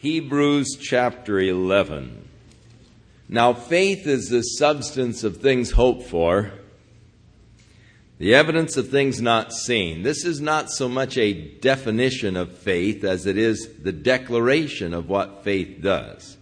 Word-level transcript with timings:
Hebrews 0.00 0.76
chapter 0.80 1.40
11. 1.40 2.28
Now, 3.28 3.52
faith 3.52 4.06
is 4.06 4.28
the 4.28 4.42
substance 4.42 5.24
of 5.24 5.38
things 5.38 5.72
hoped 5.72 6.04
for, 6.04 6.52
the 8.18 8.32
evidence 8.32 8.76
of 8.76 8.90
things 8.90 9.20
not 9.20 9.52
seen. 9.52 10.04
This 10.04 10.24
is 10.24 10.40
not 10.40 10.70
so 10.70 10.88
much 10.88 11.18
a 11.18 11.32
definition 11.32 12.36
of 12.36 12.56
faith 12.56 13.02
as 13.02 13.26
it 13.26 13.36
is 13.36 13.68
the 13.82 13.90
declaration 13.90 14.94
of 14.94 15.08
what 15.08 15.42
faith 15.42 15.82
does. 15.82 16.36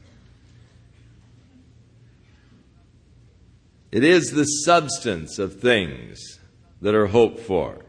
It 3.90 4.04
is 4.04 4.32
the 4.32 4.44
substance 4.44 5.38
of 5.38 5.60
things 5.60 6.40
that 6.82 6.94
are 6.94 7.06
hoped 7.06 7.40
for. 7.40 7.86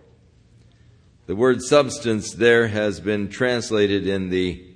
The 1.25 1.35
word 1.35 1.61
substance 1.61 2.31
there 2.31 2.69
has 2.69 3.01
been 3.01 3.27
translated 3.27 4.07
in 4.07 4.29
the 4.29 4.66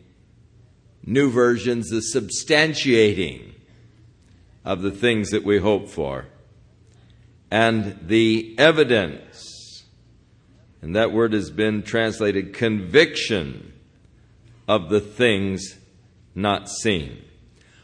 new 1.05 1.29
versions, 1.29 1.89
the 1.89 2.02
substantiating 2.02 3.53
of 4.63 4.81
the 4.81 4.91
things 4.91 5.31
that 5.31 5.44
we 5.44 5.59
hope 5.59 5.89
for, 5.89 6.25
and 7.49 7.99
the 8.08 8.55
evidence, 8.58 9.84
and 10.81 10.95
that 10.95 11.11
word 11.11 11.34
has 11.34 11.49
been 11.49 11.84
translated 11.84 12.53
conviction 12.53 13.73
of 14.67 14.89
the 14.89 15.02
things 15.02 15.77
not 16.34 16.70
seen. 16.70 17.23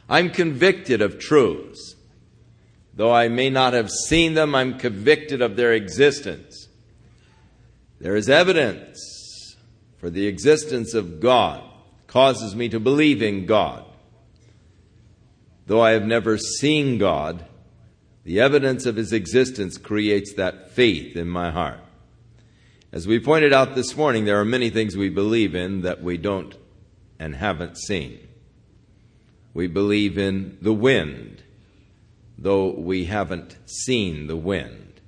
I'm 0.09 0.29
convicted 0.29 1.01
of 1.01 1.19
truths. 1.19 1.95
Though 2.93 3.13
I 3.13 3.27
may 3.27 3.49
not 3.49 3.73
have 3.73 3.91
seen 3.91 4.33
them, 4.33 4.55
I'm 4.55 4.79
convicted 4.79 5.41
of 5.41 5.55
their 5.55 5.73
existence. 5.73 6.67
There 7.99 8.15
is 8.15 8.29
evidence 8.29 9.55
for 9.97 10.09
the 10.09 10.27
existence 10.27 10.93
of 10.93 11.19
God, 11.19 11.63
causes 12.07 12.55
me 12.55 12.69
to 12.69 12.79
believe 12.79 13.21
in 13.21 13.45
God. 13.45 13.85
Though 15.67 15.81
I 15.81 15.91
have 15.91 16.05
never 16.05 16.37
seen 16.37 16.97
God, 16.97 17.45
the 18.23 18.39
evidence 18.39 18.85
of 18.85 18.95
his 18.95 19.13
existence 19.13 19.77
creates 19.77 20.33
that 20.35 20.71
faith 20.71 21.15
in 21.15 21.27
my 21.27 21.51
heart. 21.51 21.79
As 22.91 23.05
we 23.05 23.19
pointed 23.19 23.53
out 23.53 23.75
this 23.75 23.95
morning, 23.95 24.25
there 24.25 24.39
are 24.39 24.45
many 24.45 24.69
things 24.69 24.95
we 24.95 25.09
believe 25.09 25.55
in 25.55 25.81
that 25.81 26.01
we 26.01 26.17
don't 26.17 26.55
and 27.19 27.35
haven't 27.35 27.77
seen. 27.77 28.19
We 29.53 29.67
believe 29.67 30.17
in 30.17 30.57
the 30.61 30.73
wind 30.73 31.43
though 32.37 32.71
we 32.71 33.05
haven't 33.05 33.57
seen 33.65 34.27
the 34.27 34.35
wind. 34.35 35.01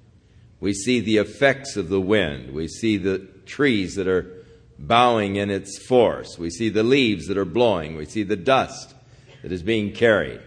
We 0.59 0.73
see 0.73 0.99
the 0.99 1.17
effects 1.17 1.77
of 1.77 1.89
the 1.89 2.01
wind. 2.01 2.51
We 2.53 2.67
see 2.67 2.97
the 2.97 3.19
trees 3.45 3.95
that 3.95 4.07
are 4.07 4.38
bowing 4.79 5.35
in 5.35 5.49
its 5.49 5.77
force. 5.77 6.37
We 6.37 6.49
see 6.49 6.69
the 6.69 6.83
leaves 6.83 7.27
that 7.27 7.37
are 7.37 7.45
blowing. 7.45 7.95
We 7.95 8.05
see 8.05 8.23
the 8.23 8.35
dust 8.35 8.95
that 9.41 9.51
is 9.51 9.61
being 9.61 9.93
carried. 9.93 10.41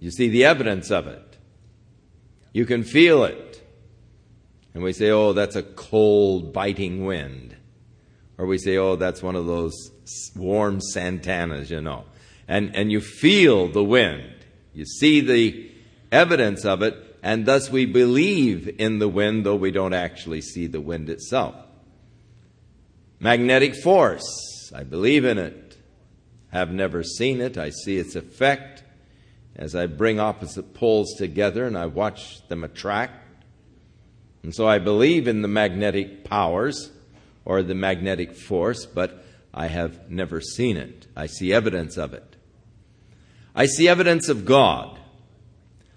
You 0.00 0.10
see 0.10 0.28
the 0.28 0.44
evidence 0.44 0.90
of 0.90 1.06
it. 1.06 1.36
You 2.52 2.66
can 2.66 2.84
feel 2.84 3.24
it. 3.24 3.62
And 4.74 4.82
we 4.82 4.92
say, 4.92 5.10
oh, 5.10 5.32
that's 5.32 5.56
a 5.56 5.62
cold, 5.62 6.52
biting 6.52 7.04
wind. 7.04 7.56
Or 8.38 8.46
we 8.46 8.58
say, 8.58 8.78
oh, 8.78 8.96
that's 8.96 9.22
one 9.22 9.36
of 9.36 9.46
those 9.46 9.72
warm 10.34 10.80
Santa 10.80 11.30
Anas, 11.30 11.70
you 11.70 11.80
know. 11.80 12.04
And, 12.48 12.74
and 12.74 12.90
you 12.90 13.00
feel 13.00 13.68
the 13.68 13.84
wind. 13.84 14.34
You 14.72 14.84
see 14.84 15.20
the 15.20 15.70
evidence 16.10 16.64
of 16.64 16.82
it, 16.82 16.96
and 17.22 17.46
thus 17.46 17.70
we 17.70 17.86
believe 17.86 18.80
in 18.80 18.98
the 18.98 19.08
wind, 19.08 19.46
though 19.46 19.56
we 19.56 19.70
don't 19.70 19.94
actually 19.94 20.40
see 20.40 20.66
the 20.66 20.80
wind 20.80 21.10
itself. 21.10 21.54
Magnetic 23.22 23.76
force, 23.76 24.72
I 24.74 24.82
believe 24.82 25.24
in 25.24 25.38
it. 25.38 25.76
Have 26.50 26.72
never 26.72 27.04
seen 27.04 27.40
it. 27.40 27.56
I 27.56 27.70
see 27.70 27.96
its 27.96 28.16
effect 28.16 28.82
as 29.54 29.76
I 29.76 29.86
bring 29.86 30.18
opposite 30.18 30.74
poles 30.74 31.14
together 31.18 31.64
and 31.64 31.78
I 31.78 31.86
watch 31.86 32.44
them 32.48 32.64
attract. 32.64 33.24
And 34.42 34.52
so 34.52 34.66
I 34.66 34.80
believe 34.80 35.28
in 35.28 35.40
the 35.40 35.46
magnetic 35.46 36.24
powers 36.24 36.90
or 37.44 37.62
the 37.62 37.76
magnetic 37.76 38.34
force, 38.34 38.86
but 38.86 39.24
I 39.54 39.68
have 39.68 40.10
never 40.10 40.40
seen 40.40 40.76
it. 40.76 41.06
I 41.14 41.26
see 41.26 41.52
evidence 41.52 41.96
of 41.96 42.14
it. 42.14 42.34
I 43.54 43.66
see 43.66 43.86
evidence 43.86 44.28
of 44.28 44.44
God. 44.44 44.98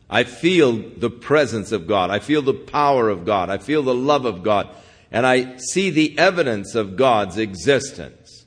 I 0.07 0.25
feel 0.25 0.73
the 0.73 1.09
presence 1.09 1.71
of 1.71 1.87
God. 1.87 2.11
I 2.11 2.19
feel 2.19 2.43
the 2.43 2.53
power 2.53 3.09
of 3.09 3.25
God. 3.25 3.49
I 3.49 3.57
feel 3.57 3.81
the 3.81 3.95
love 3.95 4.25
of 4.25 4.43
God. 4.43 4.69
And 5.15 5.25
I 5.25 5.55
see 5.55 5.91
the 5.91 6.19
evidence 6.19 6.75
of 6.75 6.97
God's 6.97 7.37
existence. 7.37 8.45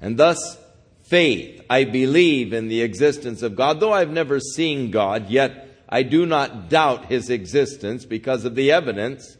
And 0.00 0.16
thus, 0.16 0.56
faith. 1.02 1.60
I 1.68 1.84
believe 1.84 2.54
in 2.54 2.68
the 2.68 2.80
existence 2.80 3.42
of 3.42 3.54
God. 3.54 3.80
Though 3.80 3.92
I've 3.92 4.10
never 4.10 4.40
seen 4.40 4.90
God, 4.90 5.28
yet 5.28 5.68
I 5.90 6.02
do 6.02 6.24
not 6.24 6.70
doubt 6.70 7.12
his 7.12 7.28
existence 7.28 8.06
because 8.06 8.46
of 8.46 8.54
the 8.54 8.72
evidence 8.72 9.36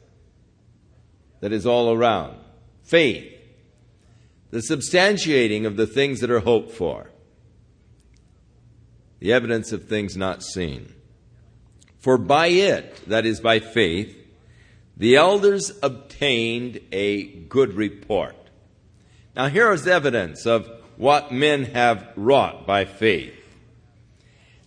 that 1.40 1.50
is 1.50 1.64
all 1.64 1.94
around. 1.94 2.36
Faith. 2.82 3.32
The 4.50 4.58
substantiating 4.58 5.64
of 5.64 5.78
the 5.78 5.86
things 5.86 6.20
that 6.20 6.30
are 6.30 6.40
hoped 6.40 6.72
for 6.72 7.10
the 9.18 9.32
evidence 9.32 9.72
of 9.72 9.84
things 9.84 10.14
not 10.14 10.42
seen. 10.42 10.94
For 12.00 12.18
by 12.18 12.48
it, 12.48 12.96
that 13.06 13.24
is 13.24 13.40
by 13.40 13.60
faith, 13.60 14.19
the 15.00 15.16
elders 15.16 15.72
obtained 15.82 16.78
a 16.92 17.24
good 17.24 17.72
report. 17.72 18.36
Now 19.34 19.48
here 19.48 19.72
is 19.72 19.86
evidence 19.86 20.44
of 20.44 20.70
what 20.98 21.32
men 21.32 21.64
have 21.64 22.12
wrought 22.16 22.66
by 22.66 22.84
faith. 22.84 23.32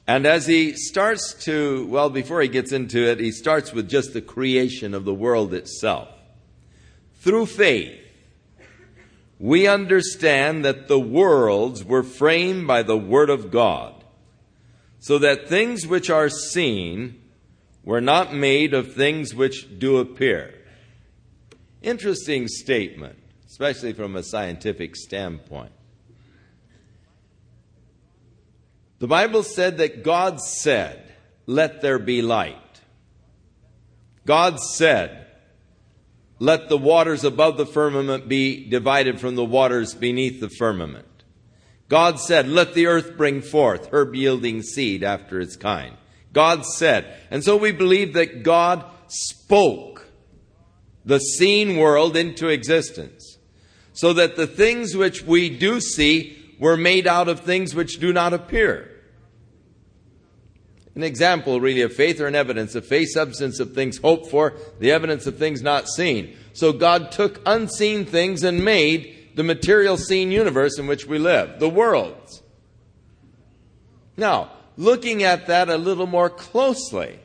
And 0.08 0.26
as 0.26 0.48
he 0.48 0.74
starts 0.74 1.36
to, 1.46 1.86
well, 1.86 2.10
before 2.10 2.42
he 2.42 2.48
gets 2.48 2.72
into 2.72 3.08
it, 3.08 3.20
he 3.20 3.32
starts 3.32 3.74
with 3.74 3.88
just 3.88 4.14
the 4.14 4.24
creation 4.24 4.96
of 4.96 5.06
the 5.06 5.14
world 5.14 5.54
itself. 5.54 6.10
Through 7.20 7.46
faith, 7.46 8.02
we 9.38 9.68
understand 9.68 10.66
that 10.66 10.88
the 10.88 11.00
worlds 11.00 11.84
were 11.84 12.02
framed 12.02 12.66
by 12.66 12.82
the 12.82 12.98
Word 12.98 13.30
of 13.30 13.52
God 13.52 14.04
so 14.98 15.20
that 15.20 15.48
things 15.48 15.86
which 15.86 16.10
are 16.10 16.30
seen 16.30 17.22
were 17.84 18.02
not 18.02 18.34
made 18.34 18.74
of 18.74 18.94
things 18.94 19.36
which 19.36 19.80
do 19.80 19.98
appear. 19.98 20.54
Interesting 21.82 22.48
statement, 22.48 23.18
especially 23.46 23.94
from 23.94 24.16
a 24.16 24.24
scientific 24.24 24.96
standpoint. 24.96 25.72
The 29.00 29.08
Bible 29.08 29.44
said 29.44 29.80
that 29.80 30.04
God 30.04 30.40
said, 30.40 31.12
Let 31.46 31.82
there 31.82 32.00
be 32.00 32.22
light. 32.22 32.56
God 34.26 34.62
said, 34.62 35.28
Let 36.40 36.70
the 36.70 36.78
waters 36.78 37.26
above 37.26 37.58
the 37.58 37.66
firmament 37.66 38.30
be 38.30 38.70
divided 38.70 39.20
from 39.20 39.36
the 39.36 39.44
waters 39.44 39.94
beneath 39.94 40.40
the 40.40 40.50
firmament. 40.50 41.06
God 41.90 42.18
said, 42.18 42.48
Let 42.48 42.76
the 42.76 42.88
earth 42.88 43.18
bring 43.18 43.42
forth 43.42 43.90
herb 43.92 44.16
yielding 44.16 44.62
seed 44.62 45.04
after 45.04 45.42
its 45.42 45.58
kind. 45.58 45.98
God 46.34 46.66
said. 46.66 47.06
And 47.32 47.44
so 47.44 47.56
we 47.56 47.72
believe 47.72 48.14
that 48.14 48.44
God 48.44 48.84
spoke 49.08 50.08
the 51.06 51.20
seen 51.20 51.78
world 51.78 52.18
into 52.18 52.50
existence. 52.50 53.38
So 53.94 54.14
that 54.14 54.36
the 54.36 54.48
things 54.48 54.96
which 54.96 55.22
we 55.24 55.50
do 55.50 55.80
see 55.80 56.56
were 56.60 56.78
made 56.78 57.08
out 57.08 57.28
of 57.28 57.42
things 57.42 57.76
which 57.76 58.00
do 58.00 58.12
not 58.12 58.34
appear. 58.34 58.90
An 60.96 61.04
example, 61.04 61.60
really, 61.60 61.82
of 61.82 61.94
faith 61.94 62.20
or 62.20 62.28
an 62.28 62.36
evidence 62.36 62.76
of 62.76 62.86
faith, 62.86 63.10
substance 63.12 63.60
of 63.60 63.74
things 63.74 63.98
hoped 63.98 64.30
for, 64.30 64.54
the 64.80 64.92
evidence 64.92 65.26
of 65.26 65.38
things 65.38 65.62
not 65.62 65.88
seen. 65.88 66.36
So 66.54 66.72
God 66.72 67.12
took 67.12 67.42
unseen 67.46 68.06
things 68.06 68.44
and 68.44 68.64
made 68.64 69.32
the 69.36 69.44
material 69.44 69.98
seen 69.98 70.32
universe 70.32 70.78
in 70.78 70.86
which 70.86 71.08
we 71.08 71.18
live, 71.18 71.60
the 71.60 71.70
worlds. 71.70 72.44
Now, 74.16 74.52
looking 74.78 75.24
at 75.24 75.48
that 75.48 75.70
a 75.70 75.78
little 75.78 76.08
more 76.08 76.30
closely, 76.30 77.20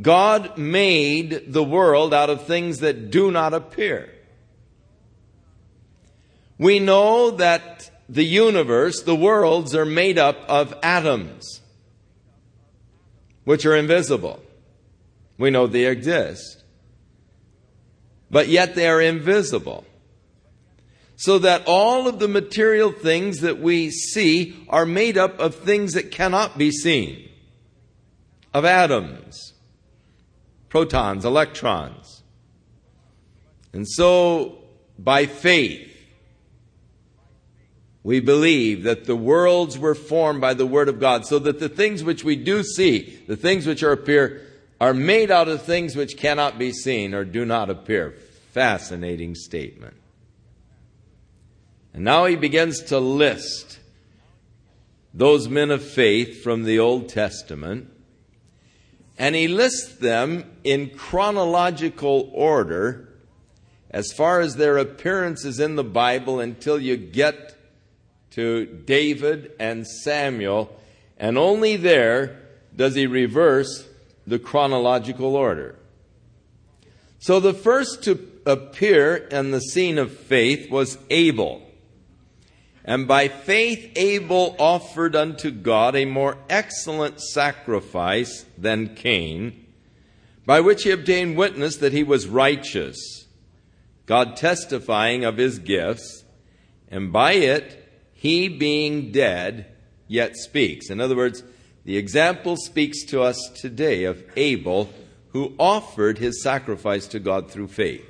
God 0.00 0.58
made 0.58 1.52
the 1.52 1.62
world 1.62 2.12
out 2.12 2.30
of 2.30 2.46
things 2.46 2.80
that 2.80 3.10
do 3.10 3.30
not 3.30 3.54
appear. 3.54 4.10
We 6.58 6.78
know 6.78 7.30
that 7.32 7.90
the 8.08 8.24
universe, 8.24 9.02
the 9.02 9.14
worlds, 9.14 9.74
are 9.74 9.84
made 9.84 10.18
up 10.18 10.36
of 10.48 10.74
atoms, 10.82 11.60
which 13.44 13.64
are 13.66 13.76
invisible. 13.76 14.42
We 15.38 15.50
know 15.50 15.66
they 15.66 15.86
exist 15.86 16.62
but 18.32 18.48
yet 18.48 18.74
they 18.74 18.88
are 18.88 19.00
invisible. 19.00 19.84
So 21.22 21.38
that 21.38 21.62
all 21.68 22.08
of 22.08 22.18
the 22.18 22.26
material 22.26 22.90
things 22.90 23.42
that 23.42 23.60
we 23.60 23.92
see 23.92 24.66
are 24.68 24.84
made 24.84 25.16
up 25.16 25.38
of 25.38 25.54
things 25.54 25.92
that 25.92 26.10
cannot 26.10 26.58
be 26.58 26.72
seen, 26.72 27.28
of 28.52 28.64
atoms, 28.64 29.52
protons, 30.68 31.24
electrons. 31.24 32.24
And 33.72 33.88
so 33.88 34.64
by 34.98 35.26
faith, 35.26 35.96
we 38.02 38.18
believe 38.18 38.82
that 38.82 39.04
the 39.04 39.14
worlds 39.14 39.78
were 39.78 39.94
formed 39.94 40.40
by 40.40 40.54
the 40.54 40.66
Word 40.66 40.88
of 40.88 40.98
God, 40.98 41.24
so 41.24 41.38
that 41.38 41.60
the 41.60 41.68
things 41.68 42.02
which 42.02 42.24
we 42.24 42.34
do 42.34 42.64
see, 42.64 43.22
the 43.28 43.36
things 43.36 43.64
which 43.64 43.84
are 43.84 43.92
appear, 43.92 44.44
are 44.80 44.92
made 44.92 45.30
out 45.30 45.46
of 45.46 45.62
things 45.62 45.94
which 45.94 46.16
cannot 46.16 46.58
be 46.58 46.72
seen 46.72 47.14
or 47.14 47.24
do 47.24 47.44
not 47.44 47.70
appear. 47.70 48.10
Fascinating 48.50 49.36
statement. 49.36 49.94
And 51.94 52.04
now 52.04 52.24
he 52.24 52.36
begins 52.36 52.82
to 52.84 52.98
list 52.98 53.78
those 55.14 55.48
men 55.48 55.70
of 55.70 55.82
faith 55.82 56.42
from 56.42 56.64
the 56.64 56.78
Old 56.78 57.08
Testament, 57.08 57.90
and 59.18 59.34
he 59.34 59.46
lists 59.46 59.96
them 59.96 60.50
in 60.64 60.90
chronological 60.90 62.30
order 62.32 63.08
as 63.90 64.10
far 64.12 64.40
as 64.40 64.56
their 64.56 64.78
appearances 64.78 65.60
in 65.60 65.76
the 65.76 65.84
Bible 65.84 66.40
until 66.40 66.80
you 66.80 66.96
get 66.96 67.54
to 68.30 68.64
David 68.64 69.52
and 69.60 69.86
Samuel, 69.86 70.74
and 71.18 71.36
only 71.36 71.76
there 71.76 72.40
does 72.74 72.94
he 72.94 73.06
reverse 73.06 73.86
the 74.26 74.38
chronological 74.38 75.36
order. 75.36 75.76
So 77.18 77.38
the 77.38 77.52
first 77.52 78.02
to 78.04 78.18
appear 78.46 79.16
in 79.16 79.50
the 79.50 79.60
scene 79.60 79.98
of 79.98 80.16
faith 80.16 80.70
was 80.70 80.96
Abel. 81.10 81.62
And 82.84 83.06
by 83.06 83.28
faith, 83.28 83.92
Abel 83.96 84.56
offered 84.58 85.14
unto 85.14 85.50
God 85.50 85.94
a 85.94 86.04
more 86.04 86.38
excellent 86.50 87.20
sacrifice 87.20 88.44
than 88.58 88.94
Cain, 88.94 89.66
by 90.44 90.60
which 90.60 90.82
he 90.82 90.90
obtained 90.90 91.36
witness 91.36 91.76
that 91.76 91.92
he 91.92 92.02
was 92.02 92.26
righteous, 92.26 93.26
God 94.06 94.36
testifying 94.36 95.24
of 95.24 95.36
his 95.36 95.60
gifts, 95.60 96.24
and 96.90 97.12
by 97.12 97.34
it, 97.34 97.88
he 98.12 98.48
being 98.48 99.12
dead, 99.12 99.66
yet 100.08 100.36
speaks. 100.36 100.90
In 100.90 101.00
other 101.00 101.16
words, 101.16 101.42
the 101.84 101.96
example 101.96 102.56
speaks 102.56 103.04
to 103.06 103.22
us 103.22 103.38
today 103.54 104.04
of 104.04 104.22
Abel, 104.36 104.90
who 105.30 105.54
offered 105.58 106.18
his 106.18 106.42
sacrifice 106.42 107.06
to 107.08 107.20
God 107.20 107.50
through 107.50 107.68
faith. 107.68 108.06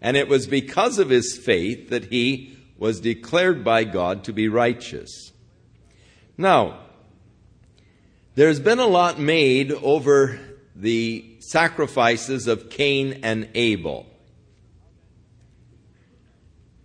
And 0.00 0.16
it 0.16 0.28
was 0.28 0.46
because 0.46 0.98
of 0.98 1.08
his 1.08 1.38
faith 1.38 1.88
that 1.88 2.06
he 2.06 2.56
was 2.76 3.00
declared 3.00 3.64
by 3.64 3.84
God 3.84 4.24
to 4.24 4.32
be 4.32 4.48
righteous. 4.48 5.32
Now, 6.36 6.80
there's 8.34 8.60
been 8.60 8.80
a 8.80 8.86
lot 8.86 9.18
made 9.18 9.70
over 9.72 10.40
the 10.74 11.36
sacrifices 11.38 12.48
of 12.48 12.68
Cain 12.70 13.20
and 13.22 13.48
Abel. 13.54 14.06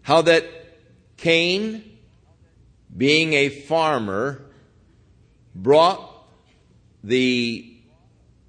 How 0.04 0.22
that 0.22 0.46
Cain, 1.18 1.84
being 2.96 3.34
a 3.34 3.50
farmer, 3.50 4.46
brought 5.56 6.10
the 7.04 7.78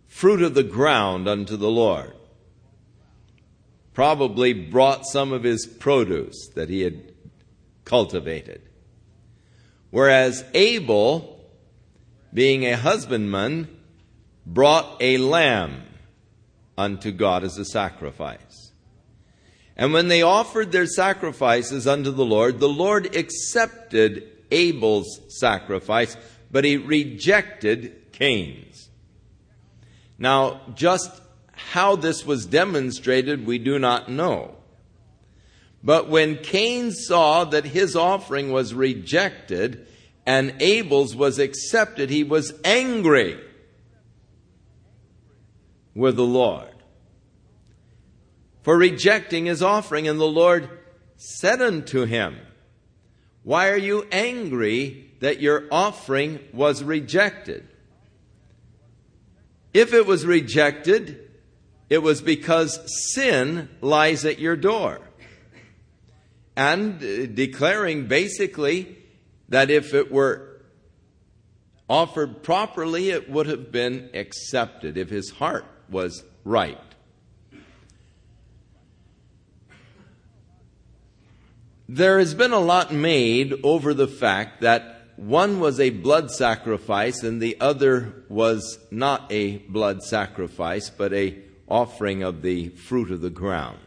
fruit 0.06 0.42
of 0.42 0.54
the 0.54 0.62
ground 0.62 1.26
unto 1.26 1.56
the 1.56 1.70
Lord. 1.70 2.14
Probably 3.94 4.52
brought 4.52 5.06
some 5.06 5.32
of 5.32 5.42
his 5.42 5.66
produce 5.66 6.48
that 6.54 6.68
he 6.68 6.82
had 6.82 7.09
cultivated. 7.90 8.62
Whereas 9.90 10.44
Abel, 10.54 11.44
being 12.32 12.64
a 12.64 12.76
husbandman, 12.76 13.66
brought 14.46 14.96
a 15.00 15.18
lamb 15.18 15.82
unto 16.78 17.10
God 17.10 17.42
as 17.42 17.58
a 17.58 17.64
sacrifice. 17.64 18.70
And 19.76 19.92
when 19.92 20.06
they 20.06 20.22
offered 20.22 20.70
their 20.70 20.86
sacrifices 20.86 21.88
unto 21.88 22.12
the 22.12 22.24
Lord, 22.24 22.60
the 22.60 22.68
Lord 22.68 23.16
accepted 23.16 24.30
Abel's 24.52 25.20
sacrifice, 25.40 26.16
but 26.48 26.64
he 26.64 26.76
rejected 26.76 28.12
Cain's. 28.12 28.88
Now, 30.16 30.60
just 30.76 31.10
how 31.52 31.96
this 31.96 32.24
was 32.24 32.46
demonstrated, 32.46 33.44
we 33.44 33.58
do 33.58 33.80
not 33.80 34.08
know. 34.08 34.59
But 35.82 36.08
when 36.08 36.38
Cain 36.38 36.92
saw 36.92 37.44
that 37.44 37.64
his 37.64 37.96
offering 37.96 38.52
was 38.52 38.74
rejected 38.74 39.86
and 40.26 40.54
Abel's 40.60 41.16
was 41.16 41.38
accepted, 41.38 42.10
he 42.10 42.22
was 42.22 42.52
angry 42.64 43.40
with 45.94 46.16
the 46.16 46.22
Lord 46.22 46.74
for 48.62 48.76
rejecting 48.76 49.46
his 49.46 49.62
offering. 49.62 50.06
And 50.06 50.20
the 50.20 50.26
Lord 50.26 50.68
said 51.16 51.62
unto 51.62 52.04
him, 52.04 52.38
Why 53.42 53.70
are 53.70 53.78
you 53.78 54.06
angry 54.12 55.12
that 55.20 55.40
your 55.40 55.64
offering 55.72 56.40
was 56.52 56.84
rejected? 56.84 57.66
If 59.72 59.94
it 59.94 60.06
was 60.06 60.26
rejected, 60.26 61.30
it 61.88 62.02
was 62.02 62.20
because 62.20 62.78
sin 63.14 63.70
lies 63.80 64.26
at 64.26 64.38
your 64.38 64.56
door 64.56 65.00
and 66.60 67.34
declaring 67.34 68.06
basically 68.06 68.98
that 69.48 69.70
if 69.70 69.94
it 69.94 70.12
were 70.12 70.60
offered 71.88 72.42
properly, 72.42 73.08
it 73.08 73.30
would 73.30 73.46
have 73.46 73.72
been 73.72 74.10
accepted 74.12 74.98
if 74.98 75.08
his 75.08 75.30
heart 75.30 75.64
was 75.88 76.22
right. 76.44 76.78
There 81.88 82.18
has 82.18 82.34
been 82.34 82.52
a 82.52 82.60
lot 82.60 82.92
made 82.92 83.54
over 83.64 83.94
the 83.94 84.06
fact 84.06 84.60
that 84.60 85.08
one 85.16 85.60
was 85.60 85.80
a 85.80 85.88
blood 85.88 86.30
sacrifice 86.30 87.22
and 87.22 87.40
the 87.40 87.58
other 87.58 88.22
was 88.28 88.78
not 88.90 89.32
a 89.32 89.56
blood 89.56 90.02
sacrifice, 90.02 90.90
but 90.90 91.14
a 91.14 91.38
offering 91.66 92.22
of 92.22 92.42
the 92.42 92.68
fruit 92.68 93.10
of 93.10 93.22
the 93.22 93.30
ground. 93.30 93.78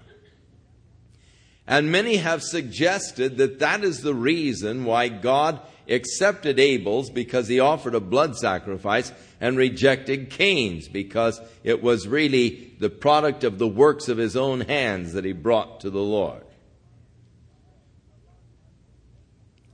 And 1.66 1.92
many 1.92 2.18
have 2.18 2.44
suggested 2.44 3.38
that 3.38 3.60
that 3.60 3.84
is 3.84 4.02
the 4.02 4.14
reason 4.14 4.84
why 4.84 5.08
God 5.08 5.62
accepted 5.88 6.60
Abel's 6.60 7.10
because 7.10 7.48
he 7.48 7.60
offered 7.60 7.96
a 7.96 8.00
blood 8.00 8.36
sacrifice 8.38 9.12
and 9.40 9.58
rejected 9.58 10.30
Cain's 10.30 10.88
because 10.88 11.40
it 11.64 11.82
was 11.82 12.08
really 12.08 12.74
the 12.80 12.90
product 12.90 13.44
of 13.44 13.60
the 13.60 13.68
works 13.68 14.08
of 14.08 14.18
his 14.18 14.36
own 14.36 14.62
hands 14.62 15.14
that 15.14 15.26
he 15.26 15.34
brought 15.34 15.82
to 15.82 15.90
the 15.90 16.02
Lord. 16.02 16.44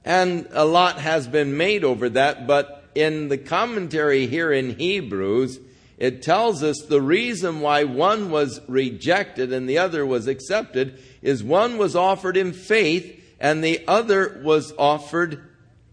And 0.05 0.47
a 0.51 0.65
lot 0.65 0.99
has 0.99 1.27
been 1.27 1.57
made 1.57 1.83
over 1.83 2.09
that, 2.09 2.47
but 2.47 2.83
in 2.95 3.27
the 3.27 3.37
commentary 3.37 4.25
here 4.25 4.51
in 4.51 4.77
Hebrews, 4.77 5.59
it 5.97 6.21
tells 6.21 6.63
us 6.63 6.77
the 6.87 7.01
reason 7.01 7.59
why 7.59 7.83
one 7.83 8.31
was 8.31 8.61
rejected 8.67 9.51
and 9.51 9.69
the 9.69 9.77
other 9.77 10.05
was 10.05 10.27
accepted 10.27 10.99
is 11.21 11.43
one 11.43 11.77
was 11.77 11.95
offered 11.95 12.37
in 12.37 12.53
faith 12.53 13.23
and 13.39 13.63
the 13.63 13.83
other 13.87 14.41
was 14.43 14.73
offered 14.77 15.43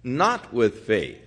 not 0.02 0.52
with 0.52 0.80
faith. 0.80 1.22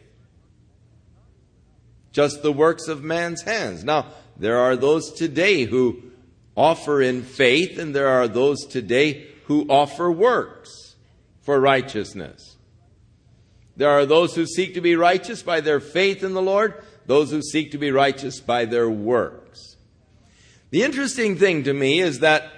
Just 2.11 2.41
the 2.41 2.51
works 2.51 2.87
of 2.87 3.03
man's 3.03 3.43
hands. 3.43 3.83
Now, 3.83 4.07
there 4.37 4.57
are 4.57 4.75
those 4.75 5.11
today 5.13 5.63
who 5.63 6.03
offer 6.55 7.01
in 7.01 7.23
faith, 7.23 7.77
and 7.77 7.95
there 7.95 8.07
are 8.07 8.27
those 8.27 8.65
today 8.65 9.27
who 9.45 9.65
offer 9.69 10.11
works 10.11 10.95
for 11.41 11.59
righteousness. 11.59 12.57
There 13.77 13.89
are 13.89 14.05
those 14.05 14.35
who 14.35 14.45
seek 14.45 14.73
to 14.73 14.81
be 14.81 14.95
righteous 14.95 15.41
by 15.41 15.61
their 15.61 15.79
faith 15.79 16.23
in 16.23 16.33
the 16.33 16.41
Lord, 16.41 16.83
those 17.05 17.31
who 17.31 17.41
seek 17.41 17.71
to 17.71 17.77
be 17.77 17.91
righteous 17.91 18.39
by 18.39 18.65
their 18.65 18.89
works. 18.89 19.77
The 20.71 20.83
interesting 20.83 21.37
thing 21.37 21.63
to 21.63 21.73
me 21.73 21.99
is 21.99 22.19
that 22.19 22.51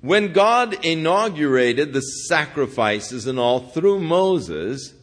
when 0.00 0.32
God 0.32 0.84
inaugurated 0.84 1.92
the 1.92 2.00
sacrifices 2.00 3.26
and 3.26 3.38
all 3.38 3.60
through 3.60 4.00
Moses, 4.00 4.94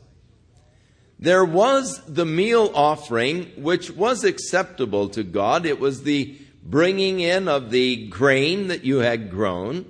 there 1.20 1.46
was 1.46 2.02
the 2.08 2.26
meal 2.26 2.72
offering 2.74 3.52
which 3.58 3.92
was 3.92 4.24
acceptable 4.24 5.10
to 5.10 5.24
God. 5.24 5.66
It 5.66 5.80
was 5.80 6.04
the 6.04 6.38
bringing 6.64 7.20
in 7.20 7.48
of 7.48 7.72
the 7.72 8.08
grain 8.08 8.68
that 8.68 8.84
you 8.84 8.98
had 8.98 9.30
grown, 9.30 9.86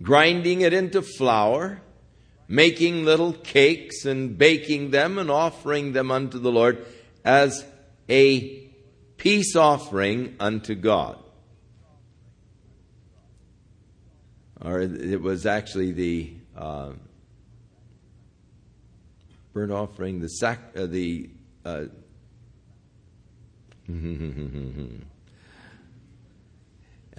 grinding 0.00 0.60
it 0.60 0.72
into 0.72 1.02
flour, 1.02 1.80
making 2.48 3.04
little 3.04 3.32
cakes 3.32 4.04
and 4.04 4.36
baking 4.36 4.90
them 4.90 5.18
and 5.18 5.30
offering 5.30 5.92
them 5.92 6.10
unto 6.10 6.38
the 6.38 6.52
Lord 6.52 6.84
as 7.24 7.64
a 8.08 8.68
peace 9.16 9.56
offering 9.56 10.36
unto 10.38 10.74
God. 10.74 11.21
Or 14.64 14.80
it 14.80 15.20
was 15.20 15.44
actually 15.44 15.92
the 15.92 16.32
uh, 16.56 16.90
burnt 19.52 19.72
offering, 19.72 20.20
the 20.20 20.28
sac, 20.28 20.60
uh, 20.76 20.86
the 20.86 21.30
uh, 21.64 21.84
an 23.88 25.06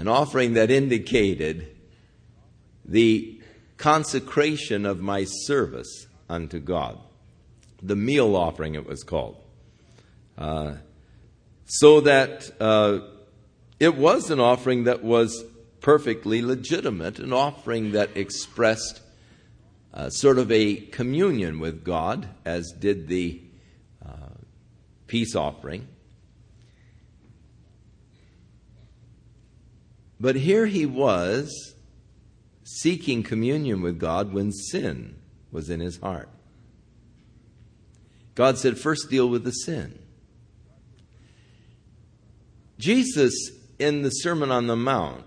offering 0.08 0.54
that 0.54 0.72
indicated 0.72 1.68
the 2.86 3.42
consecration 3.78 4.86
of 4.86 5.00
my 5.00 5.26
service 5.26 6.08
unto 6.30 6.60
God. 6.60 7.00
The 7.82 7.96
meal 7.96 8.36
offering, 8.36 8.76
it 8.76 8.88
was 8.88 9.04
called. 9.04 9.38
Uh, 10.38 10.76
so 11.66 12.02
that 12.02 12.50
uh, 12.60 13.00
it 13.80 13.96
was 13.96 14.32
an 14.32 14.40
offering 14.40 14.86
that 14.86 15.04
was 15.04 15.44
perfectly 15.84 16.42
legitimate, 16.42 17.20
an 17.20 17.34
offering 17.34 17.92
that 17.92 18.16
expressed 18.16 19.02
uh, 19.94 20.10
sort 20.10 20.40
of 20.40 20.52
a 20.52 20.78
communion 20.78 21.60
with 21.60 21.84
God, 21.84 22.28
as 22.46 22.74
did 22.80 23.08
the 23.10 23.42
uh, 24.04 24.30
peace 25.06 25.36
offering. 25.36 25.88
But 30.20 30.38
here 30.38 30.68
he 30.68 30.86
was 30.86 31.76
seeking 32.64 33.22
communion 33.22 33.82
with 33.82 34.00
God 34.00 34.32
when 34.32 34.54
sin 34.54 35.20
was 35.52 35.70
in 35.70 35.82
his 35.82 36.00
heart. 36.00 36.30
God 38.36 38.58
said, 38.58 38.80
first 38.80 39.10
deal 39.10 39.28
with 39.28 39.44
the 39.44 39.52
sin. 39.52 40.00
Jesus, 42.80 43.52
in 43.78 44.02
the 44.02 44.10
Sermon 44.10 44.50
on 44.50 44.68
the 44.68 44.78
Mount, 44.78 45.26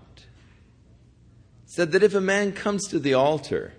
said 1.77 1.91
that 1.91 2.01
if 2.01 2.15
a 2.15 2.19
man 2.19 2.51
comes 2.51 2.87
to 2.87 2.97
the 2.97 3.13
altar 3.13 3.71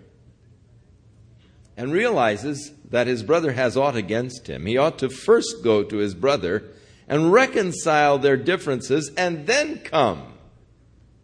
and 1.76 1.90
realizes 1.90 2.70
that 2.88 3.08
his 3.08 3.24
brother 3.24 3.50
has 3.50 3.76
aught 3.76 3.96
against 3.96 4.46
him, 4.46 4.66
he 4.66 4.78
ought 4.78 5.00
to 5.00 5.08
first 5.08 5.64
go 5.64 5.82
to 5.82 5.96
his 5.96 6.14
brother 6.14 6.62
and 7.08 7.32
reconcile 7.32 8.16
their 8.16 8.36
differences 8.36 9.10
and 9.18 9.48
then 9.48 9.80
come 9.80 10.22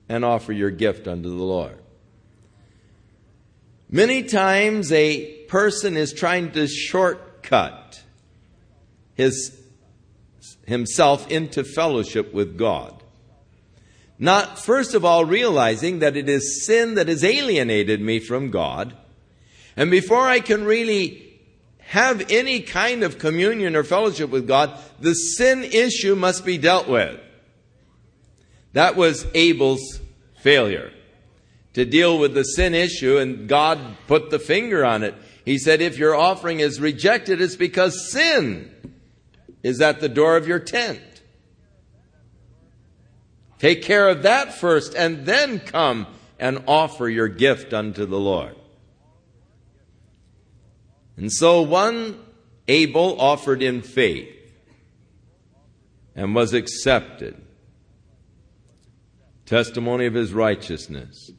and 0.09 0.25
offer 0.25 0.53
your 0.53 0.73
gift 0.73 1.07
unto 1.07 1.29
the 1.29 1.45
Lord. 1.45 1.79
Many 3.89 4.25
times 4.25 4.91
a 4.91 5.45
person 5.45 5.97
is 5.97 6.13
trying 6.13 6.51
to 6.51 6.67
shortcut 6.67 8.03
his, 9.15 9.57
himself 10.67 11.31
into 11.31 11.63
fellowship 11.63 12.35
with 12.35 12.59
God. 12.59 13.04
Not 14.19 14.59
first 14.59 14.95
of 14.95 15.05
all 15.05 15.25
realizing 15.25 15.99
that 15.99 16.17
it 16.17 16.29
is 16.29 16.65
sin 16.65 16.95
that 16.95 17.09
has 17.09 17.25
alienated 17.25 18.01
me 18.01 18.21
from 18.21 18.51
God. 18.51 18.97
And 19.77 19.91
before 19.91 20.29
I 20.29 20.41
can 20.41 20.65
really 20.65 21.41
have 21.79 22.31
any 22.31 22.61
kind 22.61 23.03
of 23.03 23.19
communion 23.19 23.77
or 23.77 23.85
fellowship 23.85 24.31
with 24.31 24.47
God, 24.47 24.79
the 25.01 25.15
sin 25.15 25.65
issue 25.65 26.15
must 26.15 26.45
be 26.45 26.59
dealt 26.59 26.89
with. 26.89 27.21
That 28.73 28.97
was 28.97 29.27
Abel's 29.35 30.01
failure 30.41 30.93
to 31.75 31.85
deal 31.85 32.19
with 32.19 32.35
the 32.35 32.43
sin 32.43 32.75
issue, 32.75 33.19
and 33.19 33.49
God 33.49 33.79
put 34.07 34.31
the 34.31 34.39
finger 34.39 34.85
on 34.85 35.03
it. 35.03 35.15
He 35.45 35.59
said, 35.59 35.81
If 35.81 35.99
your 35.99 36.15
offering 36.15 36.61
is 36.61 36.81
rejected, 36.81 37.41
it's 37.41 37.57
because 37.57 38.11
sin 38.11 38.71
is 39.63 39.81
at 39.81 40.01
the 40.01 40.09
door 40.09 40.37
of 40.37 40.49
your 40.49 40.61
tent. 40.61 41.14
Take 43.65 43.81
care 43.81 44.11
of 44.11 44.25
that 44.25 44.53
first, 44.53 44.95
and 44.95 45.25
then 45.25 45.59
come 45.59 46.07
and 46.39 46.65
offer 46.69 47.09
your 47.09 47.29
gift 47.29 47.73
unto 47.73 48.05
the 48.05 48.21
Lord. 48.21 48.55
And 51.17 51.33
so 51.33 51.63
one 51.63 52.21
Abel 52.69 53.19
offered 53.19 53.63
in 53.63 53.81
faith 53.81 54.29
and 56.15 56.35
was 56.35 56.53
accepted 56.53 57.41
testimony 59.47 60.05
of 60.05 60.13
his 60.13 60.35
righteousness. 60.35 61.31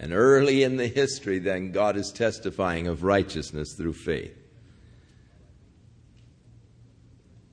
And 0.00 0.12
early 0.12 0.64
in 0.64 0.76
the 0.76 0.88
history, 0.88 1.38
then, 1.38 1.70
God 1.70 1.96
is 1.96 2.10
testifying 2.10 2.88
of 2.88 3.04
righteousness 3.04 3.74
through 3.76 3.92
faith. 3.92 4.36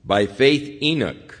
By 0.04 0.26
faith, 0.26 0.82
Enoch 0.82 1.38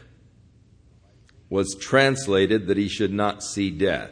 was 1.50 1.76
translated 1.80 2.66
that 2.66 2.76
he 2.76 2.88
should 2.88 3.12
not 3.12 3.42
see 3.42 3.70
death 3.70 4.10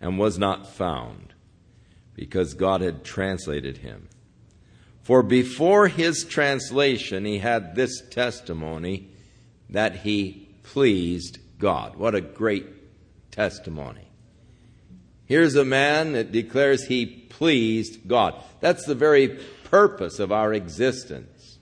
and 0.00 0.18
was 0.18 0.38
not 0.38 0.66
found 0.66 1.34
because 2.14 2.54
God 2.54 2.80
had 2.80 3.04
translated 3.04 3.78
him. 3.78 4.08
For 5.02 5.22
before 5.22 5.88
his 5.88 6.24
translation, 6.24 7.24
he 7.24 7.38
had 7.38 7.74
this 7.74 8.02
testimony 8.08 9.10
that 9.70 9.96
he 9.96 10.48
pleased 10.62 11.38
God. 11.58 11.96
What 11.96 12.14
a 12.14 12.20
great 12.20 12.66
testimony. 13.30 14.08
Here's 15.26 15.54
a 15.54 15.64
man 15.64 16.12
that 16.12 16.32
declares 16.32 16.84
he 16.84 17.06
pleased 17.06 18.08
God. 18.08 18.34
That's 18.60 18.84
the 18.84 18.94
very 18.94 19.38
purpose 19.64 20.18
of 20.18 20.32
our 20.32 20.52
existence 20.54 21.58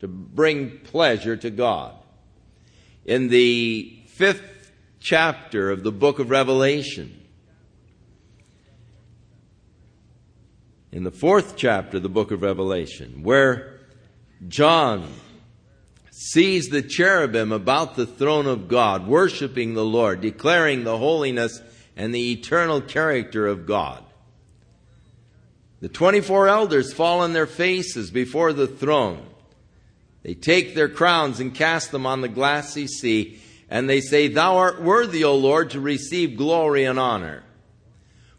to 0.00 0.08
bring 0.08 0.78
pleasure 0.78 1.36
to 1.36 1.50
God. 1.50 1.94
In 3.04 3.28
the 3.28 4.00
fifth 4.06 4.72
chapter 5.00 5.70
of 5.70 5.82
the 5.82 5.92
book 5.92 6.18
of 6.18 6.30
Revelation, 6.30 7.20
in 10.92 11.04
the 11.04 11.10
fourth 11.10 11.56
chapter 11.56 11.96
of 11.96 12.02
the 12.02 12.08
book 12.08 12.30
of 12.30 12.42
Revelation, 12.42 13.22
where 13.22 13.80
John 14.46 15.08
sees 16.10 16.68
the 16.68 16.82
cherubim 16.82 17.50
about 17.50 17.96
the 17.96 18.06
throne 18.06 18.46
of 18.46 18.68
God, 18.68 19.06
worshiping 19.06 19.74
the 19.74 19.84
Lord, 19.84 20.20
declaring 20.20 20.84
the 20.84 20.98
holiness 20.98 21.60
and 21.96 22.14
the 22.14 22.32
eternal 22.32 22.80
character 22.80 23.46
of 23.46 23.66
God. 23.66 24.04
The 25.80 25.88
24 25.88 26.46
elders 26.46 26.92
fall 26.92 27.20
on 27.20 27.32
their 27.32 27.46
faces 27.46 28.12
before 28.12 28.52
the 28.52 28.68
throne. 28.68 29.26
They 30.22 30.34
take 30.34 30.74
their 30.74 30.88
crowns 30.88 31.40
and 31.40 31.54
cast 31.54 31.90
them 31.90 32.06
on 32.06 32.20
the 32.20 32.28
glassy 32.28 32.86
sea, 32.86 33.40
and 33.68 33.88
they 33.88 34.00
say, 34.00 34.28
Thou 34.28 34.56
art 34.56 34.82
worthy, 34.82 35.24
O 35.24 35.34
Lord, 35.34 35.70
to 35.70 35.80
receive 35.80 36.36
glory 36.36 36.84
and 36.84 36.98
honor. 36.98 37.42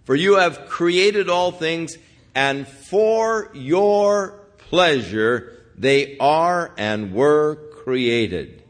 For 0.04 0.16
you 0.16 0.36
have 0.36 0.68
created 0.68 1.30
all 1.30 1.52
things, 1.52 1.98
and 2.36 2.68
for 2.68 3.50
your 3.54 4.40
pleasure 4.70 5.54
they 5.78 6.18
are 6.18 6.74
and 6.78 7.13
were 7.13 7.56
created. 7.84 8.63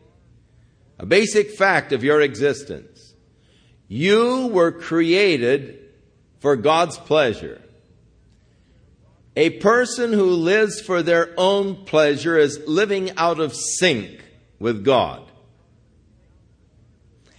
A 0.99 1.05
basic 1.05 1.51
fact 1.51 1.91
of 1.91 2.03
your 2.03 2.21
existence. 2.21 3.13
You 3.87 4.47
were 4.47 4.71
created 4.71 5.79
for 6.39 6.55
God's 6.55 6.97
pleasure. 6.97 7.61
A 9.35 9.51
person 9.51 10.13
who 10.13 10.25
lives 10.25 10.79
for 10.79 11.01
their 11.01 11.33
own 11.37 11.85
pleasure 11.85 12.37
is 12.37 12.61
living 12.67 13.11
out 13.17 13.39
of 13.39 13.55
sync 13.55 14.23
with 14.59 14.85
God. 14.85 15.23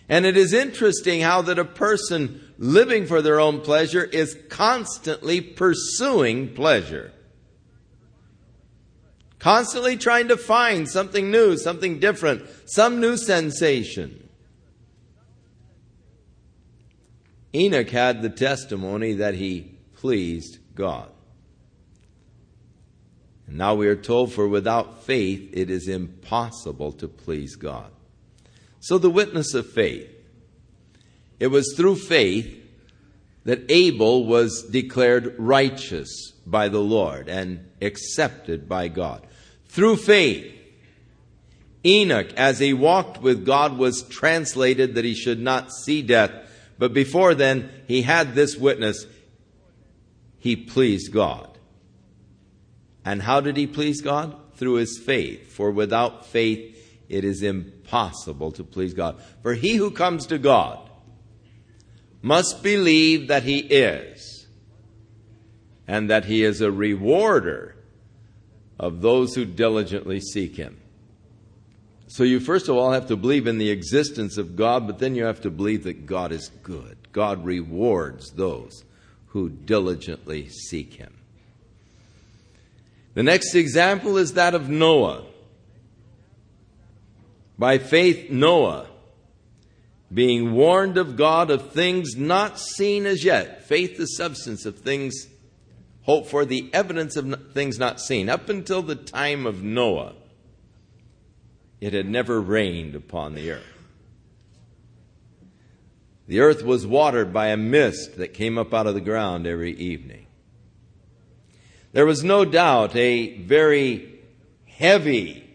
And 0.09 0.27
it 0.27 0.37
is 0.37 0.53
interesting 0.53 1.21
how 1.21 1.43
that 1.43 1.59
a 1.59 1.65
person 1.65 2.53
living 2.59 3.07
for 3.07 3.23
their 3.23 3.41
own 3.41 3.61
pleasure 3.61 4.05
is 4.05 4.37
constantly 4.49 5.41
pursuing 5.41 6.55
pleasure. 6.55 7.13
Constantly 9.39 9.97
trying 9.97 10.29
to 10.29 10.37
find 10.37 10.89
something 10.89 11.31
new, 11.31 11.57
something 11.57 12.01
different, 12.01 12.43
some 12.67 13.01
new 13.01 13.17
sensation. 13.17 14.29
Enoch 17.55 17.91
had 17.91 18.21
the 18.21 18.31
testimony 18.31 19.13
that 19.15 19.35
he 19.35 19.79
pleased 19.95 20.59
God. 20.75 21.14
Now 23.55 23.77
we 23.77 23.87
are 23.87 23.95
told, 23.95 24.33
for 24.33 24.49
without 24.49 25.05
faith 25.05 25.51
it 25.53 25.71
is 25.71 25.87
impossible 25.87 26.91
to 26.95 27.07
please 27.07 27.55
God. 27.55 27.89
So 28.81 28.99
the 28.99 29.09
witness 29.09 29.55
of 29.55 29.71
faith. 29.71 30.11
It 31.39 31.47
was 31.47 31.73
through 31.77 31.97
faith 31.97 32.61
that 33.45 33.71
Abel 33.71 34.27
was 34.27 34.65
declared 34.65 35.37
righteous 35.39 36.33
by 36.45 36.69
the 36.69 36.81
Lord 36.81 37.29
and 37.29 37.71
accepted 37.81 38.69
by 38.69 38.89
God 38.89 39.25
through 39.69 39.99
faith. 39.99 40.53
Enoch, 41.87 42.33
as 42.37 42.59
he 42.59 42.73
walked 42.73 43.23
with 43.23 43.47
God, 43.47 43.79
was 43.79 44.03
translated 44.03 44.97
that 44.97 45.05
he 45.05 45.15
should 45.15 45.41
not 45.41 45.71
see 45.71 46.03
death. 46.03 46.33
But 46.77 46.93
before 46.93 47.37
then, 47.37 47.71
he 47.87 48.03
had 48.03 48.35
this 48.35 48.57
witness. 48.57 49.07
He 50.41 50.57
pleased 50.57 51.13
God. 51.13 51.54
And 53.05 53.23
how 53.23 53.41
did 53.41 53.57
he 53.57 53.67
please 53.67 54.01
God? 54.01 54.37
Through 54.57 54.75
his 54.75 54.99
faith. 55.05 55.53
For 55.53 55.71
without 55.71 56.27
faith, 56.27 57.03
it 57.09 57.25
is 57.25 57.43
impossible 57.43 58.53
to 58.53 58.65
please 58.65 58.95
God. 58.95 59.21
For 59.43 59.55
he 59.55 59.77
who 59.77 59.91
comes 59.91 60.27
to 60.27 60.39
God 60.39 60.79
must 62.23 62.63
believe 62.63 63.29
that 63.29 63.43
he 63.43 63.59
is, 63.59 64.47
and 65.87 66.09
that 66.09 66.25
he 66.25 66.43
is 66.43 66.61
a 66.61 66.73
rewarder 66.73 67.75
of 68.79 69.01
those 69.01 69.35
who 69.35 69.45
diligently 69.45 70.21
seek 70.21 70.57
Him. 70.57 70.81
So 72.07 72.23
you 72.23 72.41
first 72.41 72.69
of 72.69 72.77
all 72.77 72.93
have 72.93 73.09
to 73.09 73.17
believe 73.17 73.47
in 73.47 73.59
the 73.59 73.71
existence 73.71 74.37
of 74.37 74.57
God, 74.57 74.87
but 74.87 74.99
then 74.99 75.15
you 75.15 75.25
have 75.25 75.41
to 75.43 75.51
believe 75.51 75.85
that 75.85 76.07
God 76.07 76.33
is 76.33 76.51
good. 76.63 76.97
God 77.13 77.45
rewards 77.45 78.31
those 78.33 78.85
who 79.29 79.49
diligently 79.49 80.49
seek 80.49 80.95
him. 80.95 81.15
The 83.15 83.23
next 83.23 83.55
example 83.55 84.17
is 84.17 84.35
that 84.35 84.55
of 84.55 84.69
Noah. 84.69 85.25
By 87.57 87.79
faith, 87.79 88.31
Noah, 88.31 88.89
being 90.13 90.53
warned 90.53 90.99
of 90.99 91.17
God 91.17 91.51
of 91.51 91.73
things 91.73 92.17
not 92.17 92.59
seen 92.59 93.07
as 93.07 93.25
yet, 93.25 93.65
faith, 93.65 93.97
the 93.97 94.07
substance 94.07 94.67
of 94.67 94.79
things 94.79 95.29
hoped 96.03 96.29
for, 96.29 96.45
the 96.45 96.69
evidence 96.73 97.17
of 97.17 97.53
things 97.53 97.79
not 97.79 98.01
seen. 98.01 98.29
Up 98.29 98.49
until 98.49 98.83
the 98.83 98.97
time 98.97 99.47
of 99.47 99.63
Noah, 99.63 100.15
it 101.81 101.93
had 101.93 102.09
never 102.09 102.41
rained 102.41 102.95
upon 102.95 103.35
the 103.35 103.53
earth. 103.53 103.63
The 106.27 106.41
earth 106.41 106.65
was 106.65 106.87
watered 106.87 107.33
by 107.33 107.49
a 107.49 107.57
mist 107.57 108.17
that 108.17 108.35
came 108.35 108.59
up 108.59 108.73
out 108.73 108.87
of 108.87 108.95
the 108.95 109.01
ground 109.01 109.47
every 109.47 109.73
evening. 109.73 110.24
There 111.95 112.05
was 112.05 112.25
no 112.25 112.45
doubt 112.45 112.97
a 112.97 113.39
very 113.39 114.19
heavy 114.67 115.49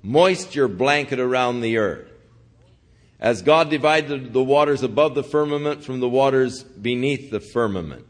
moisture 0.00 0.68
blanket 0.68 1.18
around 1.18 1.60
the 1.60 1.76
earth. 1.76 2.08
As 3.18 3.42
God 3.42 3.68
divided 3.68 4.32
the 4.32 4.44
waters 4.44 4.84
above 4.84 5.16
the 5.16 5.24
firmament 5.24 5.84
from 5.84 5.98
the 5.98 6.08
waters 6.08 6.62
beneath 6.62 7.32
the 7.32 7.40
firmament. 7.40 8.06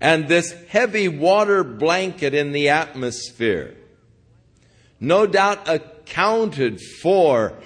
And 0.00 0.28
this 0.28 0.52
heavy 0.68 1.08
water 1.08 1.64
blanket 1.64 2.32
in 2.32 2.52
the 2.52 2.68
atmosphere 2.68 3.76
no 5.00 5.26
doubt 5.26 5.68
accounted 5.68 6.80
for 6.80 7.58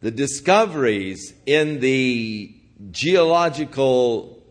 the 0.00 0.10
discoveries 0.10 1.32
in 1.46 1.78
the 1.78 2.52
geological 2.90 4.42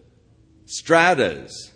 stratas 0.66 1.74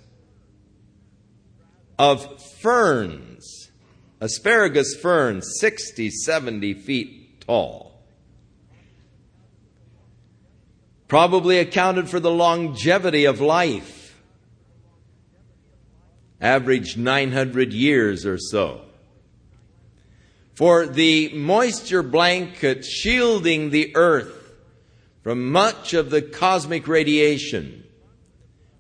of 2.00 2.42
ferns, 2.62 3.70
asparagus 4.22 4.96
ferns, 4.96 5.46
60, 5.60 6.10
70 6.10 6.74
feet 6.76 7.42
tall. 7.42 8.02
Probably 11.10 11.60
accounted 11.60 12.10
for 12.10 12.22
the 12.22 12.32
longevity 12.32 13.26
of 13.26 13.42
life, 13.42 14.18
average 16.40 16.96
900 16.96 17.74
years 17.74 18.26
or 18.26 18.38
so. 18.38 18.86
For 20.54 20.86
the 20.86 21.34
moisture 21.34 22.04
blanket 22.04 22.86
shielding 22.86 23.72
the 23.72 23.96
earth 23.96 24.54
from 25.22 25.52
much 25.52 25.94
of 25.94 26.12
the 26.12 26.22
cosmic 26.22 26.88
radiation 26.88 27.84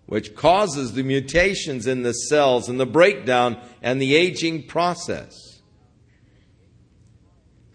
which 0.09 0.35
causes 0.35 0.93
the 0.93 1.03
mutations 1.03 1.85
in 1.85 2.01
the 2.01 2.13
cells 2.13 2.67
and 2.67 2.79
the 2.79 2.85
breakdown 2.85 3.55
and 3.79 4.01
the 4.01 4.15
aging 4.15 4.63
process. 4.63 5.61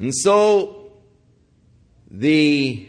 And 0.00 0.12
so, 0.12 0.90
the 2.10 2.88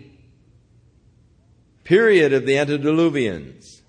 period 1.84 2.34
of 2.34 2.48
the 2.48 2.54
antediluvians, 2.54 3.84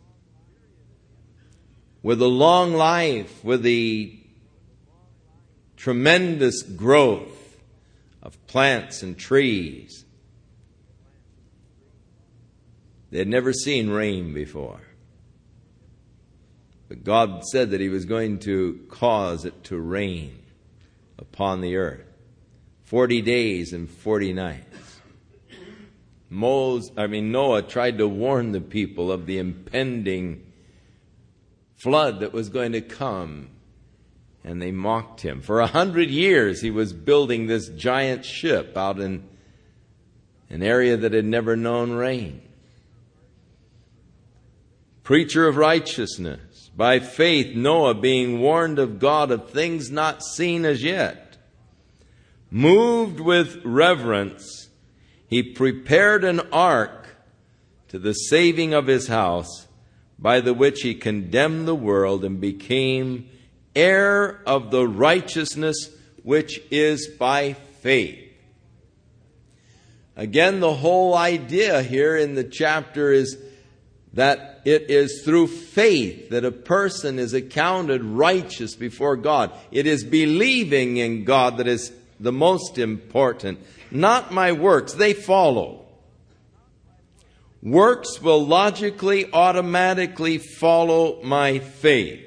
with 2.02 2.18
the 2.18 2.28
long 2.28 2.74
life, 2.74 3.42
with 3.42 3.62
the 3.62 4.14
tremendous 5.78 6.60
growth 6.60 7.56
of 8.22 8.46
plants 8.46 9.02
and 9.02 9.16
trees, 9.16 10.04
they 13.10 13.16
had 13.16 13.28
never 13.28 13.54
seen 13.54 13.88
rain 13.88 14.34
before. 14.34 14.85
But 16.88 17.04
God 17.04 17.44
said 17.44 17.70
that 17.70 17.80
He 17.80 17.88
was 17.88 18.04
going 18.04 18.38
to 18.40 18.80
cause 18.88 19.44
it 19.44 19.64
to 19.64 19.78
rain 19.78 20.42
upon 21.18 21.60
the 21.60 21.76
earth. 21.76 22.06
Forty 22.84 23.20
days 23.20 23.72
and 23.72 23.90
forty 23.90 24.32
nights. 24.32 25.00
Moses, 26.30 26.92
I 26.96 27.06
mean 27.06 27.32
Noah 27.32 27.62
tried 27.62 27.98
to 27.98 28.08
warn 28.08 28.52
the 28.52 28.60
people 28.60 29.10
of 29.10 29.26
the 29.26 29.38
impending 29.38 30.44
flood 31.76 32.20
that 32.20 32.32
was 32.32 32.48
going 32.48 32.72
to 32.72 32.80
come, 32.80 33.48
and 34.44 34.60
they 34.60 34.72
mocked 34.72 35.20
him. 35.20 35.40
For 35.40 35.60
a 35.60 35.66
hundred 35.66 36.10
years 36.10 36.60
he 36.60 36.70
was 36.70 36.92
building 36.92 37.46
this 37.46 37.68
giant 37.68 38.24
ship 38.24 38.76
out 38.76 39.00
in 39.00 39.24
an 40.48 40.62
area 40.62 40.96
that 40.96 41.12
had 41.12 41.24
never 41.24 41.56
known 41.56 41.92
rain. 41.92 42.42
Preacher 45.02 45.46
of 45.46 45.56
righteousness 45.56 46.45
by 46.76 46.98
faith, 46.98 47.56
Noah, 47.56 47.94
being 47.94 48.38
warned 48.38 48.78
of 48.78 48.98
God 48.98 49.30
of 49.30 49.50
things 49.50 49.90
not 49.90 50.22
seen 50.22 50.66
as 50.66 50.82
yet, 50.82 51.38
moved 52.50 53.18
with 53.18 53.62
reverence, 53.64 54.68
he 55.26 55.42
prepared 55.42 56.22
an 56.22 56.40
ark 56.52 57.16
to 57.88 57.98
the 57.98 58.12
saving 58.12 58.74
of 58.74 58.86
his 58.86 59.08
house, 59.08 59.66
by 60.18 60.40
the 60.40 60.54
which 60.54 60.82
he 60.82 60.94
condemned 60.94 61.66
the 61.66 61.74
world 61.74 62.24
and 62.24 62.40
became 62.40 63.28
heir 63.74 64.42
of 64.46 64.70
the 64.70 64.86
righteousness 64.86 65.90
which 66.22 66.60
is 66.70 67.08
by 67.08 67.52
faith. 67.52 68.22
Again, 70.16 70.60
the 70.60 70.74
whole 70.74 71.14
idea 71.14 71.82
here 71.82 72.16
in 72.16 72.34
the 72.34 72.44
chapter 72.44 73.12
is 73.12 73.36
that 74.16 74.62
it 74.64 74.90
is 74.90 75.22
through 75.24 75.46
faith 75.46 76.30
that 76.30 76.44
a 76.44 76.50
person 76.50 77.18
is 77.18 77.34
accounted 77.34 78.02
righteous 78.02 78.74
before 78.74 79.14
God. 79.14 79.52
It 79.70 79.86
is 79.86 80.04
believing 80.04 80.96
in 80.96 81.24
God 81.24 81.58
that 81.58 81.68
is 81.68 81.92
the 82.18 82.32
most 82.32 82.78
important, 82.78 83.60
not 83.90 84.32
my 84.32 84.52
works. 84.52 84.94
They 84.94 85.12
follow. 85.12 85.84
Works 87.62 88.22
will 88.22 88.44
logically, 88.44 89.30
automatically 89.32 90.38
follow 90.38 91.22
my 91.22 91.58
faith. 91.58 92.24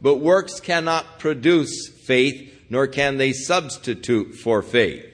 But 0.00 0.16
works 0.16 0.60
cannot 0.60 1.18
produce 1.18 1.88
faith, 1.88 2.64
nor 2.70 2.86
can 2.86 3.18
they 3.18 3.34
substitute 3.34 4.34
for 4.34 4.62
faith. 4.62 5.04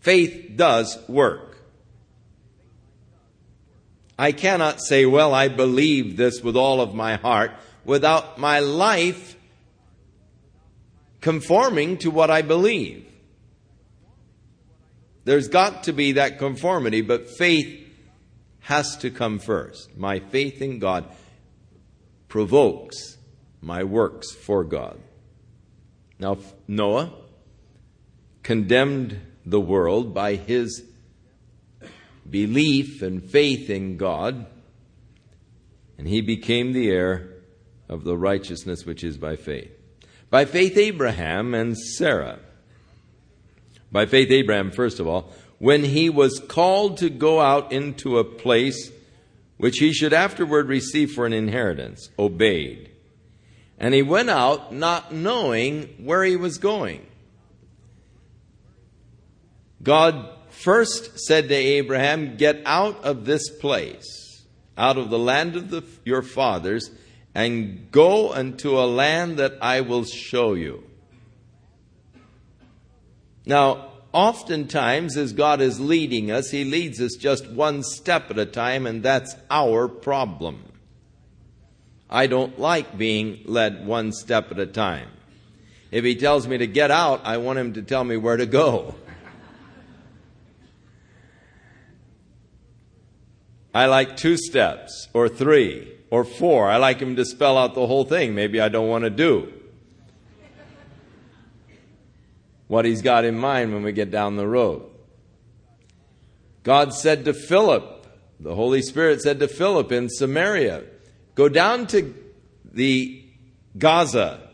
Faith 0.00 0.52
does 0.56 0.98
work. 1.06 1.51
I 4.18 4.32
cannot 4.32 4.80
say, 4.80 5.06
well, 5.06 5.34
I 5.34 5.48
believe 5.48 6.16
this 6.16 6.42
with 6.42 6.56
all 6.56 6.80
of 6.80 6.94
my 6.94 7.16
heart 7.16 7.52
without 7.84 8.38
my 8.38 8.60
life 8.60 9.36
conforming 11.20 11.98
to 11.98 12.10
what 12.10 12.30
I 12.30 12.42
believe. 12.42 13.06
There's 15.24 15.48
got 15.48 15.84
to 15.84 15.92
be 15.92 16.12
that 16.12 16.38
conformity, 16.38 17.00
but 17.00 17.30
faith 17.30 17.88
has 18.60 18.96
to 18.98 19.10
come 19.10 19.38
first. 19.38 19.96
My 19.96 20.18
faith 20.18 20.60
in 20.60 20.78
God 20.78 21.04
provokes 22.28 23.16
my 23.60 23.84
works 23.84 24.32
for 24.32 24.64
God. 24.64 24.98
Now, 26.18 26.38
Noah 26.66 27.12
condemned 28.42 29.20
the 29.46 29.60
world 29.60 30.12
by 30.12 30.34
his 30.34 30.84
belief 32.28 33.02
and 33.02 33.22
faith 33.22 33.70
in 33.70 33.96
God, 33.96 34.46
and 35.98 36.08
he 36.08 36.20
became 36.20 36.72
the 36.72 36.90
heir 36.90 37.28
of 37.88 38.04
the 38.04 38.16
righteousness 38.16 38.84
which 38.86 39.04
is 39.04 39.16
by 39.16 39.36
faith. 39.36 39.70
By 40.30 40.46
faith, 40.46 40.76
Abraham 40.76 41.54
and 41.54 41.76
Sarah. 41.76 42.38
By 43.90 44.06
faith, 44.06 44.30
Abraham, 44.30 44.70
first 44.70 44.98
of 44.98 45.06
all, 45.06 45.32
when 45.58 45.84
he 45.84 46.08
was 46.08 46.40
called 46.48 46.96
to 46.98 47.10
go 47.10 47.40
out 47.40 47.70
into 47.70 48.18
a 48.18 48.24
place 48.24 48.90
which 49.58 49.78
he 49.78 49.92
should 49.92 50.12
afterward 50.12 50.68
receive 50.68 51.12
for 51.12 51.26
an 51.26 51.32
inheritance, 51.32 52.08
obeyed. 52.18 52.90
And 53.78 53.94
he 53.94 54.02
went 54.02 54.30
out 54.30 54.72
not 54.72 55.12
knowing 55.12 55.82
where 55.98 56.24
he 56.24 56.34
was 56.34 56.58
going. 56.58 57.06
God 59.82 60.28
first 60.52 61.18
said 61.18 61.48
to 61.48 61.54
Abraham, 61.54 62.36
Get 62.36 62.62
out 62.64 63.04
of 63.04 63.24
this 63.24 63.50
place, 63.50 64.44
out 64.76 64.98
of 64.98 65.10
the 65.10 65.18
land 65.18 65.56
of 65.56 65.70
the, 65.70 65.82
your 66.04 66.22
fathers, 66.22 66.90
and 67.34 67.90
go 67.90 68.32
unto 68.32 68.78
a 68.78 68.86
land 68.86 69.38
that 69.38 69.54
I 69.60 69.80
will 69.80 70.04
show 70.04 70.54
you. 70.54 70.84
Now, 73.44 73.90
oftentimes, 74.12 75.16
as 75.16 75.32
God 75.32 75.60
is 75.60 75.80
leading 75.80 76.30
us, 76.30 76.50
He 76.50 76.64
leads 76.64 77.00
us 77.00 77.14
just 77.18 77.48
one 77.48 77.82
step 77.82 78.30
at 78.30 78.38
a 78.38 78.46
time, 78.46 78.86
and 78.86 79.02
that's 79.02 79.34
our 79.50 79.88
problem. 79.88 80.64
I 82.08 82.26
don't 82.26 82.58
like 82.58 82.98
being 82.98 83.40
led 83.46 83.86
one 83.86 84.12
step 84.12 84.50
at 84.50 84.58
a 84.58 84.66
time. 84.66 85.08
If 85.90 86.04
He 86.04 86.14
tells 86.14 86.46
me 86.46 86.58
to 86.58 86.66
get 86.66 86.90
out, 86.90 87.22
I 87.24 87.38
want 87.38 87.58
Him 87.58 87.72
to 87.74 87.82
tell 87.82 88.04
me 88.04 88.16
where 88.16 88.36
to 88.36 88.46
go. 88.46 88.94
I 93.74 93.86
like 93.86 94.16
two 94.16 94.36
steps, 94.36 95.08
or 95.14 95.28
three, 95.28 95.92
or 96.10 96.24
four. 96.24 96.68
I 96.68 96.76
like 96.76 97.00
him 97.00 97.16
to 97.16 97.24
spell 97.24 97.56
out 97.56 97.74
the 97.74 97.86
whole 97.86 98.04
thing. 98.04 98.34
Maybe 98.34 98.60
I 98.60 98.68
don't 98.68 98.88
want 98.88 99.04
to 99.04 99.10
do 99.10 99.52
what 102.68 102.84
he's 102.84 103.02
got 103.02 103.24
in 103.24 103.36
mind 103.36 103.72
when 103.72 103.82
we 103.82 103.92
get 103.92 104.10
down 104.10 104.36
the 104.36 104.46
road. 104.46 104.88
God 106.62 106.94
said 106.94 107.24
to 107.24 107.34
Philip, 107.34 108.06
the 108.40 108.54
Holy 108.54 108.82
Spirit 108.82 109.20
said 109.20 109.40
to 109.40 109.48
Philip 109.48 109.92
in 109.92 110.08
Samaria, 110.08 110.84
Go 111.34 111.48
down 111.48 111.86
to 111.88 112.14
the 112.64 113.24
Gaza, 113.76 114.48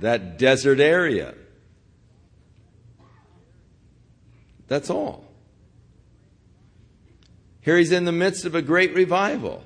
that 0.00 0.38
desert 0.38 0.80
area. 0.80 1.34
That's 4.68 4.90
all. 4.90 5.23
Here 7.64 7.78
he's 7.78 7.92
in 7.92 8.04
the 8.04 8.12
midst 8.12 8.44
of 8.44 8.54
a 8.54 8.62
great 8.62 8.94
revival. 8.94 9.64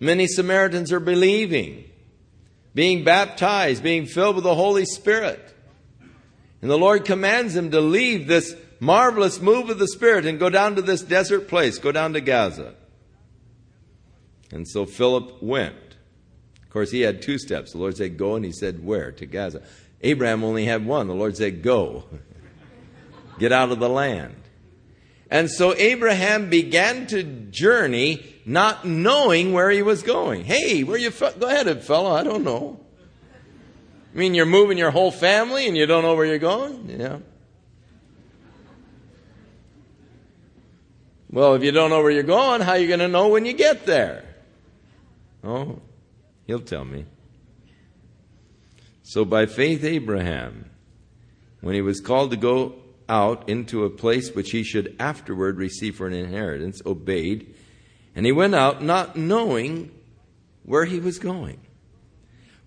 Many 0.00 0.26
Samaritans 0.26 0.92
are 0.92 1.00
believing, 1.00 1.84
being 2.74 3.04
baptized, 3.04 3.84
being 3.84 4.06
filled 4.06 4.34
with 4.34 4.44
the 4.44 4.56
Holy 4.56 4.84
Spirit. 4.84 5.54
And 6.60 6.68
the 6.68 6.78
Lord 6.78 7.04
commands 7.04 7.54
him 7.54 7.70
to 7.70 7.80
leave 7.80 8.26
this 8.26 8.56
marvelous 8.80 9.40
move 9.40 9.70
of 9.70 9.78
the 9.78 9.86
Spirit 9.86 10.26
and 10.26 10.40
go 10.40 10.50
down 10.50 10.74
to 10.74 10.82
this 10.82 11.02
desert 11.02 11.46
place, 11.46 11.78
go 11.78 11.92
down 11.92 12.14
to 12.14 12.20
Gaza. 12.20 12.74
And 14.50 14.66
so 14.66 14.84
Philip 14.84 15.40
went. 15.40 15.76
Of 16.62 16.70
course, 16.70 16.90
he 16.90 17.02
had 17.02 17.22
two 17.22 17.38
steps. 17.38 17.72
The 17.72 17.78
Lord 17.78 17.96
said, 17.96 18.16
Go, 18.16 18.34
and 18.34 18.44
he 18.44 18.52
said, 18.52 18.84
Where? 18.84 19.12
To 19.12 19.26
Gaza. 19.26 19.62
Abraham 20.00 20.42
only 20.42 20.64
had 20.64 20.84
one. 20.84 21.06
The 21.06 21.14
Lord 21.14 21.36
said, 21.36 21.62
Go. 21.62 22.04
Get 23.38 23.52
out 23.52 23.70
of 23.70 23.78
the 23.78 23.88
land. 23.88 24.41
And 25.32 25.50
so 25.50 25.74
Abraham 25.74 26.50
began 26.50 27.06
to 27.06 27.22
journey 27.22 28.22
not 28.44 28.84
knowing 28.84 29.54
where 29.54 29.70
he 29.70 29.80
was 29.80 30.02
going. 30.02 30.44
Hey, 30.44 30.84
where 30.84 30.98
you 30.98 31.10
fe- 31.10 31.32
go 31.40 31.46
ahead, 31.46 31.82
fellow, 31.82 32.12
I 32.12 32.22
don't 32.22 32.44
know. 32.44 32.78
I 34.14 34.18
mean, 34.18 34.34
you're 34.34 34.44
moving 34.44 34.76
your 34.76 34.90
whole 34.90 35.10
family 35.10 35.66
and 35.66 35.74
you 35.74 35.86
don't 35.86 36.02
know 36.02 36.14
where 36.16 36.26
you're 36.26 36.36
going? 36.36 37.00
Yeah. 37.00 37.20
Well, 41.30 41.54
if 41.54 41.62
you 41.62 41.72
don't 41.72 41.88
know 41.88 42.02
where 42.02 42.10
you're 42.10 42.24
going, 42.24 42.60
how 42.60 42.72
are 42.72 42.78
you 42.78 42.86
going 42.86 43.00
to 43.00 43.08
know 43.08 43.28
when 43.28 43.46
you 43.46 43.54
get 43.54 43.86
there? 43.86 44.24
Oh, 45.42 45.80
he'll 46.46 46.60
tell 46.60 46.84
me. 46.84 47.06
So 49.02 49.24
by 49.24 49.46
faith, 49.46 49.82
Abraham, 49.82 50.68
when 51.62 51.74
he 51.74 51.80
was 51.80 52.02
called 52.02 52.32
to 52.32 52.36
go 52.36 52.81
out 53.12 53.46
into 53.46 53.84
a 53.84 53.90
place 53.90 54.34
which 54.34 54.52
he 54.52 54.64
should 54.64 54.96
afterward 54.98 55.58
receive 55.58 55.94
for 55.94 56.06
an 56.06 56.14
inheritance, 56.14 56.80
obeyed, 56.86 57.54
and 58.16 58.24
he 58.24 58.32
went 58.32 58.54
out 58.54 58.82
not 58.82 59.16
knowing 59.16 59.90
where 60.64 60.86
he 60.86 60.98
was 60.98 61.18
going. 61.18 61.60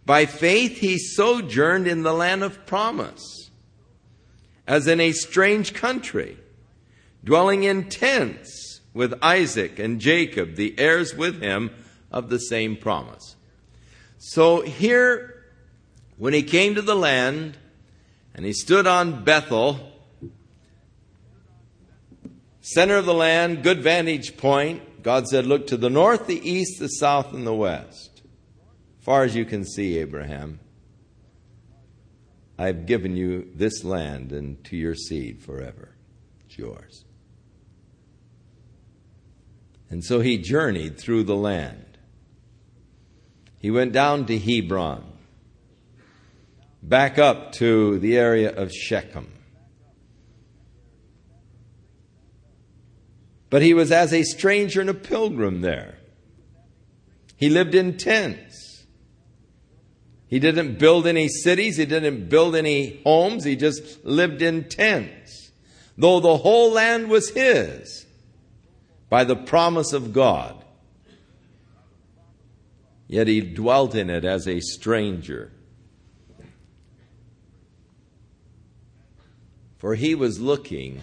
By 0.06 0.28
faith 0.28 0.78
he 0.78 1.00
sojourned 1.00 1.88
in 1.88 2.04
the 2.04 2.14
land 2.14 2.44
of 2.44 2.64
promise, 2.68 3.50
as 4.68 4.86
in 4.86 5.00
a 5.00 5.14
strange 5.14 5.74
country, 5.74 6.38
dwelling 7.24 7.64
in 7.64 7.90
tents 7.90 8.82
with 8.94 9.18
Isaac 9.24 9.80
and 9.80 10.00
Jacob, 10.00 10.56
the 10.56 10.76
heirs 10.78 11.16
with 11.16 11.42
him 11.42 11.72
of 12.12 12.30
the 12.30 12.38
same 12.38 12.78
promise. 12.78 13.36
So 14.20 14.62
here, 14.62 15.44
when 16.18 16.34
he 16.34 16.44
came 16.44 16.76
to 16.76 16.84
the 16.84 16.96
land, 16.96 17.58
and 18.36 18.46
he 18.46 18.54
stood 18.54 18.86
on 18.86 19.24
Bethel, 19.24 19.94
center 22.66 22.98
of 22.98 23.06
the 23.06 23.14
land, 23.14 23.64
good 23.64 23.82
vantage 23.82 24.38
point. 24.38 25.04
God 25.04 25.28
said, 25.28 25.46
Look 25.46 25.68
to 25.68 25.78
the 25.78 25.90
north, 25.90 26.26
the 26.26 26.50
east, 26.50 26.80
the 26.80 26.88
south, 26.88 27.32
and 27.32 27.46
the 27.46 27.54
west. 27.54 28.24
Far 29.02 29.24
as 29.24 29.36
you 29.36 29.46
can 29.46 29.64
see, 29.64 30.00
Abraham, 30.00 30.60
I've 32.58 32.88
given 32.88 33.16
you 33.16 33.52
this 33.54 33.84
land 33.84 34.32
and 34.32 34.64
to 34.66 34.76
your 34.76 34.96
seed 34.96 35.44
forever. 35.44 35.96
It's 36.46 36.58
yours. 36.58 37.06
And 39.92 40.04
so 40.04 40.22
he 40.22 40.40
journeyed 40.40 40.98
through 40.98 41.26
the 41.26 41.36
land. 41.36 42.00
He 43.60 43.70
went 43.70 43.92
down 43.92 44.26
to 44.26 44.40
Hebron, 44.40 45.04
back 46.82 47.20
up 47.20 47.52
to 47.54 48.00
the 48.00 48.18
area 48.18 48.52
of 48.56 48.72
Shechem. 48.72 49.35
But 53.56 53.62
he 53.62 53.74
was 53.74 53.90
as 53.90 54.12
a 54.12 54.24
stranger 54.24 54.82
and 54.82 54.90
a 54.90 54.94
pilgrim 54.94 55.62
there. 55.62 55.96
He 57.38 57.48
lived 57.48 57.74
in 57.74 57.96
tents. 57.96 58.86
He 60.28 60.40
didn't 60.40 60.78
build 60.78 61.08
any 61.08 61.30
cities, 61.30 61.78
he 61.78 61.86
didn't 61.86 62.28
build 62.28 62.54
any 62.54 63.00
homes, 63.06 63.46
he 63.46 63.56
just 63.56 64.04
lived 64.04 64.42
in 64.42 64.66
tents. 64.66 65.54
Though 65.98 66.20
the 66.20 66.36
whole 66.36 66.74
land 66.74 67.08
was 67.08 67.30
his 67.30 68.06
by 69.10 69.24
the 69.24 69.38
promise 69.38 69.94
of 69.94 70.12
God, 70.12 70.62
yet 73.08 73.30
he 73.30 73.40
dwelt 73.40 73.96
in 73.96 74.10
it 74.10 74.26
as 74.26 74.50
a 74.50 74.60
stranger. 74.60 75.54
For 79.78 79.96
he 79.96 80.14
was 80.14 80.42
looking 80.42 81.00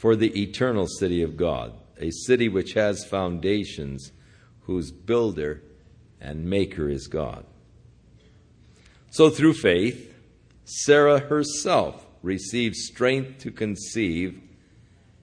for 0.00 0.16
the 0.16 0.40
eternal 0.40 0.86
city 0.86 1.20
of 1.22 1.36
God, 1.36 1.74
a 1.98 2.10
city 2.10 2.48
which 2.48 2.72
has 2.72 3.04
foundations, 3.04 4.12
whose 4.60 4.90
builder 4.90 5.62
and 6.18 6.46
maker 6.46 6.88
is 6.88 7.06
God. 7.06 7.44
So 9.10 9.28
through 9.28 9.52
faith, 9.52 10.14
Sarah 10.64 11.18
herself 11.18 12.06
received 12.22 12.76
strength 12.76 13.40
to 13.40 13.50
conceive 13.50 14.40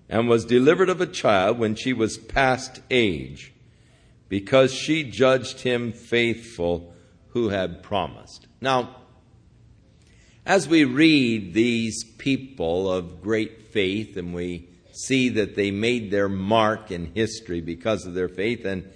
and 0.09 0.29
was 0.29 0.45
delivered 0.45 0.89
of 0.89 1.01
a 1.01 1.07
child 1.07 1.57
when 1.57 1.73
she 1.73 1.91
was 1.91 2.19
past 2.19 2.79
age, 2.91 3.53
because 4.29 4.71
she 4.71 5.03
judged 5.03 5.61
him 5.61 5.91
faithful 5.91 6.93
who 7.29 7.49
had 7.49 7.81
promised. 7.81 8.45
Now, 8.61 8.95
as 10.45 10.67
we 10.67 10.83
read 10.83 11.55
these 11.55 12.03
people 12.03 12.91
of 12.91 13.23
great 13.23 13.63
faith 13.73 14.15
and 14.15 14.35
we 14.35 14.66
see 14.97 15.29
that 15.29 15.55
they 15.55 15.71
made 15.71 16.11
their 16.11 16.29
mark 16.29 16.91
in 16.91 17.13
history 17.13 17.61
because 17.61 18.05
of 18.05 18.13
their 18.13 18.29
faith, 18.29 18.65
and 18.65 18.89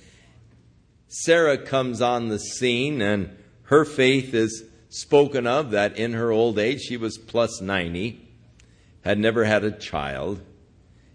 Sarah 1.07 1.57
comes 1.57 2.01
on 2.01 2.29
the 2.29 2.39
scene 2.39 3.01
and 3.01 3.37
her 3.63 3.85
faith 3.85 4.33
is 4.33 4.63
spoken 4.89 5.47
of 5.47 5.71
that 5.71 5.97
in 5.97 6.13
her 6.13 6.31
old 6.31 6.59
age 6.59 6.81
she 6.81 6.97
was 6.97 7.17
plus 7.17 7.61
90, 7.61 8.27
had 9.03 9.17
never 9.17 9.45
had 9.45 9.63
a 9.63 9.71
child, 9.71 10.41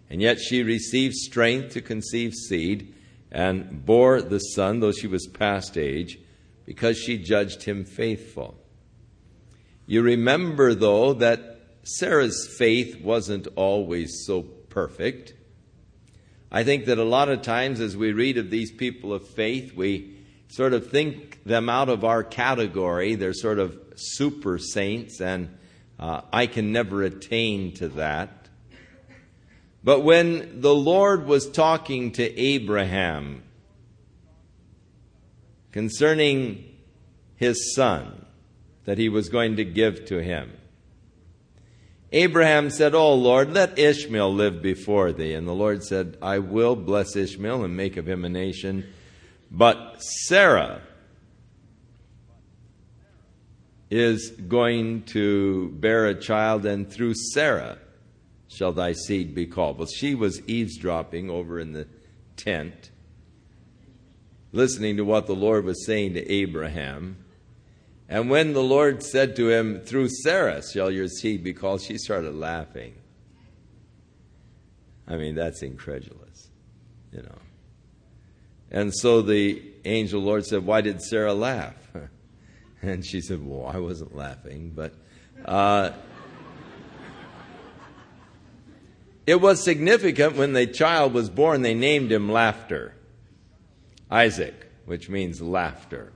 and 0.08 0.20
yet 0.20 0.38
she 0.40 0.62
received 0.62 1.14
strength 1.14 1.72
to 1.72 1.80
conceive 1.80 2.32
seed 2.34 2.94
and 3.30 3.84
bore 3.84 4.22
the 4.22 4.38
son, 4.38 4.80
though 4.80 4.92
she 4.92 5.06
was 5.06 5.26
past 5.26 5.76
age, 5.76 6.18
because 6.64 6.98
she 6.98 7.18
judged 7.18 7.62
him 7.62 7.84
faithful. 7.84 8.56
You 9.86 10.02
remember, 10.02 10.74
though, 10.74 11.12
that 11.14 11.60
Sarah's 11.84 12.48
faith 12.58 13.00
wasn't 13.00 13.46
always 13.56 14.24
so 14.26 14.42
perfect. 14.76 15.32
I 16.52 16.62
think 16.62 16.84
that 16.84 16.98
a 16.98 17.02
lot 17.02 17.30
of 17.30 17.40
times 17.40 17.80
as 17.80 17.96
we 17.96 18.12
read 18.12 18.36
of 18.36 18.50
these 18.50 18.70
people 18.70 19.14
of 19.14 19.26
faith, 19.26 19.74
we 19.74 20.18
sort 20.48 20.74
of 20.74 20.90
think 20.90 21.42
them 21.44 21.70
out 21.70 21.88
of 21.88 22.04
our 22.04 22.22
category. 22.22 23.14
They're 23.14 23.32
sort 23.32 23.58
of 23.58 23.74
super 23.96 24.58
saints, 24.58 25.18
and 25.18 25.56
uh, 25.98 26.20
I 26.30 26.46
can 26.46 26.72
never 26.72 27.02
attain 27.02 27.72
to 27.76 27.88
that. 27.88 28.50
But 29.82 30.00
when 30.00 30.60
the 30.60 30.74
Lord 30.74 31.24
was 31.24 31.48
talking 31.48 32.12
to 32.12 32.38
Abraham 32.38 33.44
concerning 35.72 36.76
his 37.36 37.74
son, 37.74 38.26
that 38.84 38.98
he 38.98 39.08
was 39.08 39.30
going 39.30 39.56
to 39.56 39.64
give 39.64 40.04
to 40.08 40.22
him. 40.22 40.52
Abraham 42.16 42.70
said, 42.70 42.94
Oh 42.94 43.12
Lord, 43.12 43.52
let 43.52 43.78
Ishmael 43.78 44.32
live 44.32 44.62
before 44.62 45.12
thee. 45.12 45.34
And 45.34 45.46
the 45.46 45.52
Lord 45.52 45.84
said, 45.84 46.16
I 46.22 46.38
will 46.38 46.74
bless 46.74 47.14
Ishmael 47.14 47.62
and 47.62 47.76
make 47.76 47.98
of 47.98 48.08
him 48.08 48.24
a 48.24 48.30
nation. 48.30 48.86
But 49.50 50.02
Sarah 50.02 50.80
is 53.90 54.30
going 54.30 55.02
to 55.02 55.68
bear 55.72 56.06
a 56.06 56.18
child, 56.18 56.64
and 56.64 56.90
through 56.90 57.16
Sarah 57.34 57.76
shall 58.48 58.72
thy 58.72 58.94
seed 58.94 59.34
be 59.34 59.46
called. 59.46 59.76
Well, 59.76 59.86
she 59.86 60.14
was 60.14 60.40
eavesdropping 60.48 61.28
over 61.28 61.60
in 61.60 61.72
the 61.72 61.86
tent, 62.38 62.92
listening 64.52 64.96
to 64.96 65.04
what 65.04 65.26
the 65.26 65.36
Lord 65.36 65.66
was 65.66 65.84
saying 65.84 66.14
to 66.14 66.32
Abraham. 66.32 67.18
And 68.08 68.30
when 68.30 68.52
the 68.52 68.62
Lord 68.62 69.02
said 69.02 69.36
to 69.36 69.50
him, 69.50 69.80
Through 69.80 70.08
Sarah 70.08 70.62
shall 70.62 70.90
your 70.90 71.08
seed 71.08 71.42
be 71.42 71.52
called, 71.52 71.82
she 71.82 71.98
started 71.98 72.34
laughing. 72.34 72.94
I 75.08 75.16
mean, 75.16 75.34
that's 75.34 75.62
incredulous, 75.62 76.48
you 77.12 77.22
know. 77.22 77.38
And 78.70 78.94
so 78.94 79.22
the 79.22 79.62
angel 79.84 80.20
Lord 80.20 80.44
said, 80.44 80.64
Why 80.66 80.80
did 80.80 81.02
Sarah 81.02 81.34
laugh? 81.34 81.74
And 82.82 83.04
she 83.04 83.22
said, 83.22 83.44
Well, 83.44 83.66
I 83.66 83.78
wasn't 83.78 84.14
laughing, 84.14 84.70
but. 84.76 84.94
Uh, 85.44 85.92
it 89.26 89.40
was 89.40 89.64
significant 89.64 90.36
when 90.36 90.52
the 90.52 90.66
child 90.66 91.12
was 91.12 91.28
born, 91.28 91.62
they 91.62 91.74
named 91.74 92.12
him 92.12 92.30
Laughter. 92.30 92.94
Isaac, 94.10 94.70
which 94.84 95.08
means 95.08 95.40
laughter, 95.40 96.12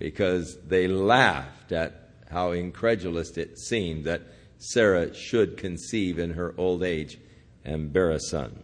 because 0.00 0.58
they 0.66 0.88
laughed 0.88 1.70
at 1.72 2.08
how 2.30 2.52
incredulous 2.52 3.36
it 3.36 3.58
seemed 3.58 4.04
that 4.04 4.22
Sarah 4.56 5.14
should 5.14 5.58
conceive 5.58 6.18
in 6.18 6.32
her 6.32 6.54
old 6.56 6.82
age 6.82 7.18
and 7.64 7.92
bear 7.92 8.10
a 8.10 8.18
son. 8.18 8.62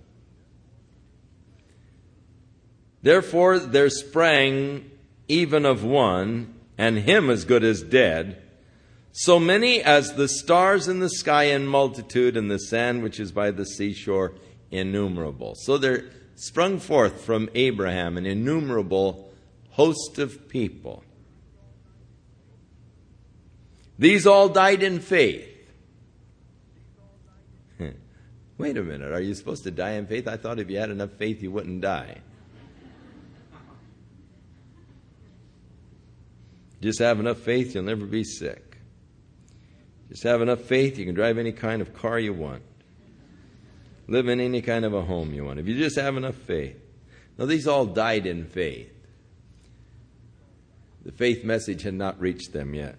Therefore, 3.02 3.58
there 3.58 3.90
sprang 3.90 4.90
even 5.28 5.66
of 5.66 5.84
one, 5.84 6.54
and 6.78 6.98
him 6.98 7.28
as 7.28 7.44
good 7.44 7.64
as 7.64 7.82
dead, 7.82 8.42
so 9.12 9.38
many 9.38 9.82
as 9.82 10.14
the 10.14 10.28
stars 10.28 10.88
in 10.88 11.00
the 11.00 11.10
sky 11.10 11.44
in 11.44 11.66
multitude, 11.66 12.36
and 12.36 12.50
the 12.50 12.58
sand 12.58 13.02
which 13.02 13.20
is 13.20 13.30
by 13.30 13.50
the 13.50 13.66
seashore 13.66 14.32
innumerable. 14.70 15.54
So 15.54 15.76
there 15.76 16.04
sprung 16.34 16.78
forth 16.78 17.22
from 17.22 17.50
Abraham 17.54 18.16
an 18.16 18.26
innumerable 18.26 19.30
host 19.70 20.18
of 20.18 20.48
people. 20.48 21.02
These 23.98 24.26
all 24.26 24.48
died 24.48 24.82
in 24.82 25.00
faith. 25.00 25.48
Wait 28.58 28.76
a 28.76 28.82
minute, 28.82 29.12
are 29.12 29.20
you 29.20 29.34
supposed 29.34 29.64
to 29.64 29.70
die 29.70 29.92
in 29.92 30.06
faith? 30.06 30.28
I 30.28 30.36
thought 30.36 30.58
if 30.58 30.68
you 30.68 30.78
had 30.78 30.90
enough 30.90 31.12
faith, 31.12 31.42
you 31.42 31.50
wouldn't 31.50 31.80
die. 31.80 32.18
Just 36.80 36.98
have 36.98 37.18
enough 37.18 37.38
faith, 37.38 37.74
you'll 37.74 37.84
never 37.84 38.04
be 38.04 38.22
sick. 38.22 38.78
Just 40.10 40.22
have 40.24 40.42
enough 40.42 40.60
faith, 40.60 40.98
you 40.98 41.06
can 41.06 41.14
drive 41.14 41.38
any 41.38 41.52
kind 41.52 41.82
of 41.82 41.94
car 41.94 42.18
you 42.18 42.34
want. 42.34 42.62
Live 44.08 44.28
in 44.28 44.40
any 44.40 44.62
kind 44.62 44.84
of 44.84 44.94
a 44.94 45.02
home 45.02 45.34
you 45.34 45.44
want. 45.44 45.58
If 45.58 45.66
you 45.66 45.76
just 45.76 45.96
have 45.96 46.16
enough 46.16 46.36
faith. 46.36 46.76
Now, 47.38 47.46
these 47.46 47.66
all 47.66 47.86
died 47.86 48.26
in 48.26 48.44
faith. 48.44 48.92
The 51.04 51.12
faith 51.12 51.44
message 51.44 51.82
had 51.82 51.94
not 51.94 52.20
reached 52.20 52.52
them 52.52 52.74
yet. 52.74 52.96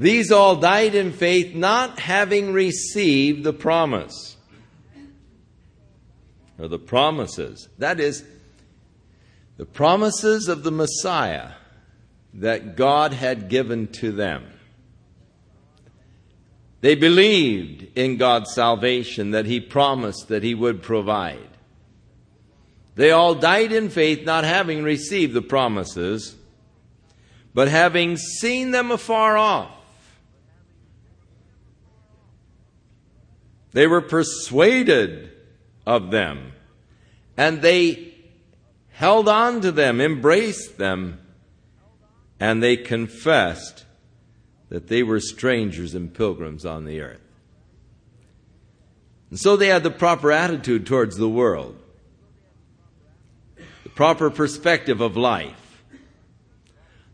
These 0.00 0.32
all 0.32 0.56
died 0.56 0.94
in 0.94 1.12
faith, 1.12 1.54
not 1.54 1.98
having 1.98 2.54
received 2.54 3.44
the 3.44 3.52
promise 3.52 4.38
or 6.58 6.68
the 6.68 6.78
promises. 6.78 7.68
That 7.76 8.00
is, 8.00 8.24
the 9.58 9.66
promises 9.66 10.48
of 10.48 10.62
the 10.62 10.70
Messiah 10.70 11.50
that 12.32 12.76
God 12.76 13.12
had 13.12 13.50
given 13.50 13.88
to 13.88 14.10
them. 14.10 14.46
They 16.80 16.94
believed 16.94 17.86
in 17.94 18.16
God's 18.16 18.54
salvation 18.54 19.32
that 19.32 19.44
He 19.44 19.60
promised 19.60 20.28
that 20.28 20.42
He 20.42 20.54
would 20.54 20.80
provide. 20.80 21.50
They 22.94 23.10
all 23.10 23.34
died 23.34 23.70
in 23.70 23.90
faith, 23.90 24.24
not 24.24 24.44
having 24.44 24.82
received 24.82 25.34
the 25.34 25.42
promises, 25.42 26.36
but 27.52 27.68
having 27.68 28.16
seen 28.16 28.70
them 28.70 28.90
afar 28.90 29.36
off 29.36 29.76
They 33.72 33.86
were 33.86 34.00
persuaded 34.00 35.30
of 35.86 36.10
them, 36.10 36.52
and 37.36 37.62
they 37.62 38.14
held 38.90 39.28
on 39.28 39.60
to 39.62 39.72
them, 39.72 40.00
embraced 40.00 40.76
them, 40.76 41.20
and 42.38 42.62
they 42.62 42.76
confessed 42.76 43.84
that 44.68 44.88
they 44.88 45.02
were 45.02 45.20
strangers 45.20 45.94
and 45.94 46.12
pilgrims 46.12 46.64
on 46.64 46.84
the 46.84 47.00
earth. 47.00 47.20
And 49.30 49.38
so 49.38 49.56
they 49.56 49.68
had 49.68 49.84
the 49.84 49.90
proper 49.90 50.32
attitude 50.32 50.86
towards 50.86 51.16
the 51.16 51.28
world, 51.28 51.76
the 53.84 53.90
proper 53.90 54.30
perspective 54.30 55.00
of 55.00 55.16
life. 55.16 55.82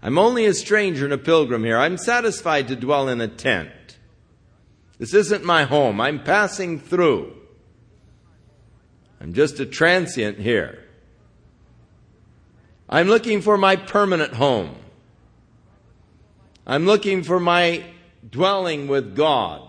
I'm 0.03 0.19
only 0.19 0.47
a 0.47 0.55
stranger 0.55 1.05
and 1.05 1.13
a 1.13 1.19
pilgrim 1.19 1.65
here. 1.65 1.79
I'm 1.79 1.99
satisfied 1.99 2.69
to 2.69 2.77
dwell 2.77 3.09
in 3.09 3.21
a 3.21 3.29
tent. 3.29 3.71
This 4.99 5.13
isn't 5.15 5.45
my 5.45 5.65
home. 5.65 6.01
I'm 6.01 6.23
passing 6.23 6.81
through. 6.81 7.35
I'm 9.21 9.35
just 9.35 9.61
a 9.61 9.67
transient 9.67 10.39
here. 10.39 10.83
I'm 12.89 13.09
looking 13.09 13.43
for 13.43 13.59
my 13.59 13.77
permanent 13.77 14.35
home. 14.35 14.77
I'm 16.67 16.87
looking 16.87 17.23
for 17.23 17.41
my 17.41 17.85
dwelling 18.29 18.89
with 18.89 19.15
God 19.15 19.63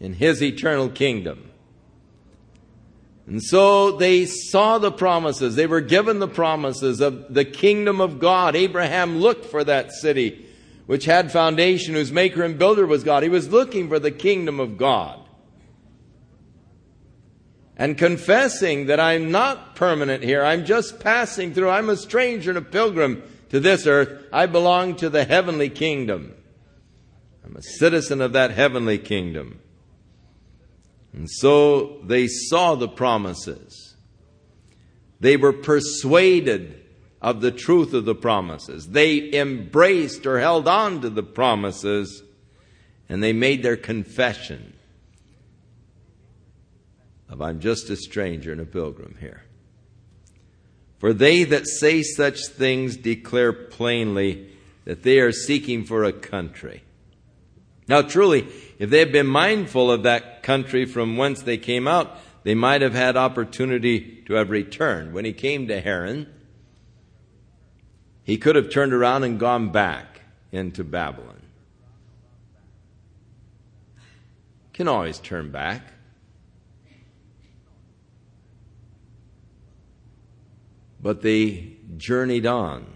in 0.00 0.14
His 0.14 0.42
eternal 0.42 0.88
kingdom. 0.88 1.50
And 3.26 3.42
so 3.42 3.92
they 3.92 4.24
saw 4.24 4.78
the 4.78 4.92
promises. 4.92 5.56
They 5.56 5.66
were 5.66 5.80
given 5.80 6.20
the 6.20 6.28
promises 6.28 7.00
of 7.00 7.34
the 7.34 7.44
kingdom 7.44 8.00
of 8.00 8.20
God. 8.20 8.54
Abraham 8.54 9.18
looked 9.18 9.46
for 9.46 9.64
that 9.64 9.90
city 9.90 10.45
which 10.86 11.04
had 11.04 11.32
foundation, 11.32 11.94
whose 11.94 12.12
maker 12.12 12.42
and 12.42 12.58
builder 12.58 12.86
was 12.86 13.04
God. 13.04 13.22
He 13.22 13.28
was 13.28 13.48
looking 13.48 13.88
for 13.88 13.98
the 13.98 14.10
kingdom 14.10 14.60
of 14.60 14.78
God. 14.78 15.20
And 17.76 17.98
confessing 17.98 18.86
that 18.86 19.00
I'm 19.00 19.30
not 19.30 19.76
permanent 19.76 20.22
here, 20.22 20.42
I'm 20.42 20.64
just 20.64 21.00
passing 21.00 21.52
through, 21.52 21.68
I'm 21.68 21.90
a 21.90 21.96
stranger 21.96 22.50
and 22.50 22.58
a 22.58 22.62
pilgrim 22.62 23.22
to 23.50 23.60
this 23.60 23.86
earth, 23.86 24.24
I 24.32 24.46
belong 24.46 24.96
to 24.96 25.10
the 25.10 25.24
heavenly 25.24 25.68
kingdom. 25.68 26.34
I'm 27.44 27.56
a 27.56 27.62
citizen 27.62 28.20
of 28.20 28.32
that 28.32 28.52
heavenly 28.52 28.98
kingdom. 28.98 29.60
And 31.12 31.30
so 31.30 32.00
they 32.02 32.28
saw 32.28 32.74
the 32.74 32.88
promises. 32.88 33.96
They 35.20 35.36
were 35.36 35.52
persuaded 35.52 36.82
of 37.20 37.40
the 37.40 37.50
truth 37.50 37.92
of 37.94 38.04
the 38.04 38.14
promises. 38.14 38.88
They 38.88 39.32
embraced 39.32 40.26
or 40.26 40.38
held 40.38 40.68
on 40.68 41.00
to 41.00 41.10
the 41.10 41.22
promises 41.22 42.22
and 43.08 43.22
they 43.22 43.32
made 43.32 43.62
their 43.62 43.76
confession 43.76 44.74
of 47.28 47.42
I'm 47.42 47.60
just 47.60 47.90
a 47.90 47.96
stranger 47.96 48.52
and 48.52 48.60
a 48.60 48.64
pilgrim 48.64 49.16
here. 49.20 49.42
For 50.98 51.12
they 51.12 51.44
that 51.44 51.66
say 51.66 52.02
such 52.02 52.46
things 52.46 52.96
declare 52.96 53.52
plainly 53.52 54.50
that 54.84 55.02
they 55.02 55.18
are 55.18 55.32
seeking 55.32 55.84
for 55.84 56.04
a 56.04 56.12
country. 56.12 56.82
Now, 57.88 58.02
truly, 58.02 58.48
if 58.78 58.90
they 58.90 59.00
had 59.00 59.12
been 59.12 59.26
mindful 59.26 59.90
of 59.90 60.04
that 60.04 60.42
country 60.42 60.84
from 60.86 61.16
whence 61.16 61.42
they 61.42 61.58
came 61.58 61.86
out, 61.86 62.16
they 62.44 62.54
might 62.54 62.82
have 62.82 62.94
had 62.94 63.16
opportunity 63.16 64.22
to 64.26 64.34
have 64.34 64.50
returned. 64.50 65.12
When 65.12 65.24
he 65.24 65.32
came 65.32 65.68
to 65.68 65.80
Haran, 65.80 66.32
he 68.26 68.38
could 68.38 68.56
have 68.56 68.70
turned 68.70 68.92
around 68.92 69.22
and 69.22 69.38
gone 69.38 69.70
back 69.70 70.20
into 70.50 70.82
Babylon. 70.82 71.40
Can 74.72 74.88
always 74.88 75.20
turn 75.20 75.52
back. 75.52 75.92
But 81.00 81.22
they 81.22 81.76
journeyed 81.96 82.46
on 82.46 82.86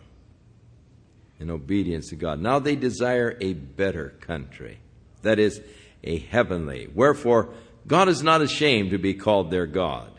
in 1.38 1.48
obedience 1.48 2.08
to 2.08 2.16
God. 2.16 2.40
Now 2.40 2.58
they 2.58 2.74
desire 2.74 3.38
a 3.40 3.52
better 3.52 4.10
country, 4.20 4.80
that 5.22 5.38
is, 5.38 5.60
a 6.02 6.18
heavenly. 6.18 6.88
Wherefore, 6.92 7.54
God 7.86 8.08
is 8.08 8.20
not 8.20 8.42
ashamed 8.42 8.90
to 8.90 8.98
be 8.98 9.14
called 9.14 9.52
their 9.52 9.66
God, 9.66 10.10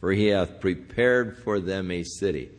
for 0.00 0.12
he 0.12 0.26
hath 0.26 0.60
prepared 0.60 1.38
for 1.38 1.60
them 1.60 1.90
a 1.90 2.02
city. 2.02 2.50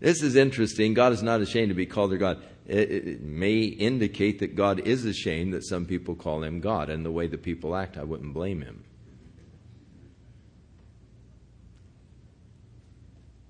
This 0.00 0.22
is 0.22 0.36
interesting. 0.36 0.94
God 0.94 1.12
is 1.12 1.22
not 1.22 1.40
ashamed 1.40 1.70
to 1.70 1.74
be 1.74 1.86
called 1.86 2.12
their 2.12 2.18
God. 2.18 2.42
It, 2.66 2.90
it, 2.90 3.22
may 3.22 3.60
indicate 3.60 4.40
that 4.40 4.54
God 4.54 4.80
is 4.80 5.04
ashamed 5.04 5.54
that 5.54 5.64
some 5.64 5.86
people 5.86 6.14
call 6.14 6.42
him 6.42 6.60
God, 6.60 6.90
and 6.90 7.04
the 7.04 7.10
way 7.10 7.26
the 7.26 7.38
people 7.38 7.74
act, 7.74 7.96
I 7.96 8.04
wouldn't 8.04 8.34
blame 8.34 8.60
him. 8.60 8.84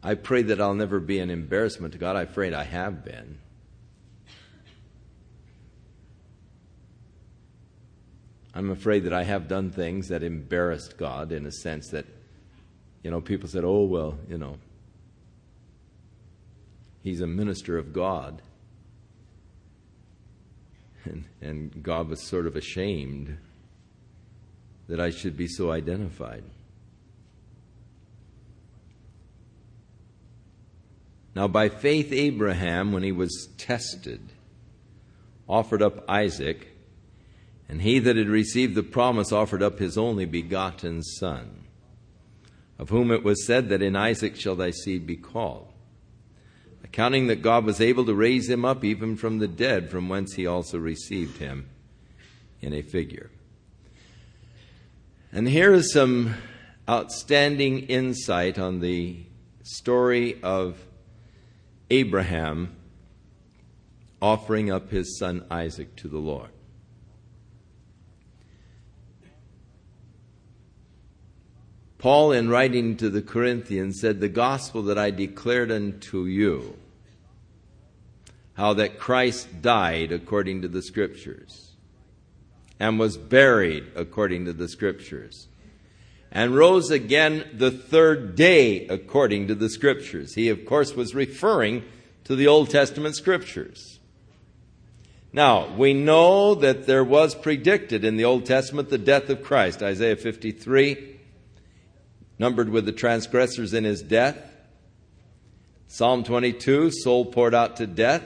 I 0.02 0.14
pray 0.14 0.42
that 0.42 0.60
I'll 0.60 0.74
never 0.74 1.00
be 1.00 1.18
an 1.18 1.30
embarrassment 1.30 1.92
to 1.92 1.98
God. 1.98 2.16
I'm 2.16 2.28
afraid 2.28 2.54
I 2.54 2.62
have 2.62 3.04
been. 3.04 3.38
I'm 8.54 8.70
afraid 8.70 9.04
that 9.04 9.12
I 9.12 9.24
have 9.24 9.48
done 9.48 9.70
things 9.70 10.08
that 10.08 10.22
embarrassed 10.22 10.96
God 10.96 11.32
in 11.32 11.44
a 11.44 11.52
sense 11.52 11.88
that, 11.88 12.06
you 13.02 13.10
know, 13.10 13.20
people 13.20 13.48
said, 13.48 13.64
oh, 13.64 13.84
well, 13.84 14.18
you 14.28 14.38
know, 14.38 14.56
He's 17.08 17.22
a 17.22 17.26
minister 17.26 17.78
of 17.78 17.94
God. 17.94 18.42
And, 21.04 21.24
and 21.40 21.82
God 21.82 22.10
was 22.10 22.22
sort 22.22 22.46
of 22.46 22.54
ashamed 22.54 23.38
that 24.88 25.00
I 25.00 25.08
should 25.08 25.34
be 25.34 25.48
so 25.48 25.70
identified. 25.70 26.44
Now, 31.34 31.48
by 31.48 31.70
faith, 31.70 32.12
Abraham, 32.12 32.92
when 32.92 33.02
he 33.02 33.12
was 33.12 33.48
tested, 33.56 34.20
offered 35.48 35.80
up 35.80 36.04
Isaac, 36.10 36.68
and 37.70 37.80
he 37.80 38.00
that 38.00 38.16
had 38.16 38.28
received 38.28 38.74
the 38.74 38.82
promise 38.82 39.32
offered 39.32 39.62
up 39.62 39.78
his 39.78 39.96
only 39.96 40.26
begotten 40.26 41.02
Son, 41.02 41.64
of 42.78 42.90
whom 42.90 43.10
it 43.10 43.24
was 43.24 43.46
said 43.46 43.70
that 43.70 43.80
in 43.80 43.96
Isaac 43.96 44.36
shall 44.36 44.56
thy 44.56 44.72
seed 44.72 45.06
be 45.06 45.16
called, 45.16 45.67
accounting 46.88 47.26
that 47.26 47.42
God 47.42 47.64
was 47.64 47.80
able 47.80 48.04
to 48.06 48.14
raise 48.14 48.48
him 48.48 48.64
up 48.64 48.84
even 48.84 49.16
from 49.16 49.38
the 49.38 49.48
dead, 49.48 49.90
from 49.90 50.08
whence 50.08 50.34
he 50.34 50.46
also 50.46 50.78
received 50.78 51.38
him 51.38 51.68
in 52.60 52.72
a 52.72 52.82
figure. 52.82 53.30
And 55.30 55.48
here 55.48 55.72
is 55.74 55.92
some 55.92 56.34
outstanding 56.88 57.80
insight 57.80 58.58
on 58.58 58.80
the 58.80 59.18
story 59.62 60.42
of 60.42 60.78
Abraham 61.90 62.74
offering 64.20 64.70
up 64.70 64.90
his 64.90 65.18
son 65.18 65.44
Isaac 65.50 65.94
to 65.96 66.08
the 66.08 66.18
Lord. 66.18 66.50
Paul, 71.98 72.30
in 72.30 72.48
writing 72.48 72.96
to 72.98 73.10
the 73.10 73.22
Corinthians, 73.22 74.00
said, 74.00 74.20
The 74.20 74.28
gospel 74.28 74.82
that 74.84 74.96
I 74.96 75.10
declared 75.10 75.72
unto 75.72 76.26
you, 76.26 76.76
how 78.54 78.72
that 78.74 79.00
Christ 79.00 79.60
died 79.60 80.12
according 80.12 80.62
to 80.62 80.68
the 80.68 80.82
Scriptures, 80.82 81.72
and 82.78 83.00
was 83.00 83.16
buried 83.16 83.86
according 83.96 84.44
to 84.44 84.52
the 84.52 84.68
Scriptures, 84.68 85.48
and 86.30 86.54
rose 86.54 86.92
again 86.92 87.44
the 87.52 87.72
third 87.72 88.36
day 88.36 88.86
according 88.86 89.48
to 89.48 89.56
the 89.56 89.68
Scriptures. 89.68 90.34
He, 90.34 90.48
of 90.50 90.64
course, 90.64 90.94
was 90.94 91.16
referring 91.16 91.82
to 92.24 92.36
the 92.36 92.46
Old 92.46 92.70
Testament 92.70 93.16
Scriptures. 93.16 93.98
Now, 95.32 95.74
we 95.74 95.94
know 95.94 96.54
that 96.54 96.86
there 96.86 97.04
was 97.04 97.34
predicted 97.34 98.04
in 98.04 98.16
the 98.16 98.24
Old 98.24 98.46
Testament 98.46 98.88
the 98.88 98.98
death 98.98 99.28
of 99.28 99.42
Christ, 99.42 99.82
Isaiah 99.82 100.16
53, 100.16 101.17
numbered 102.38 102.68
with 102.68 102.84
the 102.84 102.92
transgressors 102.92 103.74
in 103.74 103.84
his 103.84 104.02
death. 104.02 104.38
Psalm 105.88 106.22
22, 106.22 106.90
soul 106.90 107.24
poured 107.24 107.54
out 107.54 107.76
to 107.76 107.86
death. 107.86 108.22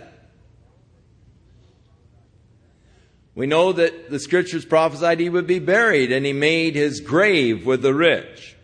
We 3.34 3.46
know 3.46 3.72
that 3.72 4.10
the 4.10 4.18
scriptures 4.18 4.64
prophesied 4.64 5.20
he 5.20 5.30
would 5.30 5.46
be 5.46 5.58
buried 5.58 6.12
and 6.12 6.26
he 6.26 6.32
made 6.32 6.74
his 6.74 7.00
grave 7.00 7.64
with 7.64 7.80
the 7.80 7.94
rich. 7.94 8.56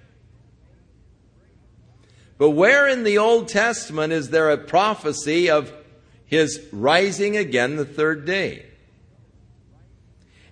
But 2.37 2.51
where 2.51 2.87
in 2.87 3.03
the 3.03 3.19
Old 3.19 3.49
Testament 3.49 4.13
is 4.13 4.31
there 4.31 4.51
a 4.51 4.59
prophecy 4.59 5.51
of 5.51 5.73
his 6.25 6.61
rising 6.71 7.37
again 7.37 7.77
the 7.77 7.85
third 7.85 8.27
day? 8.27 8.67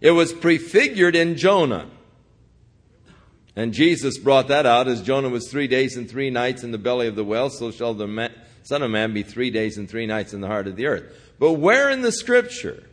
It 0.01 0.13
was 0.13 0.33
prefigured 0.33 1.15
in 1.15 1.37
Jonah. 1.37 1.89
And 3.57 3.73
Jesus 3.73 4.19
brought 4.19 4.49
that 4.49 4.67
out 4.67 4.87
as 4.87 5.01
Jonah 5.03 5.31
was 5.31 5.51
three 5.51 5.67
days 5.67 5.97
and 5.97 6.09
three 6.09 6.29
nights 6.29 6.63
in 6.63 6.73
the 6.73 6.79
belly 6.79 7.09
of 7.09 7.17
the 7.17 7.25
whale, 7.25 7.49
so 7.49 7.71
shall 7.71 7.95
the 7.95 8.31
Son 8.63 8.83
of 8.83 8.91
Man 8.91 9.15
be 9.15 9.23
three 9.23 9.51
days 9.51 9.79
and 9.79 9.89
three 9.89 10.07
nights 10.07 10.35
in 10.35 10.43
the 10.43 10.47
heart 10.47 10.67
of 10.67 10.77
the 10.77 10.87
earth. 10.87 11.05
But 11.39 11.53
where 11.53 11.89
in 11.89 12.03
the 12.03 12.13
scripture 12.13 12.85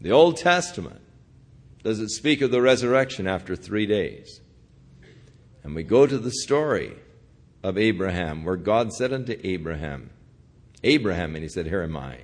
the 0.00 0.12
Old 0.12 0.38
Testament, 0.38 1.00
does 1.84 2.00
it 2.00 2.10
speak 2.10 2.40
of 2.40 2.50
the 2.50 2.62
resurrection 2.62 3.26
after 3.26 3.54
three 3.54 3.86
days? 3.86 4.40
And 5.62 5.74
we 5.74 5.82
go 5.82 6.06
to 6.06 6.18
the 6.18 6.30
story 6.30 6.96
of 7.62 7.78
Abraham, 7.78 8.44
where 8.44 8.56
God 8.56 8.92
said 8.92 9.12
unto 9.12 9.38
Abraham, 9.44 10.10
Abraham, 10.82 11.34
and 11.34 11.42
he 11.42 11.48
said, 11.48 11.66
Here 11.66 11.82
am 11.82 11.96
I. 11.96 12.14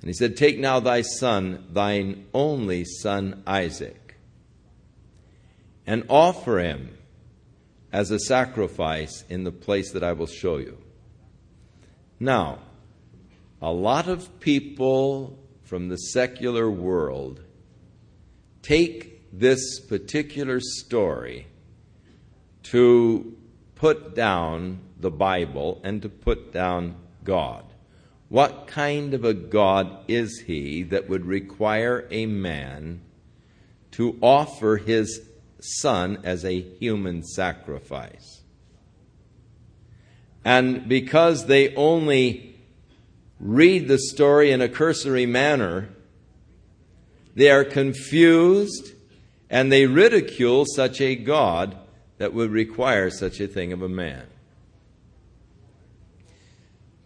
And 0.00 0.08
he 0.08 0.12
said, 0.12 0.36
Take 0.36 0.58
now 0.58 0.80
thy 0.80 1.02
son, 1.02 1.66
thine 1.72 2.26
only 2.32 2.84
son 2.84 3.42
Isaac, 3.46 4.07
and 5.88 6.04
offer 6.10 6.58
him 6.58 6.98
as 7.90 8.10
a 8.10 8.18
sacrifice 8.18 9.24
in 9.30 9.44
the 9.44 9.50
place 9.50 9.92
that 9.92 10.04
I 10.04 10.12
will 10.12 10.26
show 10.26 10.58
you. 10.58 10.76
Now, 12.20 12.58
a 13.62 13.72
lot 13.72 14.06
of 14.06 14.38
people 14.38 15.38
from 15.62 15.88
the 15.88 15.96
secular 15.96 16.70
world 16.70 17.40
take 18.60 19.30
this 19.32 19.80
particular 19.80 20.60
story 20.60 21.46
to 22.64 23.34
put 23.74 24.14
down 24.14 24.80
the 25.00 25.10
Bible 25.10 25.80
and 25.82 26.02
to 26.02 26.10
put 26.10 26.52
down 26.52 26.96
God. 27.24 27.64
What 28.28 28.66
kind 28.66 29.14
of 29.14 29.24
a 29.24 29.32
God 29.32 30.04
is 30.06 30.40
he 30.46 30.82
that 30.82 31.08
would 31.08 31.24
require 31.24 32.06
a 32.10 32.26
man 32.26 33.00
to 33.92 34.18
offer 34.20 34.76
his 34.76 35.27
son 35.60 36.18
as 36.24 36.44
a 36.44 36.60
human 36.60 37.22
sacrifice? 37.22 38.42
And 40.44 40.88
because 40.88 41.46
they 41.46 41.74
only 41.74 42.58
read 43.40 43.88
the 43.88 43.98
story 43.98 44.50
in 44.50 44.60
a 44.60 44.68
cursory 44.68 45.26
manner, 45.26 45.90
they 47.34 47.50
are 47.50 47.64
confused 47.64 48.92
and 49.50 49.70
they 49.70 49.86
ridicule 49.86 50.64
such 50.66 51.00
a 51.00 51.14
God 51.14 51.76
that 52.18 52.34
would 52.34 52.50
require 52.50 53.10
such 53.10 53.40
a 53.40 53.46
thing 53.46 53.72
of 53.72 53.82
a 53.82 53.88
man. 53.88 54.26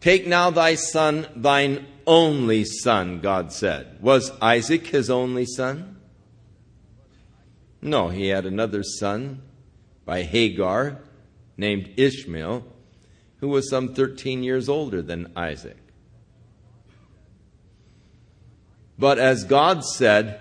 Take 0.00 0.26
now 0.26 0.50
thy 0.50 0.74
son, 0.74 1.28
thine 1.36 1.86
only 2.06 2.64
son, 2.64 3.20
God 3.20 3.52
said. 3.52 3.98
Was 4.00 4.32
Isaac 4.40 4.86
his 4.88 5.10
only 5.10 5.46
son? 5.46 5.91
No, 7.83 8.09
he 8.09 8.29
had 8.29 8.47
another 8.47 8.85
son 8.85 9.42
by 10.05 10.23
Hagar 10.23 10.99
named 11.57 11.90
Ishmael, 11.97 12.64
who 13.40 13.49
was 13.49 13.68
some 13.68 13.92
13 13.92 14.45
years 14.45 14.68
older 14.68 15.03
than 15.03 15.33
Isaac. 15.37 15.77
But 18.97 19.18
as 19.18 19.42
God 19.42 19.85
said, 19.85 20.40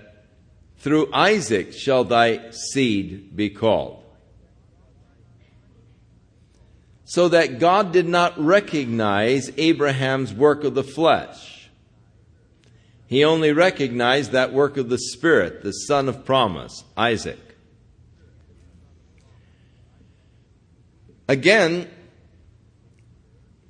through 0.78 1.12
Isaac 1.12 1.74
shall 1.74 2.04
thy 2.04 2.52
seed 2.52 3.36
be 3.36 3.50
called. 3.50 4.04
So 7.06 7.28
that 7.30 7.60
God 7.60 7.92
did 7.92 8.08
not 8.08 8.40
recognize 8.40 9.52
Abraham's 9.58 10.32
work 10.34 10.64
of 10.64 10.76
the 10.76 10.84
flesh. 10.84 11.51
He 13.12 13.26
only 13.26 13.52
recognized 13.52 14.32
that 14.32 14.54
work 14.54 14.78
of 14.78 14.88
the 14.88 14.98
Spirit, 14.98 15.64
the 15.64 15.74
son 15.74 16.08
of 16.08 16.24
promise, 16.24 16.86
Isaac. 16.96 17.58
Again, 21.28 21.90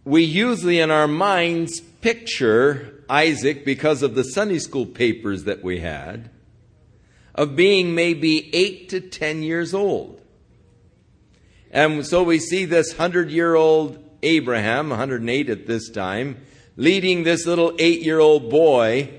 we 0.06 0.24
usually 0.24 0.80
in 0.80 0.92
our 0.92 1.08
minds 1.08 1.80
picture 1.80 3.04
Isaac 3.10 3.66
because 3.66 4.04
of 4.04 4.14
the 4.14 4.26
Sunday 4.26 4.60
school 4.60 4.86
papers 4.86 5.46
that 5.46 5.64
we 5.64 5.80
had 5.80 6.30
of 7.34 7.56
being 7.56 7.96
maybe 7.96 8.54
eight 8.56 8.90
to 8.90 9.02
ten 9.02 9.42
years 9.42 9.74
old. 9.74 10.22
And 11.72 12.06
so 12.06 12.22
we 12.22 12.38
see 12.38 12.66
this 12.66 12.96
hundred 12.96 13.32
year 13.32 13.56
old 13.56 13.98
Abraham, 14.22 14.90
108 14.90 15.50
at 15.50 15.66
this 15.66 15.90
time, 15.90 16.46
leading 16.78 17.24
this 17.24 17.48
little 17.48 17.74
eight 17.80 18.02
year 18.02 18.20
old 18.20 18.52
boy 18.52 19.18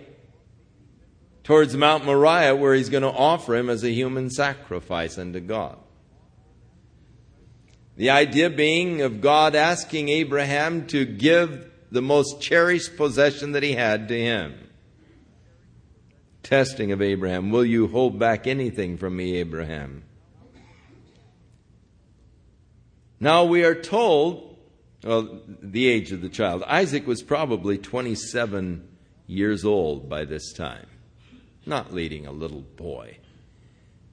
towards 1.45 1.77
Mount 1.77 2.05
Moriah 2.05 2.55
where 2.55 2.75
he's 2.75 2.89
going 2.89 3.03
to 3.03 3.11
offer 3.11 3.55
him 3.55 3.69
as 3.69 3.83
a 3.83 3.91
human 3.91 4.31
sacrifice 4.31 5.19
unto 5.19 5.41
God. 5.41 5.79
The 7.97 8.11
idea 8.11 8.49
being 8.49 9.03
of 9.03 9.21
God 9.21 9.55
asking 9.55 10.09
Abraham 10.09 10.87
to 10.89 11.05
give 11.05 11.71
the 11.91 12.03
most 12.03 12.41
cherished 12.41 12.97
possession 12.97 13.53
that 13.53 13.63
he 13.63 13.75
had 13.75 14.09
to 14.09 14.19
him. 14.19 14.55
Testing 16.43 16.91
of 16.91 17.03
Abraham. 17.03 17.51
Will 17.51 17.65
you 17.65 17.87
hold 17.87 18.19
back 18.19 18.47
anything 18.47 18.97
from 18.97 19.17
me, 19.17 19.37
Abraham? 19.37 20.05
Now 23.21 23.45
we 23.45 23.63
are 23.65 23.75
told, 23.75 24.57
well, 25.05 25.43
the 25.47 25.87
age 25.87 26.11
of 26.11 26.23
the 26.23 26.29
child. 26.29 26.65
Isaac 26.67 27.07
was 27.07 27.23
probably 27.23 27.79
27 27.79 28.89
years 29.29 29.65
old 29.65 30.09
by 30.09 30.25
this 30.25 30.53
time, 30.53 30.87
not 31.67 31.93
leading 31.93 32.27
a 32.27 32.33
little 32.33 32.63
boy. 32.63 33.19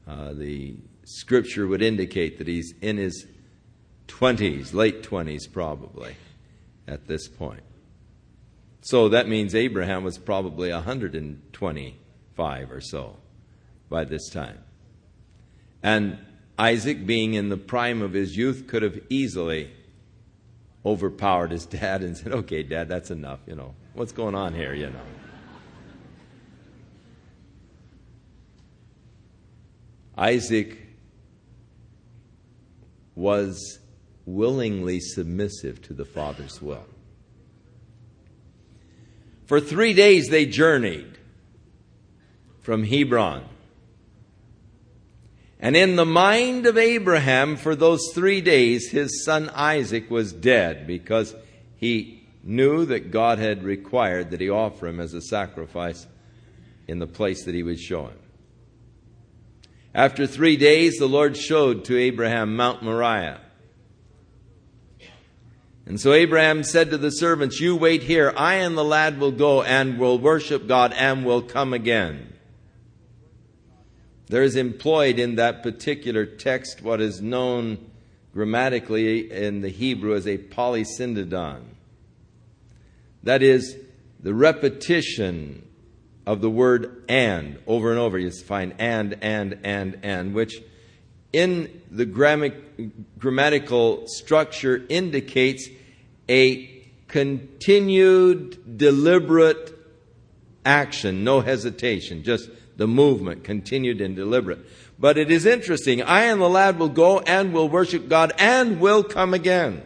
Uh, 0.08 0.34
the 0.34 0.78
scripture 1.04 1.68
would 1.68 1.82
indicate 1.82 2.38
that 2.38 2.48
he's 2.48 2.74
in 2.82 2.98
his 2.98 3.26
20s, 4.08 4.74
late 4.74 5.04
20s 5.04 5.52
probably, 5.52 6.16
at 6.88 7.08
this 7.08 7.28
point. 7.28 7.64
So 8.82 9.10
that 9.10 9.28
means 9.28 9.56
Abraham 9.56 10.04
was 10.04 10.18
probably 10.18 10.72
125 10.72 12.72
or 12.72 12.82
so 12.82 13.18
by 13.90 14.06
this 14.06 14.30
time. 14.30 14.64
And 15.84 16.18
Isaac, 16.58 17.06
being 17.06 17.34
in 17.34 17.50
the 17.50 17.58
prime 17.58 18.02
of 18.02 18.14
his 18.14 18.38
youth, 18.38 18.68
could 18.68 18.84
have 18.84 19.00
easily 19.10 19.72
overpowered 20.86 21.52
his 21.52 21.66
dad 21.66 22.02
and 22.02 22.18
said, 22.18 22.34
Okay, 22.34 22.64
dad, 22.64 22.90
that's 22.90 23.12
enough. 23.12 23.40
You 23.48 23.56
know, 23.56 23.76
what's 23.94 24.12
going 24.12 24.36
on 24.36 24.54
here, 24.54 24.74
you 24.74 24.90
know? 24.90 25.02
Isaac 30.20 30.78
was 33.16 33.80
willingly 34.26 35.00
submissive 35.00 35.82
to 35.84 35.94
the 35.94 36.04
Father's 36.04 36.62
will. 36.62 36.86
For 39.46 39.62
three 39.62 39.94
days 39.94 40.28
they 40.28 40.46
journeyed 40.46 41.18
from 42.60 42.84
Hebron. 42.84 43.46
And 45.58 45.78
in 45.78 45.96
the 45.96 46.06
mind 46.06 46.66
of 46.66 46.78
Abraham, 46.78 47.56
for 47.56 47.74
those 47.74 48.12
three 48.14 48.42
days, 48.42 48.92
his 48.92 49.24
son 49.24 49.50
Isaac 49.56 50.12
was 50.12 50.34
dead 50.34 50.86
because 50.86 51.34
he 51.78 52.28
knew 52.44 52.86
that 52.86 53.12
God 53.12 53.40
had 53.40 53.64
required 53.64 54.32
that 54.32 54.42
he 54.42 54.50
offer 54.50 54.88
him 54.88 55.00
as 55.00 55.14
a 55.14 55.22
sacrifice 55.22 56.06
in 56.90 57.00
the 57.00 57.08
place 57.08 57.46
that 57.46 57.56
he 57.56 57.64
would 57.64 57.80
show 57.80 58.08
him. 58.08 58.20
After 59.94 60.28
three 60.28 60.56
days, 60.56 60.98
the 60.98 61.08
Lord 61.08 61.36
showed 61.36 61.86
to 61.86 61.98
Abraham 61.98 62.56
Mount 62.56 62.84
Moriah. 62.84 63.42
And 65.86 66.00
so 66.00 66.14
Abraham 66.14 66.64
said 66.64 66.92
to 66.92 67.00
the 67.00 67.10
servants, 67.10 67.60
You 67.60 67.76
wait 67.76 68.04
here. 68.04 68.32
I 68.38 68.56
and 68.56 68.78
the 68.78 68.84
lad 68.84 69.20
will 69.20 69.32
go 69.32 69.64
and 69.64 69.98
will 69.98 70.20
worship 70.20 70.68
God 70.68 70.94
and 70.94 71.26
will 71.26 71.42
come 71.42 71.74
again. 71.74 72.34
There 74.28 74.44
is 74.44 74.56
employed 74.56 75.18
in 75.18 75.36
that 75.36 75.64
particular 75.64 76.28
text 76.28 76.84
what 76.84 77.02
is 77.02 77.20
known 77.20 77.90
grammatically 78.32 79.32
in 79.32 79.62
the 79.62 79.70
Hebrew 79.70 80.14
as 80.14 80.28
a 80.28 80.38
polysyndeton. 80.38 81.64
That 83.24 83.42
is, 83.42 83.76
the 84.20 84.36
repetition 84.36 85.68
of 86.30 86.42
the 86.42 86.50
word 86.50 87.04
and 87.10 87.58
over 87.66 87.90
and 87.90 88.00
over. 88.00 88.20
You 88.20 88.30
find 88.30 88.76
and, 88.78 89.18
and, 89.24 89.58
and, 89.64 89.98
and, 90.04 90.36
which 90.36 90.62
in 91.34 91.82
the 91.90 92.06
grammatical 93.18 94.08
structure 94.08 94.86
indicates 94.90 95.68
a 96.30 96.86
continued, 97.08 98.78
deliberate 98.78 99.76
action, 100.64 101.24
no 101.24 101.42
hesitation, 101.42 102.22
just 102.22 102.48
the 102.78 102.88
movement, 102.88 103.44
continued 103.44 104.00
and 104.00 104.16
deliberate. 104.16 104.60
But 105.00 105.18
it 105.18 105.32
is 105.32 105.48
interesting. 105.48 106.04
I 106.04 106.26
and 106.26 106.40
the 106.40 106.48
lad 106.48 106.78
will 106.78 106.90
go 106.90 107.22
and 107.22 107.54
will 107.54 107.70
worship 107.70 108.08
God 108.08 108.34
and 108.38 108.80
will 108.80 109.04
come 109.04 109.34
again. 109.34 109.82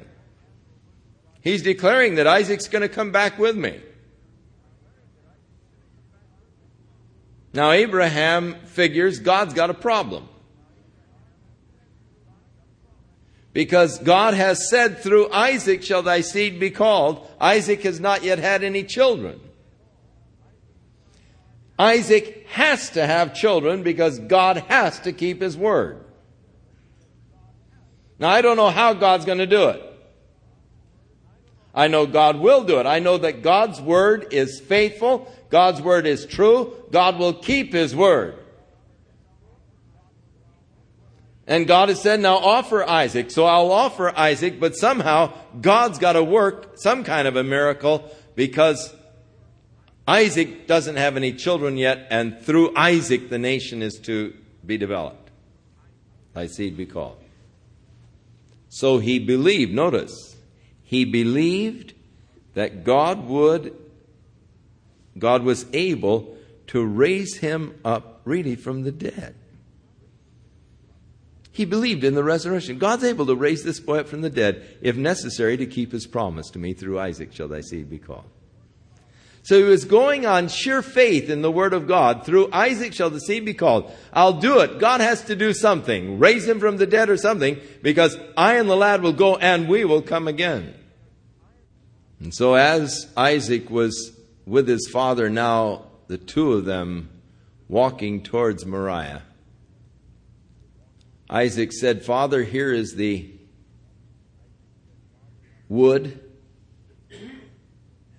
He's 1.40 1.64
declaring 1.64 2.16
that 2.16 2.28
Isaac's 2.28 2.68
going 2.68 2.82
to 2.82 2.90
come 2.90 3.14
back 3.14 3.40
with 3.40 3.56
me. 3.56 3.80
Now, 7.54 7.72
Abraham 7.72 8.56
figures 8.66 9.20
God's 9.20 9.54
got 9.54 9.70
a 9.70 9.76
problem. 9.76 10.28
Because 13.54 14.00
God 14.00 14.34
has 14.34 14.68
said, 14.68 14.98
through 14.98 15.32
Isaac 15.32 15.84
shall 15.84 16.02
thy 16.02 16.22
seed 16.22 16.60
be 16.60 16.72
called. 16.72 17.28
Isaac 17.40 17.84
has 17.84 18.00
not 18.00 18.24
yet 18.24 18.40
had 18.40 18.64
any 18.64 18.84
children. 18.84 19.40
Isaac 21.78 22.48
has 22.48 22.90
to 22.92 23.06
have 23.06 23.36
children 23.36 23.84
because 23.84 24.18
God 24.18 24.58
has 24.70 25.00
to 25.02 25.14
keep 25.14 25.40
his 25.42 25.56
word. 25.56 26.04
Now, 28.18 28.30
I 28.30 28.42
don't 28.42 28.58
know 28.58 28.70
how 28.70 28.94
God's 28.94 29.26
going 29.26 29.40
to 29.40 29.48
do 29.48 29.70
it. 29.70 29.84
I 31.76 31.88
know 31.88 32.06
God 32.06 32.38
will 32.38 32.64
do 32.64 32.80
it. 32.80 32.86
I 32.86 33.00
know 33.00 33.18
that 33.18 33.42
God's 33.42 33.82
word 33.82 34.28
is 34.32 34.60
faithful. 34.60 35.32
God's 35.54 35.84
word 35.84 36.08
is 36.08 36.26
true. 36.26 36.74
God 36.90 37.20
will 37.20 37.36
keep 37.36 37.74
his 37.74 37.96
word. 37.96 38.40
And 41.46 41.68
God 41.68 41.90
has 41.90 42.02
said, 42.02 42.22
now 42.22 42.38
offer 42.38 42.84
Isaac. 42.84 43.30
So 43.30 43.46
I'll 43.46 43.72
offer 43.72 44.12
Isaac, 44.18 44.60
but 44.60 44.76
somehow 44.76 45.32
God's 45.62 46.00
got 46.00 46.14
to 46.14 46.24
work 46.24 46.72
some 46.78 47.04
kind 47.04 47.28
of 47.28 47.36
a 47.36 47.44
miracle 47.44 48.10
because 48.34 48.96
Isaac 50.08 50.66
doesn't 50.66 50.96
have 50.96 51.18
any 51.18 51.34
children 51.34 51.78
yet, 51.78 52.08
and 52.10 52.42
through 52.42 52.76
Isaac 52.76 53.30
the 53.30 53.38
nation 53.38 53.84
is 53.84 54.00
to 54.06 54.34
be 54.66 54.80
developed. 54.80 55.30
Thy 56.34 56.48
seed 56.48 56.76
be 56.76 56.88
called. 56.88 57.18
So 58.70 58.98
he 58.98 59.20
believed, 59.20 59.72
notice, 59.72 60.36
he 60.84 61.06
believed 61.06 61.94
that 62.56 62.84
God 62.84 63.28
would, 63.28 63.78
God 65.18 65.44
was 65.44 65.66
able 65.74 66.38
to 66.68 66.86
raise 66.86 67.38
him 67.38 67.80
up 67.84 68.22
really 68.26 68.56
from 68.56 68.84
the 68.84 68.92
dead. 68.92 69.36
He 71.52 71.66
believed 71.66 72.04
in 72.04 72.16
the 72.16 72.24
resurrection. 72.24 72.80
God's 72.80 73.04
able 73.04 73.28
to 73.28 73.36
raise 73.36 73.64
this 73.64 73.80
boy 73.80 74.00
up 74.00 74.08
from 74.08 74.22
the 74.22 74.30
dead, 74.30 74.78
if 74.82 74.96
necessary, 74.96 75.56
to 75.58 75.68
keep 75.68 75.92
his 75.92 76.08
promise 76.08 76.50
to 76.52 76.60
me 76.60 76.74
through 76.74 77.00
Isaac 77.00 77.32
shall 77.32 77.48
thy 77.48 77.62
seed 77.62 77.92
be 77.92 78.00
called. 78.00 78.26
So 79.44 79.58
he 79.58 79.64
was 79.64 79.86
going 79.86 80.26
on 80.26 80.48
sheer 80.48 80.82
faith 80.82 81.30
in 81.30 81.42
the 81.42 81.52
word 81.52 81.74
of 81.74 81.86
God. 81.86 82.26
Through 82.26 82.50
Isaac 82.52 82.94
shall 82.94 83.10
the 83.10 83.20
seed 83.20 83.46
be 83.46 83.54
called. 83.54 83.92
I'll 84.14 84.40
do 84.40 84.62
it. 84.62 84.80
God 84.80 85.02
has 85.02 85.26
to 85.26 85.36
do 85.36 85.54
something. 85.54 86.18
Raise 86.18 86.48
him 86.48 86.60
from 86.62 86.78
the 86.78 86.88
dead 86.88 87.10
or 87.10 87.18
something, 87.18 87.60
because 87.84 88.18
I 88.38 88.56
and 88.56 88.70
the 88.70 88.78
lad 88.78 89.04
will 89.04 89.14
go 89.14 89.36
and 89.36 89.68
we 89.68 89.86
will 89.86 90.02
come 90.02 90.28
again. 90.28 90.74
And 92.20 92.34
so 92.34 92.56
as 92.56 93.12
Isaac 93.18 93.70
was 93.70 94.18
with 94.46 94.68
his 94.68 94.90
father 94.92 95.30
now, 95.30 95.86
the 96.08 96.18
two 96.18 96.54
of 96.54 96.66
them 96.66 97.10
walking 97.68 98.24
towards 98.24 98.66
Moriah, 98.66 99.24
Isaac 101.30 101.72
said, 101.72 102.04
Father, 102.04 102.44
here 102.44 102.72
is 102.72 102.94
the 102.94 103.32
wood, 105.68 106.20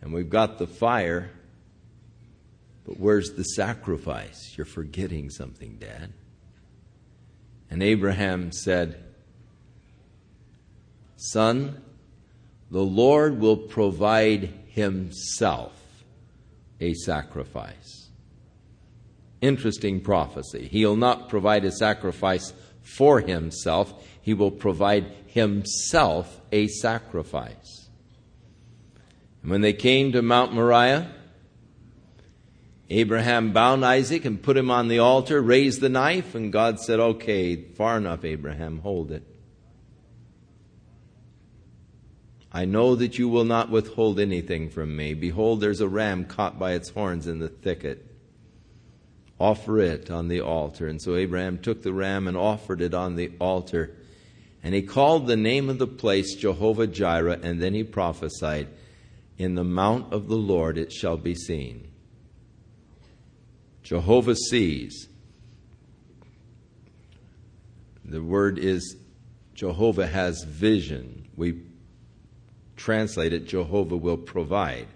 and 0.02 0.12
we've 0.12 0.30
got 0.30 0.58
the 0.58 0.66
fire, 0.66 1.30
but 2.84 2.98
where's 2.98 3.30
the 3.34 3.44
sacrifice? 3.44 4.54
You're 4.56 4.64
forgetting 4.64 5.30
something, 5.30 5.76
Dad. 5.76 6.12
And 7.70 7.82
Abraham 7.82 8.50
said, 8.50 9.02
Son, 11.16 11.80
the 12.70 12.82
Lord 12.82 13.38
will 13.38 13.56
provide 13.56 14.52
himself 14.68 15.83
a 16.80 16.94
sacrifice. 16.94 18.08
Interesting 19.40 20.00
prophecy. 20.00 20.68
He'll 20.70 20.96
not 20.96 21.28
provide 21.28 21.64
a 21.64 21.72
sacrifice 21.72 22.52
for 22.82 23.20
himself, 23.20 24.06
he 24.20 24.34
will 24.34 24.50
provide 24.50 25.06
himself 25.26 26.40
a 26.52 26.66
sacrifice. 26.68 27.88
And 29.42 29.50
when 29.50 29.62
they 29.62 29.72
came 29.72 30.12
to 30.12 30.22
Mount 30.22 30.52
Moriah, 30.52 31.10
Abraham 32.90 33.52
bound 33.52 33.84
Isaac 33.84 34.24
and 34.24 34.42
put 34.42 34.56
him 34.56 34.70
on 34.70 34.88
the 34.88 34.98
altar, 34.98 35.40
raised 35.40 35.80
the 35.80 35.88
knife, 35.88 36.34
and 36.34 36.52
God 36.52 36.78
said, 36.78 37.00
Okay, 37.00 37.56
far 37.56 37.96
enough, 37.96 38.24
Abraham, 38.24 38.78
hold 38.78 39.10
it. 39.10 39.22
I 42.54 42.64
know 42.64 42.94
that 42.94 43.18
you 43.18 43.28
will 43.28 43.44
not 43.44 43.68
withhold 43.68 44.18
anything 44.18 44.70
from 44.70 44.96
me. 44.96 45.12
Behold, 45.12 45.60
there's 45.60 45.82
a 45.82 45.88
ram 45.88 46.24
caught 46.24 46.58
by 46.58 46.72
its 46.72 46.88
horns 46.88 47.26
in 47.26 47.40
the 47.40 47.48
thicket 47.48 48.14
offer 49.38 49.80
it 49.80 50.10
on 50.10 50.28
the 50.28 50.40
altar. 50.40 50.86
And 50.86 51.00
so 51.00 51.16
Abraham 51.16 51.58
took 51.58 51.82
the 51.82 51.92
ram 51.92 52.28
and 52.28 52.36
offered 52.36 52.80
it 52.80 52.94
on 52.94 53.16
the 53.16 53.32
altar. 53.40 53.96
And 54.62 54.74
he 54.74 54.82
called 54.82 55.26
the 55.26 55.36
name 55.36 55.68
of 55.68 55.78
the 55.78 55.86
place 55.86 56.34
Jehovah 56.34 56.86
Jireh, 56.86 57.40
and 57.42 57.60
then 57.60 57.74
he 57.74 57.84
prophesied, 57.84 58.68
In 59.36 59.54
the 59.54 59.64
mount 59.64 60.12
of 60.12 60.28
the 60.28 60.36
Lord 60.36 60.78
it 60.78 60.92
shall 60.92 61.16
be 61.16 61.34
seen. 61.34 61.88
Jehovah 63.82 64.36
sees. 64.36 65.08
The 68.04 68.22
word 68.22 68.58
is 68.58 68.96
Jehovah 69.54 70.06
has 70.06 70.44
vision. 70.44 71.28
We 71.36 71.60
translate 72.76 73.32
it 73.32 73.46
Jehovah 73.46 73.96
will 73.96 74.16
provide. 74.16 74.86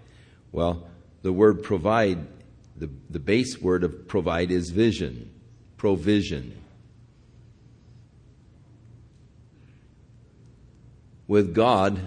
Well, 0.51 0.87
the 1.21 1.33
word 1.33 1.63
provide 1.63 2.25
the, 2.79 2.89
the 3.09 3.19
base 3.19 3.59
word 3.59 3.83
of 3.83 4.07
provide 4.07 4.51
is 4.51 4.69
vision, 4.69 5.29
provision. 5.77 6.55
With 11.27 11.53
God, 11.53 11.99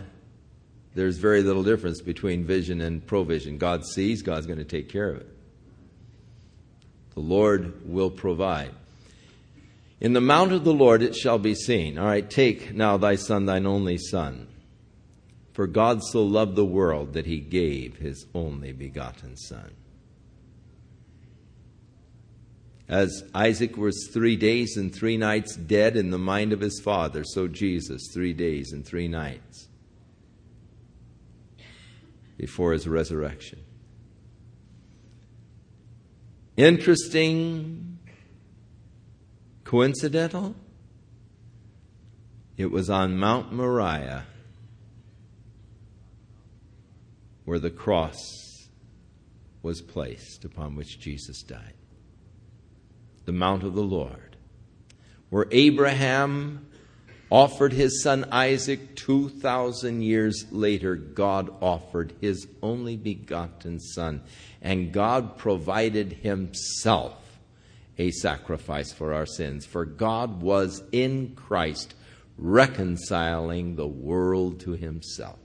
there's 0.95 1.19
very 1.19 1.43
little 1.43 1.63
difference 1.63 2.01
between 2.01 2.45
vision 2.45 2.81
and 2.81 3.07
provision. 3.07 3.59
God 3.59 3.85
sees, 3.85 4.23
God's 4.23 4.47
going 4.47 4.59
to 4.59 4.65
take 4.65 4.89
care 4.89 5.11
of 5.11 5.19
it. 5.19 5.29
The 7.15 7.21
Lord 7.21 7.89
will 7.89 8.11
provide. 8.11 8.71
In 10.01 10.15
the 10.15 10.21
mount 10.21 10.53
of 10.53 10.65
the 10.65 10.73
Lord 10.73 11.03
it 11.03 11.15
shall 11.15 11.39
be 11.39 11.55
seen. 11.55 11.99
All 11.99 12.07
right, 12.07 12.29
take 12.29 12.75
now 12.75 12.97
thy 12.97 13.17
son, 13.17 13.45
thine 13.45 13.67
only 13.67 13.99
son. 13.99 14.49
For 15.53 15.67
God 15.67 16.03
so 16.03 16.23
loved 16.23 16.57
the 16.57 16.65
world 16.65 17.13
that 17.13 17.27
he 17.27 17.39
gave 17.39 17.97
his 17.97 18.27
only 18.35 18.73
begotten 18.73 19.37
son. 19.37 19.73
As 22.89 23.23
Isaac 23.35 23.77
was 23.77 24.11
three 24.13 24.37
days 24.37 24.77
and 24.77 24.95
three 24.95 25.17
nights 25.17 25.57
dead 25.57 25.97
in 25.97 26.11
the 26.11 26.19
mind 26.19 26.53
of 26.53 26.61
his 26.61 26.81
father, 26.81 27.25
so 27.25 27.49
Jesus, 27.49 28.09
three 28.13 28.33
days 28.33 28.73
and 28.73 28.85
three 28.85 29.09
nights 29.09 29.69
before 32.37 32.73
his 32.73 32.89
resurrection. 32.89 33.61
Interesting, 36.57 37.99
coincidental? 39.65 40.55
It 42.57 42.71
was 42.71 42.91
on 42.91 43.17
Mount 43.17 43.53
Moriah 43.53 44.25
where 47.45 47.59
the 47.59 47.71
cross 47.71 48.69
was 49.63 49.81
placed 49.81 50.45
upon 50.45 50.77
which 50.77 50.99
Jesus 50.99 51.43
died. 51.43 51.75
The 53.25 53.33
Mount 53.33 53.63
of 53.63 53.75
the 53.75 53.83
Lord, 53.83 54.37
where 55.31 55.47
Abraham 55.51 56.67
offered 57.31 57.73
his 57.73 58.03
son 58.03 58.27
Isaac 58.31 58.95
2,000 58.97 60.03
years 60.03 60.45
later, 60.51 60.97
God 60.97 61.51
offered 61.63 62.13
his 62.21 62.47
only 62.63 62.97
begotten 62.97 63.81
son, 63.81 64.23
and 64.61 64.93
God 64.93 65.39
provided 65.39 66.13
himself 66.13 67.39
a 67.97 68.11
sacrifice 68.11 68.93
for 68.93 69.15
our 69.15 69.27
sins. 69.27 69.65
For 69.65 69.85
God 69.85 70.43
was 70.43 70.83
in 70.93 71.35
Christ 71.35 71.95
reconciling 72.37 73.77
the 73.77 73.87
world 73.87 74.61
to 74.61 74.73
himself. 74.73 75.39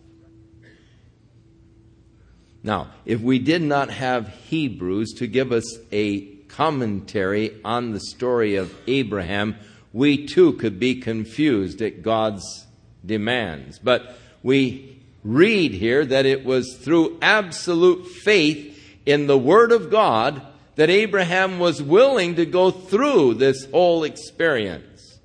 Now, 2.67 2.89
if 3.05 3.21
we 3.21 3.39
did 3.39 3.61
not 3.61 3.89
have 3.91 4.27
Hebrews 4.27 5.13
to 5.19 5.27
give 5.27 5.53
us 5.53 5.77
a 5.89 6.25
commentary 6.49 7.55
on 7.63 7.93
the 7.93 7.99
story 8.01 8.55
of 8.55 8.75
Abraham, 8.87 9.55
we 9.93 10.25
too 10.25 10.51
could 10.51 10.77
be 10.77 10.95
confused 10.95 11.81
at 11.81 12.03
God's 12.03 12.67
demands. 13.05 13.79
But 13.79 14.17
we 14.43 15.01
read 15.23 15.75
here 15.75 16.05
that 16.07 16.25
it 16.25 16.43
was 16.43 16.75
through 16.75 17.17
absolute 17.21 18.05
faith 18.05 18.77
in 19.05 19.27
the 19.27 19.37
Word 19.37 19.71
of 19.71 19.89
God 19.89 20.41
that 20.75 20.89
Abraham 20.89 21.59
was 21.59 21.81
willing 21.81 22.35
to 22.35 22.45
go 22.45 22.69
through 22.69 23.35
this 23.35 23.63
whole 23.71 24.03
experience. 24.03 25.19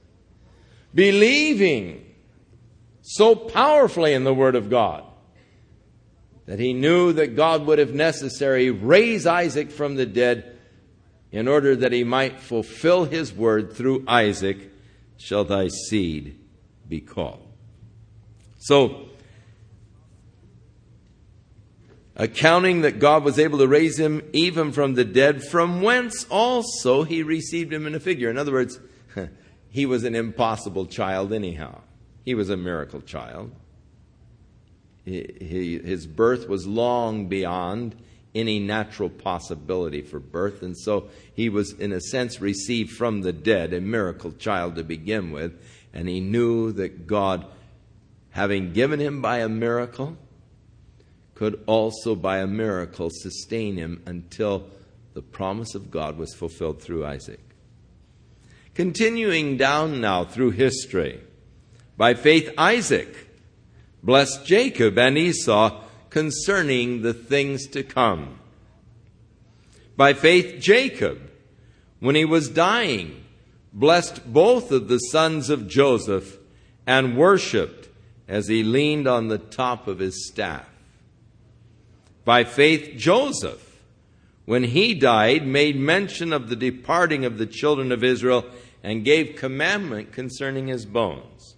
Believing 0.95 2.07
so 3.03 3.34
powerfully 3.34 4.14
in 4.14 4.22
the 4.22 4.32
Word 4.32 4.55
of 4.55 4.70
God 4.70 5.07
that 6.47 6.59
he 6.59 6.72
knew 6.72 7.12
that 7.12 7.36
God 7.36 7.66
would, 7.66 7.78
if 7.78 7.93
necessary, 7.93 8.70
raise 8.70 9.26
Isaac 9.26 9.70
from 9.70 9.95
the 9.95 10.07
dead 10.07 10.59
in 11.30 11.49
order 11.49 11.74
that 11.76 11.93
he 11.93 12.05
might 12.05 12.40
fulfill 12.40 13.05
his 13.05 13.32
word 13.32 13.72
through 13.72 14.05
Isaac, 14.07 14.70
shall 15.16 15.45
thy 15.45 15.68
seed 15.68 16.38
be 16.88 17.01
called. 17.01 17.49
So, 18.59 19.09
accounting 22.16 22.82
that 22.82 22.99
God 22.99 23.24
was 23.24 23.38
able 23.38 23.59
to 23.59 23.68
raise 23.68 23.99
him 23.99 24.22
even 24.32 24.72
from 24.72 24.95
the 24.95 25.05
dead, 25.05 25.43
from 25.43 25.80
whence 25.80 26.24
also 26.28 27.05
he 27.05 27.22
received 27.22 27.72
him 27.72 27.86
in 27.86 27.95
a 27.95 28.01
figure. 28.01 28.28
In 28.28 28.36
other 28.36 28.53
words, 28.53 28.78
he 29.70 29.86
was 29.86 30.05
an 30.05 30.14
impossible 30.14 30.86
child, 30.86 31.32
anyhow. 31.32 31.80
He 32.24 32.34
was 32.34 32.51
a 32.51 32.57
miracle 32.57 33.01
child. 33.01 33.53
His 35.05 36.07
birth 36.07 36.49
was 36.49 36.67
long 36.67 37.29
beyond 37.29 37.97
any 38.35 38.59
natural 38.59 39.11
possibility 39.11 40.01
for 40.01 40.19
birth. 40.19 40.63
And 40.63 40.77
so 40.77 41.09
he 41.35 41.49
was, 41.49 41.73
in 41.73 41.93
a 41.93 42.01
sense, 42.01 42.41
received 42.41 42.93
from 42.93 43.23
the 43.23 43.33
dead, 43.33 43.73
a 43.73 43.81
miracle 43.81 44.33
child 44.33 44.77
to 44.77 44.85
begin 44.85 45.33
with. 45.33 45.53
And 45.93 46.09
he 46.09 46.21
knew 46.21 46.73
that 46.73 47.07
God, 47.07 47.45
having 48.31 48.73
given 48.73 49.01
him 49.01 49.21
by 49.21 49.39
a 49.39 49.49
miracle, 49.49 50.17
could 51.35 51.63
also 51.67 52.15
by 52.15 52.39
a 52.39 52.47
miracle 52.47 53.11
sustain 53.11 53.77
him 53.77 54.03
until 54.07 54.69
the 55.15 55.23
promise 55.23 55.75
of 55.75 55.91
God 55.91 56.17
was 56.17 56.35
fulfilled 56.35 56.81
through 56.81 57.05
Isaac. 57.05 57.41
Continuing 58.75 59.59
down 59.59 60.01
now 60.01 60.25
through 60.25 60.53
history, 60.53 61.21
by 61.99 62.15
faith, 62.15 62.51
Isaac 62.57 63.29
blessed 64.03 64.45
Jacob 64.45 64.99
and 64.99 65.17
Esau 65.17 65.83
concerning 66.11 67.03
the 67.03 67.15
things 67.15 67.67
to 67.69 67.83
come. 67.83 68.39
By 69.97 70.13
faith, 70.13 70.61
Jacob, 70.61 71.31
when 72.01 72.15
he 72.15 72.25
was 72.25 72.49
dying, 72.49 73.25
blessed 73.73 74.33
both 74.33 74.71
of 74.71 74.89
the 74.89 74.99
sons 74.99 75.51
of 75.51 75.69
Joseph 75.69 76.39
and 76.87 77.17
worshiped 77.17 77.89
as 78.29 78.49
he 78.49 78.63
leaned 78.63 79.07
on 79.07 79.29
the 79.29 79.39
top 79.39 79.87
of 79.87 79.99
his 79.99 80.27
staff. 80.27 80.69
By 82.25 82.45
faith, 82.45 82.97
Joseph, 82.97 83.81
when 84.45 84.65
he 84.65 84.95
died, 84.95 85.47
made 85.47 85.77
mention 85.77 86.33
of 86.33 86.49
the 86.49 86.57
departing 86.57 87.25
of 87.25 87.39
the 87.39 87.47
children 87.47 87.93
of 87.93 88.03
Israel 88.03 88.45
and 88.83 89.05
gave 89.05 89.37
commandment 89.37 90.13
concerning 90.13 90.67
his 90.69 90.85
bones. 90.85 91.55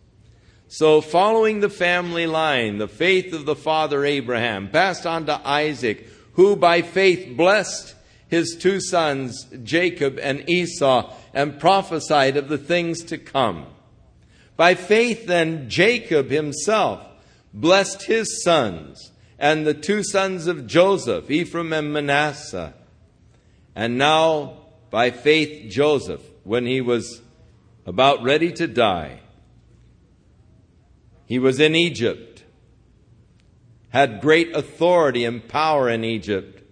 So, 0.69 1.01
following 1.01 1.61
the 1.61 1.71
family 1.71 2.27
line, 2.27 2.79
the 2.79 2.89
faith 2.89 3.33
of 3.33 3.45
the 3.45 3.55
father 3.55 4.05
Abraham 4.05 4.71
passed 4.71 5.07
on 5.07 5.27
to 5.27 5.41
Isaac, 5.47 6.09
who 6.33 6.57
by 6.57 6.83
faith 6.83 7.37
blessed 7.37 7.95
his 8.29 8.57
two 8.57 8.81
sons, 8.81 9.47
Jacob 9.62 10.19
and 10.21 10.49
Esau, 10.49 11.12
and 11.33 11.61
prophesied 11.61 12.37
of 12.37 12.49
the 12.49 12.59
things 12.59 13.05
to 13.05 13.19
come. 13.19 13.67
By 14.57 14.75
faith, 14.75 15.27
then, 15.27 15.69
Jacob 15.69 16.31
himself 16.31 17.07
blessed 17.53 18.05
his 18.05 18.43
sons 18.43 19.12
and 19.39 19.67
the 19.67 19.75
two 19.75 20.03
sons 20.03 20.47
of 20.47 20.67
Joseph, 20.67 21.31
Ephraim 21.31 21.73
and 21.73 21.93
Manasseh. 21.93 22.75
And 23.75 23.99
now, 23.99 24.59
by 24.91 25.11
faith, 25.11 25.71
Joseph, 25.71 26.23
when 26.45 26.67
he 26.67 26.81
was 26.81 27.21
about 27.85 28.23
ready 28.23 28.53
to 28.53 28.67
die, 28.67 29.21
he 31.27 31.39
was 31.39 31.61
in 31.61 31.75
Egypt, 31.75 32.45
had 33.91 34.20
great 34.20 34.55
authority 34.55 35.25
and 35.25 35.47
power 35.49 35.89
in 35.89 36.05
Egypt. 36.05 36.62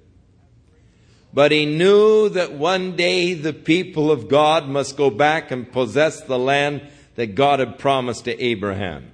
But 1.33 1.53
he 1.53 1.65
knew 1.65 2.29
that 2.29 2.53
one 2.53 2.95
day 2.95 3.33
the 3.33 3.55
people 3.55 4.11
of 4.11 4.29
God 4.29 4.69
must 4.69 4.97
go 4.97 5.09
back 5.09 5.51
and 5.51 5.71
possess 5.73 6.21
the 6.21 6.39
land 6.39 6.83
that 7.15 7.35
God 7.35 7.61
had 7.61 7.79
promised 7.79 8.27
to 8.27 8.43
Abraham. 8.43 9.13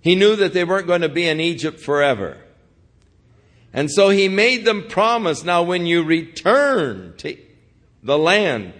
He 0.00 0.14
knew 0.14 0.36
that 0.36 0.52
they 0.52 0.64
weren't 0.64 0.86
going 0.86 1.00
to 1.02 1.08
be 1.08 1.26
in 1.26 1.40
Egypt 1.40 1.80
forever. 1.80 2.38
And 3.72 3.90
so 3.90 4.10
he 4.10 4.28
made 4.28 4.66
them 4.66 4.88
promise 4.88 5.44
now, 5.44 5.62
when 5.62 5.86
you 5.86 6.02
return 6.02 7.14
to 7.18 7.38
the 8.02 8.18
land, 8.18 8.74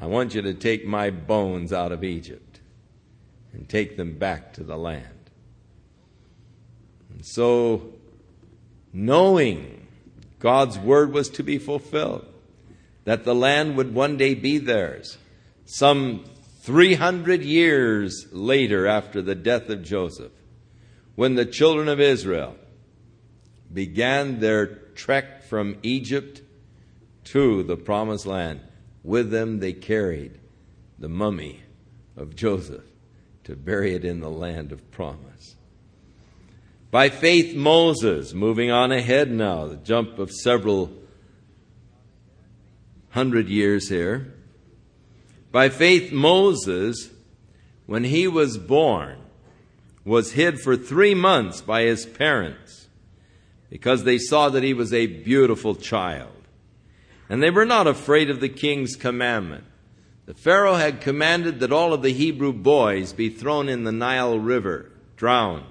I 0.00 0.06
want 0.06 0.34
you 0.34 0.42
to 0.42 0.54
take 0.54 0.86
my 0.86 1.10
bones 1.10 1.72
out 1.72 1.90
of 1.90 2.04
Egypt 2.04 2.47
and 3.52 3.68
take 3.68 3.96
them 3.96 4.18
back 4.18 4.52
to 4.54 4.64
the 4.64 4.76
land. 4.76 5.30
And 7.10 7.24
so, 7.24 7.92
knowing 8.92 9.86
God's 10.38 10.78
word 10.78 11.12
was 11.12 11.28
to 11.30 11.42
be 11.42 11.58
fulfilled, 11.58 12.26
that 13.04 13.24
the 13.24 13.34
land 13.34 13.76
would 13.76 13.94
one 13.94 14.16
day 14.16 14.34
be 14.34 14.58
theirs, 14.58 15.18
some 15.64 16.24
300 16.60 17.42
years 17.42 18.26
later 18.30 18.86
after 18.86 19.22
the 19.22 19.34
death 19.34 19.68
of 19.70 19.82
Joseph, 19.82 20.32
when 21.14 21.34
the 21.34 21.46
children 21.46 21.88
of 21.88 22.00
Israel 22.00 22.54
began 23.72 24.40
their 24.40 24.66
trek 24.66 25.42
from 25.42 25.78
Egypt 25.82 26.42
to 27.24 27.62
the 27.62 27.76
promised 27.76 28.26
land, 28.26 28.60
with 29.02 29.30
them 29.30 29.58
they 29.60 29.72
carried 29.72 30.38
the 30.98 31.08
mummy 31.08 31.62
of 32.16 32.36
Joseph 32.36 32.87
to 33.48 33.56
bury 33.56 33.94
it 33.94 34.04
in 34.04 34.20
the 34.20 34.28
land 34.28 34.72
of 34.72 34.90
promise. 34.90 35.56
By 36.90 37.08
faith, 37.08 37.56
Moses, 37.56 38.34
moving 38.34 38.70
on 38.70 38.92
ahead 38.92 39.30
now, 39.30 39.68
the 39.68 39.76
jump 39.76 40.18
of 40.18 40.30
several 40.30 40.92
hundred 43.08 43.48
years 43.48 43.88
here. 43.88 44.34
By 45.50 45.70
faith, 45.70 46.12
Moses, 46.12 47.08
when 47.86 48.04
he 48.04 48.28
was 48.28 48.58
born, 48.58 49.16
was 50.04 50.32
hid 50.32 50.60
for 50.60 50.76
three 50.76 51.14
months 51.14 51.62
by 51.62 51.84
his 51.84 52.04
parents 52.04 52.88
because 53.70 54.04
they 54.04 54.18
saw 54.18 54.50
that 54.50 54.62
he 54.62 54.74
was 54.74 54.92
a 54.92 55.06
beautiful 55.06 55.74
child. 55.74 56.32
And 57.30 57.42
they 57.42 57.50
were 57.50 57.64
not 57.64 57.86
afraid 57.86 58.28
of 58.28 58.40
the 58.40 58.50
king's 58.50 58.94
commandment. 58.94 59.64
The 60.28 60.34
Pharaoh 60.34 60.74
had 60.74 61.00
commanded 61.00 61.60
that 61.60 61.72
all 61.72 61.94
of 61.94 62.02
the 62.02 62.12
Hebrew 62.12 62.52
boys 62.52 63.14
be 63.14 63.30
thrown 63.30 63.70
in 63.70 63.84
the 63.84 63.92
Nile 63.92 64.38
River, 64.38 64.92
drowned. 65.16 65.64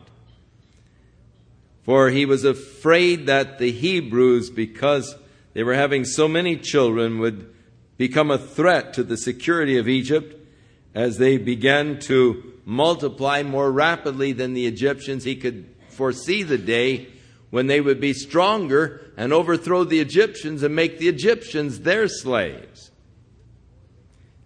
For 1.84 2.10
he 2.10 2.26
was 2.26 2.44
afraid 2.44 3.28
that 3.28 3.60
the 3.60 3.72
Hebrews, 3.72 4.50
because 4.50 5.16
they 5.54 5.62
were 5.62 5.76
having 5.76 6.06
so 6.06 6.28
many 6.28 6.58
children, 6.58 7.20
would 7.20 7.54
become 7.98 8.32
a 8.32 8.40
threat 8.40 8.96
to 8.96 9.04
the 9.04 9.16
security 9.16 9.78
of 9.78 9.88
Egypt 9.88 10.36
as 10.96 11.20
they 11.20 11.38
began 11.38 12.00
to 12.00 12.54
multiply 12.66 13.44
more 13.44 13.72
rapidly 13.72 14.32
than 14.32 14.56
the 14.56 14.66
Egyptians. 14.66 15.24
He 15.24 15.36
could 15.36 15.70
foresee 15.90 16.42
the 16.42 16.58
day 16.58 17.10
when 17.52 17.68
they 17.68 17.80
would 17.80 18.02
be 18.02 18.12
stronger 18.12 19.12
and 19.18 19.32
overthrow 19.32 19.84
the 19.84 20.00
Egyptians 20.00 20.64
and 20.64 20.76
make 20.76 20.98
the 20.98 21.10
Egyptians 21.10 21.82
their 21.82 22.08
slaves. 22.08 22.90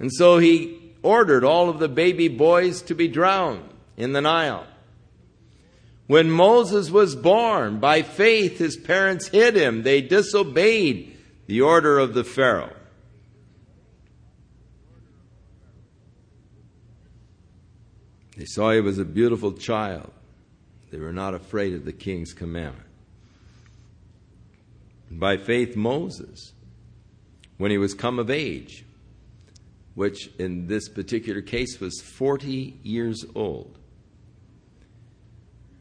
And 0.02 0.12
so 0.12 0.40
he 0.40 0.80
ordered 1.04 1.44
all 1.44 1.70
of 1.70 1.78
the 1.78 1.88
baby 1.88 2.28
boys 2.28 2.82
to 2.84 2.96
be 2.96 3.08
drowned 3.08 3.70
in 3.96 4.14
the 4.14 4.22
Nile. 4.22 4.66
When 6.08 6.32
Moses 6.32 6.90
was 6.90 7.16
born, 7.16 7.80
by 7.80 8.02
faith 8.02 8.58
his 8.58 8.76
parents 8.76 9.28
hid 9.28 9.56
him. 9.56 9.84
They 9.84 10.02
disobeyed 10.02 11.16
the 11.46 11.62
order 11.62 12.00
of 12.00 12.16
the 12.16 12.24
Pharaoh. 12.24 12.76
They 18.36 18.46
saw 18.46 18.72
he 18.72 18.82
was 18.82 18.98
a 18.98 19.06
beautiful 19.06 19.54
child. 19.54 20.12
They 20.90 20.98
were 20.98 21.14
not 21.14 21.36
afraid 21.36 21.76
of 21.76 21.86
the 21.86 21.94
king's 21.94 22.34
commandment. 22.34 22.88
By 25.12 25.38
faith, 25.38 25.76
Moses, 25.76 26.54
when 27.60 27.70
he 27.70 27.78
was 27.78 27.94
come 27.94 28.18
of 28.18 28.32
age, 28.32 28.84
which 29.96 30.30
in 30.40 30.68
this 30.68 30.88
particular 30.88 31.42
case 31.42 31.80
was 31.80 32.02
40 32.02 32.80
years 32.84 33.26
old, 33.36 33.78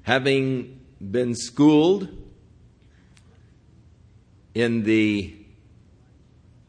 having 0.02 0.80
been 1.10 1.34
schooled 1.34 2.08
in 4.54 4.82
the 4.82 5.34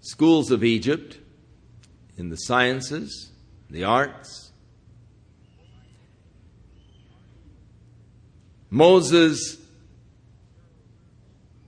schools 0.02 0.52
of 0.52 0.64
Egypt, 0.64 1.18
in 2.18 2.30
the 2.30 2.36
sciences, 2.36 3.32
the 3.70 3.84
arts, 3.84 4.52
Moses, 8.70 9.58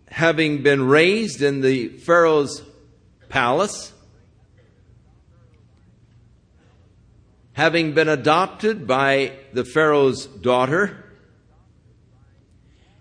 having 0.08 0.64
been 0.64 0.88
raised 0.88 1.42
in 1.42 1.62
the 1.62 1.90
Pharaoh's 1.90 2.62
palace, 3.30 3.93
having 7.54 7.94
been 7.94 8.10
adopted 8.10 8.86
by 8.88 9.32
the 9.54 9.64
Pharaoh's 9.64 10.26
daughter, 10.26 11.06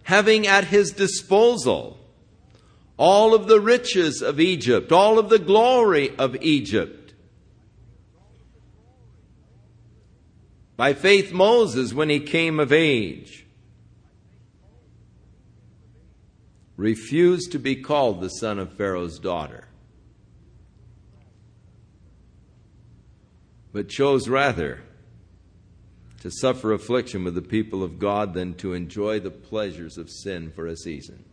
having 0.05 0.47
at 0.47 0.65
his 0.65 0.93
disposal 0.93 1.99
all 2.97 3.35
of 3.35 3.49
the 3.49 3.61
riches 3.61 4.23
of 4.23 4.39
Egypt, 4.39 4.93
all 4.93 5.19
of 5.19 5.29
the 5.29 5.39
glory 5.39 6.15
of 6.17 6.37
Egypt. 6.43 7.15
By 10.77 10.95
faith, 10.95 11.33
Moses, 11.33 11.95
when 11.95 12.09
he 12.09 12.21
came 12.21 12.59
of 12.61 12.73
age, 12.73 13.47
refused 16.77 17.53
to 17.53 17.59
be 17.59 17.77
called 17.77 18.21
the 18.21 18.29
son 18.29 18.59
of 18.59 18.73
Pharaoh's 18.73 19.19
daughter, 19.19 19.69
but 23.73 23.89
chose 23.89 24.29
rather 24.29 24.83
to 26.21 26.31
suffer 26.31 26.73
affliction 26.73 27.25
with 27.25 27.35
the 27.35 27.43
people 27.43 27.83
of 27.83 27.99
God 27.99 28.35
than 28.35 28.55
to 28.55 28.75
enjoy 28.75 29.19
the 29.19 29.31
pleasures 29.31 29.99
of 29.99 30.09
sin 30.09 30.53
for 30.53 30.67
a 30.67 30.77
season. 30.77 31.25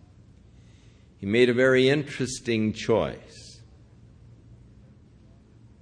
He 1.18 1.26
made 1.26 1.50
a 1.50 1.54
very 1.54 1.90
interesting 1.90 2.74
choice. 2.74 3.62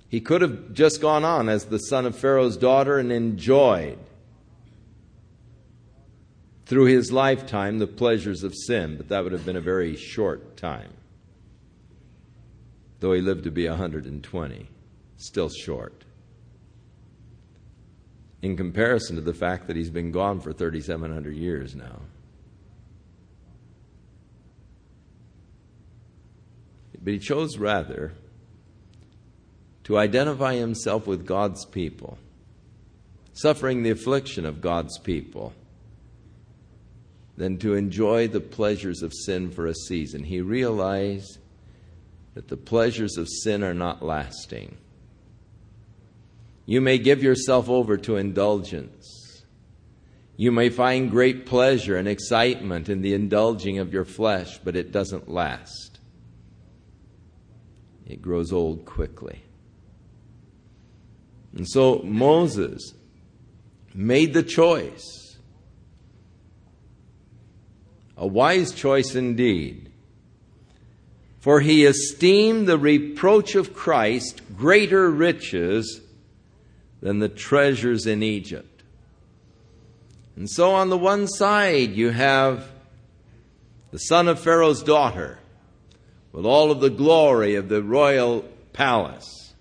He 0.09 0.19
could 0.19 0.41
have 0.41 0.73
just 0.73 0.99
gone 0.99 1.23
on 1.23 1.47
as 1.47 1.65
the 1.65 1.77
son 1.77 2.05
of 2.05 2.17
Pharaoh's 2.17 2.57
daughter 2.57 2.97
and 2.97 3.11
enjoyed 3.11 3.99
through 6.65 6.85
his 6.85 7.11
lifetime 7.11 7.79
the 7.79 7.87
pleasures 7.87 8.43
of 8.43 8.53
sin, 8.55 8.97
but 8.97 9.07
that 9.09 9.23
would 9.23 9.31
have 9.31 9.45
been 9.45 9.55
a 9.55 9.61
very 9.61 9.95
short 9.95 10.57
time. 10.57 10.91
Though 12.99 13.13
he 13.13 13.21
lived 13.21 13.43
to 13.43 13.51
be 13.51 13.69
120, 13.69 14.69
still 15.17 15.49
short. 15.49 16.03
In 18.41 18.55
comparison 18.55 19.15
to 19.15 19.21
the 19.21 19.33
fact 19.33 19.67
that 19.67 19.75
he's 19.75 19.89
been 19.89 20.11
gone 20.11 20.39
for 20.39 20.53
3,700 20.53 21.35
years 21.35 21.75
now. 21.75 22.01
But 27.03 27.13
he 27.13 27.19
chose 27.19 27.57
rather 27.57 28.13
to 29.85 29.97
identify 29.97 30.55
himself 30.55 31.07
with 31.07 31.25
God's 31.25 31.63
people, 31.63 32.17
suffering 33.31 33.83
the 33.83 33.91
affliction 33.91 34.45
of 34.45 34.59
God's 34.59 34.97
people 34.99 35.53
than 37.37 37.57
to 37.59 37.75
enjoy 37.75 38.27
the 38.27 38.41
pleasures 38.41 39.03
of 39.03 39.13
sin 39.13 39.51
for 39.51 39.67
a 39.67 39.73
season. 39.73 40.25
He 40.25 40.41
realized 40.41 41.37
that 42.33 42.49
the 42.49 42.57
pleasures 42.57 43.15
of 43.15 43.29
sin 43.29 43.63
are 43.63 43.73
not 43.73 44.03
lasting. 44.03 44.75
You 46.67 46.81
may 46.81 46.97
give 46.97 47.23
yourself 47.23 47.69
over 47.69 47.95
to 47.95 48.17
indulgence. 48.17 49.45
You 50.35 50.51
may 50.51 50.69
find 50.69 51.09
great 51.09 51.45
pleasure 51.45 51.95
and 51.95 52.09
excitement 52.09 52.89
in 52.89 53.01
the 53.01 53.13
indulging 53.13 53.79
of 53.79 53.93
your 53.93 54.03
flesh, 54.03 54.59
but 54.59 54.75
it 54.75 54.91
doesn't 54.91 55.29
last. 55.29 55.99
It 58.05 58.21
grows 58.21 58.51
old 58.51 58.85
quickly. 58.85 59.41
And 61.55 61.65
so 61.67 62.01
Moses 62.03 62.93
made 63.95 64.33
the 64.33 64.43
choice 64.43 65.37
a 68.17 68.27
wise 68.27 68.73
choice 68.73 69.15
indeed. 69.15 69.89
For 71.39 71.61
he 71.61 71.85
esteemed 71.85 72.67
the 72.67 72.77
reproach 72.77 73.55
of 73.55 73.73
Christ 73.73 74.41
greater 74.57 75.09
riches 75.09 76.01
than 77.01 77.19
the 77.19 77.29
treasures 77.29 78.05
in 78.05 78.23
Egypt. 78.23 78.83
And 80.35 80.49
so, 80.49 80.71
on 80.71 80.89
the 80.89 80.97
one 80.97 81.27
side, 81.27 81.93
you 81.93 82.11
have 82.11 82.69
the 83.91 83.97
son 83.97 84.27
of 84.27 84.39
Pharaoh's 84.39 84.83
daughter 84.83 85.39
with 86.31 86.45
all 86.45 86.69
of 86.71 86.79
the 86.79 86.89
glory 86.89 87.55
of 87.55 87.69
the 87.69 87.81
royal 87.81 88.45
palace. 88.73 89.53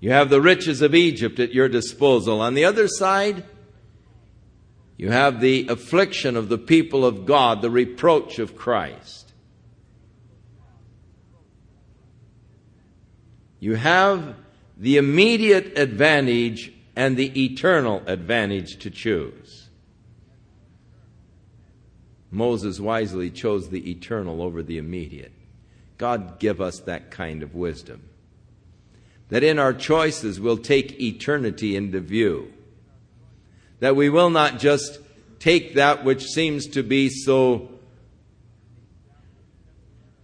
You 0.00 0.10
have 0.10 0.28
the 0.28 0.40
riches 0.40 0.82
of 0.82 0.94
Egypt 0.94 1.38
at 1.38 1.54
your 1.54 1.68
disposal. 1.68 2.42
On 2.42 2.52
the 2.52 2.66
other 2.66 2.88
side, 2.88 3.44
you 4.98 5.10
have 5.10 5.40
the 5.40 5.66
affliction 5.68 6.36
of 6.36 6.50
the 6.50 6.58
people 6.58 7.06
of 7.06 7.24
God, 7.24 7.62
the 7.62 7.70
reproach 7.70 8.38
of 8.38 8.56
Christ. 8.56 9.32
You 13.60 13.76
have 13.76 14.36
the 14.76 14.96
immediate 14.96 15.78
advantage 15.78 16.72
and 16.96 17.16
the 17.16 17.44
eternal 17.44 18.02
advantage 18.06 18.78
to 18.78 18.90
choose. 18.90 19.68
Moses 22.30 22.80
wisely 22.80 23.30
chose 23.30 23.68
the 23.68 23.90
eternal 23.90 24.42
over 24.42 24.62
the 24.62 24.78
immediate. 24.78 25.32
God 25.98 26.38
give 26.40 26.60
us 26.60 26.80
that 26.80 27.10
kind 27.10 27.42
of 27.42 27.54
wisdom. 27.54 28.02
That 29.28 29.44
in 29.44 29.58
our 29.58 29.72
choices 29.72 30.40
we'll 30.40 30.58
take 30.58 31.00
eternity 31.00 31.76
into 31.76 32.00
view 32.00 32.52
that 33.84 33.96
we 33.96 34.08
will 34.08 34.30
not 34.30 34.58
just 34.58 34.98
take 35.38 35.74
that 35.74 36.04
which 36.04 36.24
seems 36.24 36.68
to 36.68 36.82
be 36.82 37.10
so 37.10 37.68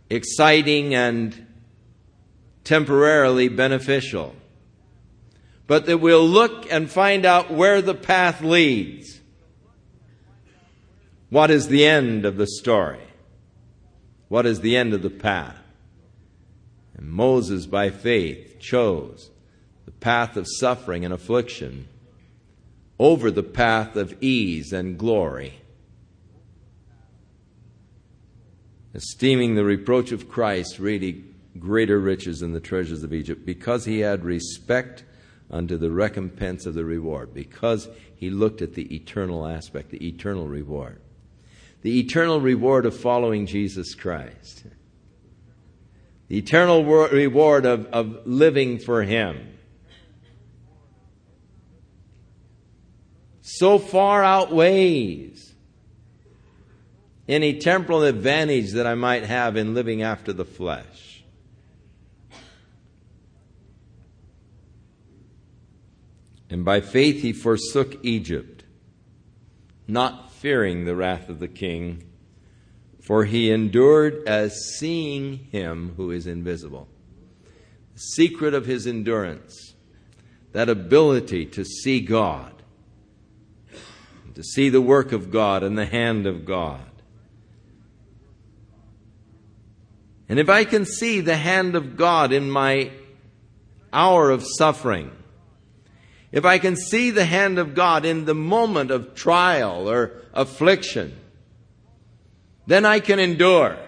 exciting 0.08 0.94
and 0.94 1.46
temporarily 2.64 3.48
beneficial, 3.48 4.34
but 5.70 5.86
that 5.86 5.98
we'll 5.98 6.26
look 6.26 6.66
and 6.72 6.90
find 6.90 7.24
out 7.24 7.48
where 7.48 7.80
the 7.80 7.94
path 7.94 8.40
leads. 8.42 9.20
What 11.28 11.48
is 11.48 11.68
the 11.68 11.86
end 11.86 12.24
of 12.24 12.36
the 12.36 12.48
story? 12.48 13.06
What 14.26 14.46
is 14.46 14.62
the 14.62 14.76
end 14.76 14.94
of 14.94 15.02
the 15.02 15.10
path? 15.10 15.62
And 16.96 17.08
Moses, 17.08 17.66
by 17.66 17.90
faith, 17.90 18.58
chose 18.58 19.30
the 19.84 19.92
path 19.92 20.36
of 20.36 20.48
suffering 20.48 21.04
and 21.04 21.14
affliction 21.14 21.86
over 22.98 23.30
the 23.30 23.44
path 23.44 23.94
of 23.94 24.20
ease 24.20 24.72
and 24.72 24.98
glory. 24.98 25.60
Esteeming 28.92 29.54
the 29.54 29.64
reproach 29.64 30.10
of 30.10 30.28
Christ 30.28 30.80
really 30.80 31.22
greater 31.60 32.00
riches 32.00 32.40
than 32.40 32.54
the 32.54 32.58
treasures 32.58 33.04
of 33.04 33.14
Egypt, 33.14 33.46
because 33.46 33.84
he 33.84 34.00
had 34.00 34.24
respect 34.24 35.04
unto 35.50 35.76
the 35.76 35.90
recompense 35.90 36.66
of 36.66 36.74
the 36.74 36.84
reward, 36.84 37.34
because 37.34 37.88
he 38.14 38.30
looked 38.30 38.62
at 38.62 38.74
the 38.74 38.94
eternal 38.94 39.46
aspect, 39.46 39.90
the 39.90 40.06
eternal 40.06 40.46
reward. 40.46 41.00
The 41.82 41.98
eternal 41.98 42.40
reward 42.40 42.86
of 42.86 42.96
following 42.96 43.46
Jesus 43.46 43.94
Christ. 43.94 44.64
The 46.28 46.38
eternal 46.38 46.84
reward 46.84 47.66
of, 47.66 47.86
of 47.86 48.26
living 48.26 48.78
for 48.78 49.02
him. 49.02 49.50
so 53.60 53.78
far 53.78 54.22
outweighs 54.22 55.54
any 57.28 57.58
temporal 57.58 58.04
advantage 58.04 58.72
that 58.72 58.86
I 58.86 58.94
might 58.94 59.24
have 59.24 59.56
in 59.56 59.74
living 59.74 60.02
after 60.02 60.32
the 60.32 60.44
flesh. 60.44 61.09
And 66.50 66.64
by 66.64 66.80
faith 66.80 67.22
he 67.22 67.32
forsook 67.32 68.04
Egypt, 68.04 68.64
not 69.86 70.32
fearing 70.32 70.84
the 70.84 70.96
wrath 70.96 71.28
of 71.28 71.38
the 71.38 71.48
king, 71.48 72.04
for 73.00 73.24
he 73.24 73.50
endured 73.50 74.26
as 74.26 74.74
seeing 74.78 75.48
him 75.52 75.94
who 75.96 76.10
is 76.10 76.26
invisible. 76.26 76.88
The 77.94 78.00
secret 78.00 78.52
of 78.52 78.66
his 78.66 78.86
endurance, 78.86 79.74
that 80.52 80.68
ability 80.68 81.46
to 81.46 81.64
see 81.64 82.00
God, 82.00 82.62
to 84.34 84.42
see 84.42 84.68
the 84.68 84.80
work 84.80 85.12
of 85.12 85.30
God 85.30 85.62
and 85.62 85.78
the 85.78 85.86
hand 85.86 86.26
of 86.26 86.44
God. 86.44 86.80
And 90.28 90.38
if 90.38 90.48
I 90.48 90.64
can 90.64 90.84
see 90.84 91.20
the 91.20 91.36
hand 91.36 91.74
of 91.74 91.96
God 91.96 92.32
in 92.32 92.50
my 92.50 92.90
hour 93.92 94.30
of 94.30 94.44
suffering, 94.44 95.10
if 96.32 96.44
I 96.44 96.58
can 96.58 96.76
see 96.76 97.10
the 97.10 97.24
hand 97.24 97.58
of 97.58 97.74
God 97.74 98.04
in 98.04 98.24
the 98.24 98.34
moment 98.34 98.90
of 98.90 99.14
trial 99.14 99.90
or 99.90 100.12
affliction, 100.32 101.16
then 102.66 102.84
I 102.86 103.00
can 103.00 103.18
endure. 103.18 103.78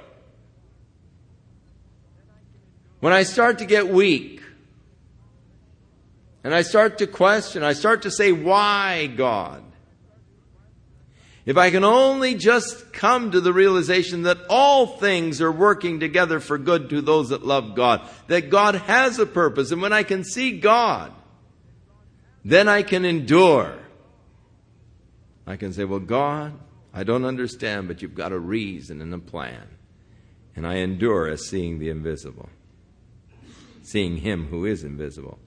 When 3.00 3.12
I 3.12 3.22
start 3.22 3.58
to 3.58 3.64
get 3.64 3.88
weak, 3.88 4.42
and 6.44 6.54
I 6.54 6.62
start 6.62 6.98
to 6.98 7.06
question, 7.06 7.62
I 7.62 7.72
start 7.72 8.02
to 8.02 8.10
say, 8.10 8.32
Why, 8.32 9.06
God? 9.06 9.62
If 11.44 11.56
I 11.56 11.70
can 11.70 11.82
only 11.82 12.36
just 12.36 12.92
come 12.92 13.32
to 13.32 13.40
the 13.40 13.52
realization 13.52 14.22
that 14.22 14.38
all 14.48 14.86
things 14.86 15.40
are 15.40 15.50
working 15.50 15.98
together 15.98 16.38
for 16.38 16.56
good 16.56 16.88
to 16.90 17.00
those 17.00 17.30
that 17.30 17.44
love 17.44 17.74
God, 17.74 18.08
that 18.28 18.48
God 18.48 18.76
has 18.76 19.18
a 19.18 19.26
purpose, 19.26 19.72
and 19.72 19.82
when 19.82 19.92
I 19.92 20.04
can 20.04 20.22
see 20.22 20.58
God, 20.58 21.12
then 22.44 22.68
I 22.68 22.82
can 22.82 23.04
endure. 23.04 23.78
I 25.46 25.56
can 25.56 25.72
say, 25.72 25.84
Well, 25.84 26.00
God, 26.00 26.58
I 26.92 27.04
don't 27.04 27.24
understand, 27.24 27.88
but 27.88 28.02
you've 28.02 28.14
got 28.14 28.32
a 28.32 28.38
reason 28.38 29.00
and 29.00 29.12
a 29.14 29.18
plan. 29.18 29.68
And 30.54 30.66
I 30.66 30.76
endure 30.76 31.28
as 31.28 31.48
seeing 31.48 31.78
the 31.78 31.88
invisible, 31.88 32.50
seeing 33.82 34.18
Him 34.18 34.48
who 34.48 34.66
is 34.66 34.84
invisible. 34.84 35.38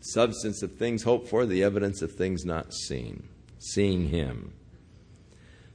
Substance 0.00 0.62
of 0.62 0.76
things 0.76 1.04
hoped 1.04 1.28
for, 1.28 1.46
the 1.46 1.62
evidence 1.62 2.02
of 2.02 2.12
things 2.12 2.44
not 2.44 2.74
seen 2.74 3.28
seeing 3.62 4.08
him. 4.08 4.52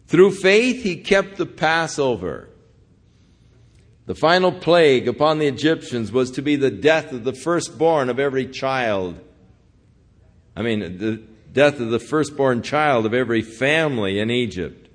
Through 0.07 0.31
faith, 0.31 0.83
he 0.83 0.97
kept 0.97 1.38
the 1.38 1.45
Passover. 1.45 2.49
The 4.05 4.15
final 4.15 4.51
plague 4.51 5.07
upon 5.07 5.39
the 5.39 5.47
Egyptians 5.47 6.11
was 6.11 6.31
to 6.31 6.41
be 6.41 6.55
the 6.55 6.71
death 6.71 7.11
of 7.11 7.23
the 7.23 7.33
firstborn 7.33 8.09
of 8.09 8.19
every 8.19 8.45
child. 8.47 9.19
I 10.58 10.64
mean, 10.64 10.97
the 10.97 11.22
death 11.53 11.80
of 11.80 11.91
the 11.91 11.99
firstborn 11.99 12.64
child 12.64 13.05
of 13.05 13.14
every 13.14 13.43
family 13.43 14.18
in 14.20 14.32
Egypt. 14.32 14.89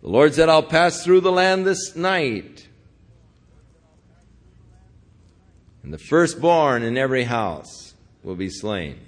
The 0.00 0.08
Lord 0.08 0.32
said, 0.32 0.48
I'll 0.48 0.62
pass 0.62 1.04
through 1.04 1.20
the 1.20 1.30
land 1.30 1.66
this 1.66 1.94
night. 1.94 2.66
And 5.82 5.92
the 5.92 5.98
firstborn 5.98 6.82
in 6.82 6.96
every 6.96 7.24
house 7.24 7.92
will 8.22 8.36
be 8.36 8.48
slain. 8.48 8.98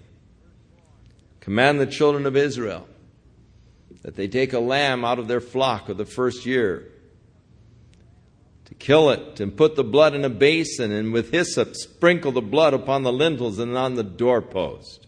Command 1.40 1.80
the 1.80 1.86
children 1.86 2.26
of 2.26 2.36
Israel 2.36 2.86
that 4.02 4.14
they 4.14 4.28
take 4.28 4.52
a 4.52 4.60
lamb 4.60 5.06
out 5.06 5.18
of 5.18 5.26
their 5.26 5.40
flock 5.40 5.88
of 5.88 5.96
the 5.96 6.04
first 6.04 6.44
year, 6.44 6.86
kill 8.78 9.10
it 9.10 9.40
and 9.40 9.56
put 9.56 9.76
the 9.76 9.84
blood 9.84 10.14
in 10.14 10.24
a 10.24 10.30
basin, 10.30 10.92
and 10.92 11.12
with 11.12 11.30
hyssop 11.30 11.74
sprinkle 11.74 12.32
the 12.32 12.42
blood 12.42 12.74
upon 12.74 13.02
the 13.02 13.12
lintels 13.12 13.58
and 13.58 13.76
on 13.76 13.94
the 13.94 14.04
doorpost. 14.04 15.06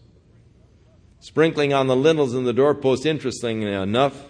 Sprinkling 1.19 1.73
on 1.73 1.87
the 1.87 1.95
lintels 1.95 2.33
and 2.33 2.47
the 2.47 2.53
doorpost, 2.53 3.05
interestingly 3.05 3.73
enough, 3.73 4.25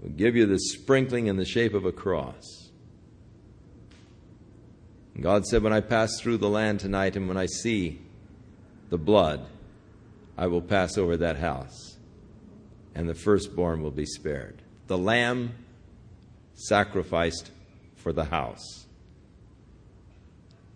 will 0.00 0.10
give 0.10 0.34
you 0.34 0.46
the 0.46 0.58
sprinkling 0.58 1.26
in 1.26 1.36
the 1.36 1.44
shape 1.44 1.74
of 1.74 1.84
a 1.84 1.92
cross. 1.92 2.70
And 5.14 5.22
God 5.22 5.46
said, 5.46 5.62
When 5.62 5.72
I 5.72 5.80
pass 5.80 6.20
through 6.20 6.38
the 6.38 6.48
land 6.48 6.80
tonight 6.80 7.16
and 7.16 7.28
when 7.28 7.36
I 7.36 7.46
see 7.46 8.00
the 8.88 8.98
blood, 8.98 9.46
I 10.36 10.46
will 10.46 10.62
pass 10.62 10.96
over 10.96 11.16
that 11.18 11.36
house, 11.36 11.96
and 12.94 13.08
the 13.08 13.14
firstborn 13.14 13.82
will 13.82 13.90
be 13.90 14.06
spared. 14.06 14.62
The 14.86 14.98
lamb 14.98 15.54
sacrificed 16.54 17.50
for 18.00 18.12
the 18.12 18.24
house. 18.24 18.86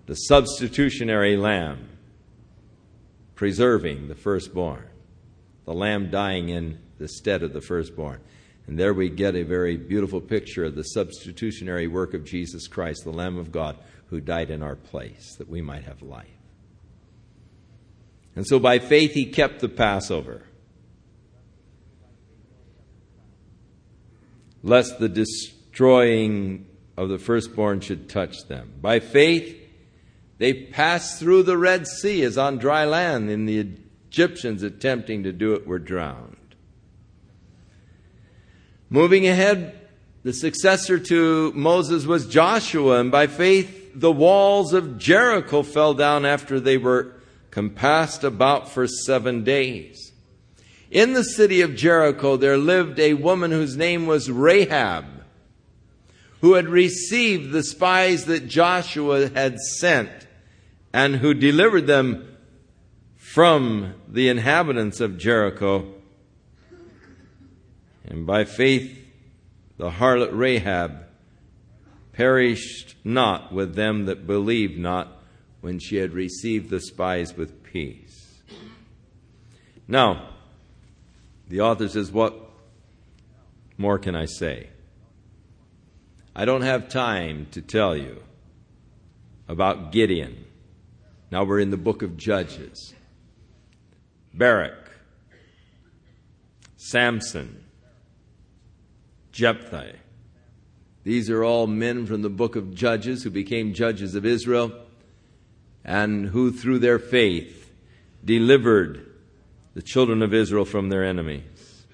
The 0.07 0.15
substitutionary 0.15 1.37
lamb 1.37 1.89
preserving 3.35 4.09
the 4.09 4.15
firstborn. 4.15 4.87
The 5.65 5.75
lamb 5.75 6.11
dying 6.11 6.51
in 6.51 6.79
the 6.99 7.09
stead 7.09 7.43
of 7.43 7.53
the 7.53 7.61
firstborn. 7.61 8.21
And 8.67 8.79
there 8.79 8.95
we 8.95 9.11
get 9.11 9.35
a 9.35 9.43
very 9.43 9.77
beautiful 9.77 10.21
picture 10.21 10.65
of 10.65 10.75
the 10.75 10.83
substitutionary 10.83 11.87
work 11.87 12.15
of 12.15 12.25
Jesus 12.25 12.67
Christ, 12.67 13.05
the 13.05 13.13
Lamb 13.13 13.37
of 13.37 13.53
God, 13.53 13.77
who 14.07 14.21
died 14.21 14.51
in 14.51 14.63
our 14.63 14.77
place 14.77 15.35
that 15.37 15.49
we 15.49 15.61
might 15.61 15.85
have 15.85 16.01
life. 16.03 16.29
And 18.37 18.47
so 18.47 18.59
by 18.59 18.79
faith 18.79 19.13
he 19.13 19.27
kept 19.27 19.61
the 19.61 19.69
Passover. 19.69 20.43
Lest 24.63 24.99
the 24.99 25.11
destroying 25.11 26.67
of 26.97 27.09
the 27.09 27.19
firstborn 27.19 27.81
should 27.81 28.09
touch 28.09 28.47
them. 28.47 28.73
By 28.81 29.01
faith, 29.01 29.57
they 30.39 30.53
passed 30.53 31.19
through 31.19 31.45
the 31.45 31.59
Red 31.59 31.87
Sea 31.87 32.23
as 32.23 32.39
on 32.39 32.59
dry 32.59 32.85
land, 32.85 33.31
and 33.31 33.49
the 33.49 33.59
Egyptians 34.09 34.63
attempting 34.63 35.23
to 35.25 35.33
do 35.33 35.55
it 35.55 35.67
were 35.67 35.79
drowned. 35.79 36.37
Moving 38.91 39.27
ahead, 39.27 39.79
the 40.23 40.33
successor 40.33 40.99
to 40.99 41.53
Moses 41.53 42.07
was 42.07 42.29
Joshua, 42.29 43.01
and 43.01 43.11
by 43.11 43.27
faith, 43.27 43.93
the 43.95 44.13
walls 44.13 44.73
of 44.73 44.99
Jericho 44.99 45.63
fell 45.63 45.95
down 45.95 46.25
after 46.25 46.59
they 46.59 46.79
were 46.79 47.13
compassed 47.51 48.25
about 48.25 48.69
for 48.69 48.87
seven 48.87 49.45
days. 49.45 50.13
In 50.91 51.13
the 51.13 51.25
city 51.25 51.61
of 51.61 51.75
Jericho, 51.75 52.37
there 52.37 52.57
lived 52.57 52.99
a 52.99 53.15
woman 53.15 53.51
whose 53.51 53.77
name 53.77 54.07
was 54.07 54.31
Rahab, 54.31 55.05
who 56.45 56.53
had 56.53 56.69
received 56.69 57.53
the 57.53 57.63
spies 57.63 58.27
that 58.27 58.47
Joshua 58.47 59.31
had 59.31 59.59
sent 59.59 60.11
and 60.93 61.17
who 61.17 61.33
delivered 61.33 61.87
them 61.87 62.37
from 63.17 63.95
the 64.07 64.29
inhabitants 64.29 65.01
of 65.01 65.17
Jericho. 65.17 65.95
And 68.05 68.27
by 68.27 68.45
faith, 68.45 68.95
the 69.79 69.89
harlot 69.89 70.33
Rahab 70.35 71.07
perished 72.13 72.95
not 73.05 73.51
with 73.51 73.75
them 73.75 74.05
that 74.05 74.27
believed 74.27 74.77
not 74.77 75.23
when 75.63 75.79
she 75.79 75.97
had 75.97 76.13
received 76.13 76.69
the 76.69 76.81
spies 76.81 77.35
with 77.39 77.63
peace. 77.63 78.43
Now, 79.89 80.29
the 81.49 81.63
author 81.63 81.89
says, 81.89 82.13
What 82.13 82.39
more 83.79 83.99
can 83.99 84.15
I 84.15 84.27
say? 84.27 84.69
I 86.37 86.45
don't 86.45 86.63
have 86.63 86.89
time 86.89 87.47
to 87.53 87.63
tell 87.63 87.97
you 87.97 88.23
about 89.49 89.93
Gideon. 89.93 90.45
Now 91.31 91.45
we're 91.45 91.61
in 91.61 91.71
the 91.71 91.77
book 91.77 92.03
of 92.03 92.17
Judges. 92.17 92.93
Barak, 94.33 94.91
Samson, 96.77 97.65
Jephthah. 99.31 99.95
These 101.05 101.31
are 101.31 101.45
all 101.45 101.67
men 101.69 102.07
from 102.07 102.23
the 102.23 102.31
book 102.31 102.57
of 102.57 102.75
Judges 102.75 103.23
who 103.23 103.31
became 103.31 103.75
judges 103.75 104.15
of 104.15 104.27
Israel 104.27 104.73
and 105.85 106.27
who 106.27 106.51
through 106.51 106.81
their 106.81 106.99
faith 106.99 107.73
delivered 108.25 109.07
the 109.75 109.83
children 109.83 110.23
of 110.23 110.35
Israel 110.35 110.65
from 110.65 110.89
their 110.89 111.05
enemies. 111.05 111.87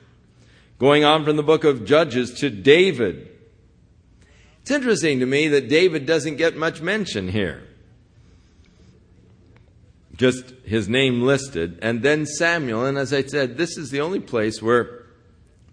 Going 0.78 1.04
on 1.04 1.24
from 1.24 1.36
the 1.36 1.42
book 1.42 1.64
of 1.64 1.84
Judges 1.84 2.32
to 2.34 2.48
David. 2.48 3.28
It's 4.70 4.76
interesting 4.76 5.18
to 5.18 5.26
me 5.26 5.48
that 5.48 5.68
David 5.68 6.06
doesn't 6.06 6.36
get 6.36 6.56
much 6.56 6.80
mention 6.80 7.26
here. 7.26 7.60
Just 10.14 10.50
his 10.64 10.88
name 10.88 11.22
listed, 11.22 11.80
and 11.82 12.04
then 12.04 12.24
Samuel. 12.24 12.86
And 12.86 12.96
as 12.96 13.12
I 13.12 13.24
said, 13.24 13.56
this 13.56 13.76
is 13.76 13.90
the 13.90 14.00
only 14.00 14.20
place 14.20 14.62
where 14.62 15.06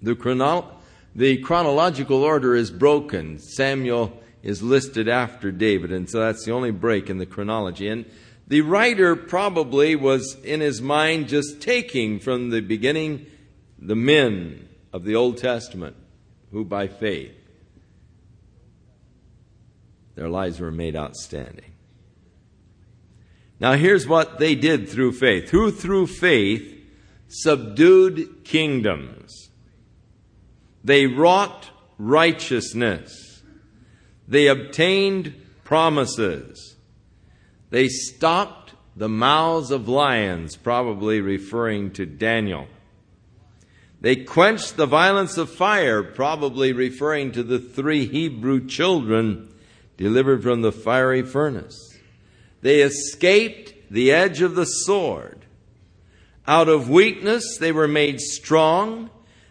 the, 0.01 0.15
chrono- 0.15 0.79
the 1.13 1.37
chronological 1.37 2.23
order 2.23 2.55
is 2.55 2.71
broken. 2.71 3.37
Samuel 3.37 4.19
is 4.41 4.63
listed 4.63 5.07
after 5.07 5.51
David, 5.51 5.91
and 5.91 6.09
so 6.09 6.21
that's 6.21 6.43
the 6.43 6.51
only 6.53 6.71
break 6.71 7.07
in 7.07 7.19
the 7.19 7.27
chronology. 7.27 7.87
And 7.89 8.03
the 8.47 8.61
writer 8.61 9.15
probably 9.15 9.95
was 9.95 10.35
in 10.43 10.59
his 10.59 10.81
mind 10.81 11.27
just 11.27 11.61
taking 11.61 12.19
from 12.19 12.49
the 12.49 12.61
beginning 12.61 13.27
the 13.77 13.95
men 13.95 14.67
of 14.91 15.03
the 15.03 15.13
Old 15.13 15.37
Testament 15.37 15.95
who 16.51 16.65
by 16.65 16.87
faith 16.87 17.36
their 20.17 20.29
lives 20.29 20.59
were 20.59 20.71
made 20.71 20.95
outstanding. 20.95 21.73
Now 23.59 23.73
here's 23.73 24.07
what 24.07 24.39
they 24.39 24.55
did 24.55 24.89
through 24.89 25.11
faith. 25.11 25.51
Who 25.51 25.69
through 25.69 26.07
faith 26.07 26.75
subdued 27.27 28.43
kingdoms. 28.43 29.51
They 30.83 31.05
wrought 31.05 31.69
righteousness. 31.99 33.43
They 34.27 34.47
obtained 34.47 35.35
promises. 35.63 36.77
They 37.69 37.87
stopped 37.87 38.73
the 38.95 39.09
mouths 39.09 39.69
of 39.69 39.87
lions, 39.87 40.55
probably 40.55 41.21
referring 41.21 41.91
to 41.91 42.07
Daniel. 42.07 42.67
They 44.01 44.15
quenched 44.15 44.77
the 44.77 44.87
violence 44.87 45.37
of 45.37 45.51
fire, 45.51 46.01
probably 46.01 46.73
referring 46.73 47.33
to 47.33 47.43
the 47.43 47.59
three 47.59 48.07
Hebrew 48.07 48.65
children 48.65 49.46
delivered 49.97 50.43
from 50.43 50.61
the 50.61 50.71
fiery 50.71 51.23
furnace. 51.23 51.97
They 52.61 52.81
escaped 52.81 53.73
the 53.91 54.11
edge 54.11 54.41
of 54.41 54.55
the 54.55 54.65
sword. 54.65 55.45
Out 56.47 56.69
of 56.69 56.89
weakness 56.89 57.57
they 57.59 57.71
were 57.71 57.87
made 57.87 58.19
strong. 58.19 59.09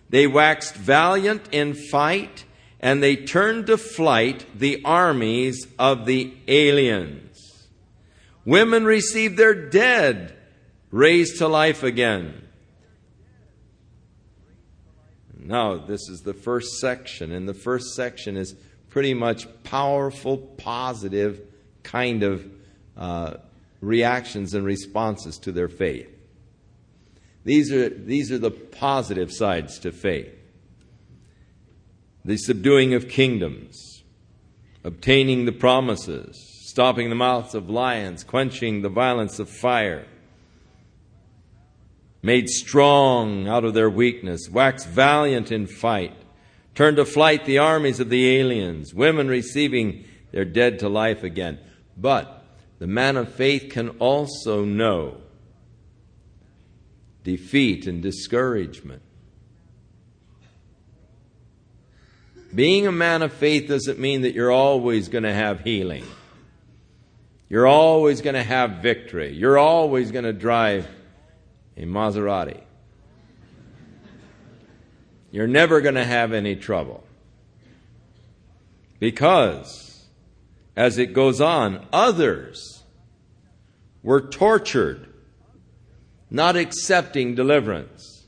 They 0.08 0.26
waxed 0.26 0.74
valiant 0.74 1.48
in 1.52 1.74
fight, 1.74 2.44
and 2.80 3.02
they 3.02 3.16
turned 3.16 3.66
to 3.66 3.76
flight 3.76 4.46
the 4.56 4.82
armies 4.84 5.66
of 5.78 6.06
the 6.06 6.32
aliens. 6.46 7.66
Women 8.44 8.84
received 8.84 9.36
their 9.36 9.68
dead 9.68 10.36
raised 10.90 11.38
to 11.38 11.48
life 11.48 11.82
again. 11.82 12.42
Now, 15.38 15.76
this 15.76 16.08
is 16.08 16.22
the 16.22 16.34
first 16.34 16.78
section, 16.80 17.32
and 17.32 17.48
the 17.48 17.54
first 17.54 17.94
section 17.94 18.36
is 18.36 18.54
pretty 18.96 19.12
much 19.12 19.46
powerful, 19.62 20.38
positive 20.38 21.38
kind 21.82 22.22
of 22.22 22.50
uh, 22.96 23.34
reactions 23.82 24.54
and 24.54 24.64
responses 24.64 25.36
to 25.36 25.52
their 25.52 25.68
faith. 25.68 26.08
These 27.44 27.70
are, 27.72 27.90
these 27.90 28.32
are 28.32 28.38
the 28.38 28.50
positive 28.50 29.30
sides 29.30 29.78
to 29.80 29.92
faith 29.92 30.32
the 32.24 32.38
subduing 32.38 32.94
of 32.94 33.06
kingdoms, 33.06 34.02
obtaining 34.82 35.44
the 35.44 35.52
promises, 35.52 36.42
stopping 36.64 37.10
the 37.10 37.14
mouths 37.14 37.54
of 37.54 37.68
lions, 37.68 38.24
quenching 38.24 38.80
the 38.80 38.88
violence 38.88 39.38
of 39.38 39.50
fire. 39.50 40.06
Made 42.22 42.48
strong 42.48 43.46
out 43.46 43.66
of 43.66 43.74
their 43.74 43.90
weakness, 43.90 44.48
waxed 44.48 44.88
valiant 44.88 45.52
in 45.52 45.66
fight, 45.66 46.16
turned 46.76 46.98
to 46.98 47.04
flight 47.04 47.44
the 47.46 47.58
armies 47.58 47.98
of 47.98 48.10
the 48.10 48.36
aliens, 48.36 48.94
women 48.94 49.26
receiving 49.26 50.04
their 50.30 50.44
dead 50.44 50.78
to 50.78 50.88
life 50.88 51.24
again. 51.24 51.58
But 51.96 52.44
the 52.78 52.86
man 52.86 53.16
of 53.16 53.32
faith 53.32 53.70
can 53.70 53.88
also 53.98 54.64
know 54.64 55.16
defeat 57.24 57.86
and 57.86 58.02
discouragement. 58.02 59.02
Being 62.54 62.86
a 62.86 62.92
man 62.92 63.22
of 63.22 63.32
faith 63.32 63.68
doesn't 63.68 63.98
mean 63.98 64.22
that 64.22 64.34
you're 64.34 64.52
always 64.52 65.08
going 65.08 65.24
to 65.24 65.32
have 65.32 65.60
healing. 65.60 66.04
You're 67.48 67.66
always 67.66 68.20
going 68.20 68.34
to 68.34 68.42
have 68.42 68.82
victory. 68.82 69.32
You're 69.32 69.58
always 69.58 70.10
going 70.10 70.24
to 70.24 70.32
drive 70.32 70.86
a 71.76 71.84
Maserati. 71.84 72.65
You're 75.36 75.46
never 75.46 75.82
going 75.82 75.96
to 75.96 76.04
have 76.04 76.32
any 76.32 76.56
trouble. 76.56 77.04
Because, 78.98 80.06
as 80.74 80.96
it 80.96 81.12
goes 81.12 81.42
on, 81.42 81.86
others 81.92 82.82
were 84.02 84.22
tortured, 84.22 85.12
not 86.30 86.56
accepting 86.56 87.34
deliverance. 87.34 88.24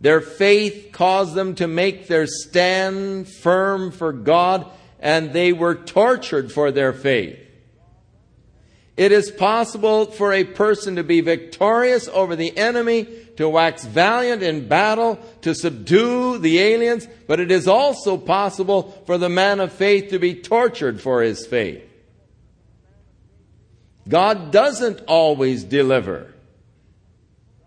Their 0.00 0.22
faith 0.22 0.92
caused 0.92 1.34
them 1.34 1.54
to 1.56 1.66
make 1.66 2.06
their 2.06 2.26
stand 2.26 3.28
firm 3.28 3.92
for 3.92 4.14
God, 4.14 4.64
and 4.98 5.34
they 5.34 5.52
were 5.52 5.74
tortured 5.74 6.50
for 6.50 6.70
their 6.70 6.94
faith. 6.94 7.38
It 8.96 9.12
is 9.12 9.30
possible 9.30 10.06
for 10.06 10.32
a 10.32 10.44
person 10.44 10.96
to 10.96 11.04
be 11.04 11.20
victorious 11.20 12.08
over 12.08 12.34
the 12.34 12.56
enemy, 12.56 13.06
to 13.38 13.48
wax 13.48 13.84
valiant 13.84 14.42
in 14.42 14.66
battle, 14.66 15.16
to 15.42 15.54
subdue 15.54 16.38
the 16.38 16.58
aliens, 16.58 17.06
but 17.28 17.38
it 17.38 17.52
is 17.52 17.68
also 17.68 18.16
possible 18.16 19.00
for 19.06 19.16
the 19.16 19.28
man 19.28 19.60
of 19.60 19.72
faith 19.72 20.10
to 20.10 20.18
be 20.18 20.34
tortured 20.34 21.00
for 21.00 21.22
his 21.22 21.46
faith. 21.46 21.84
God 24.08 24.50
doesn't 24.50 25.02
always 25.06 25.62
deliver 25.62 26.34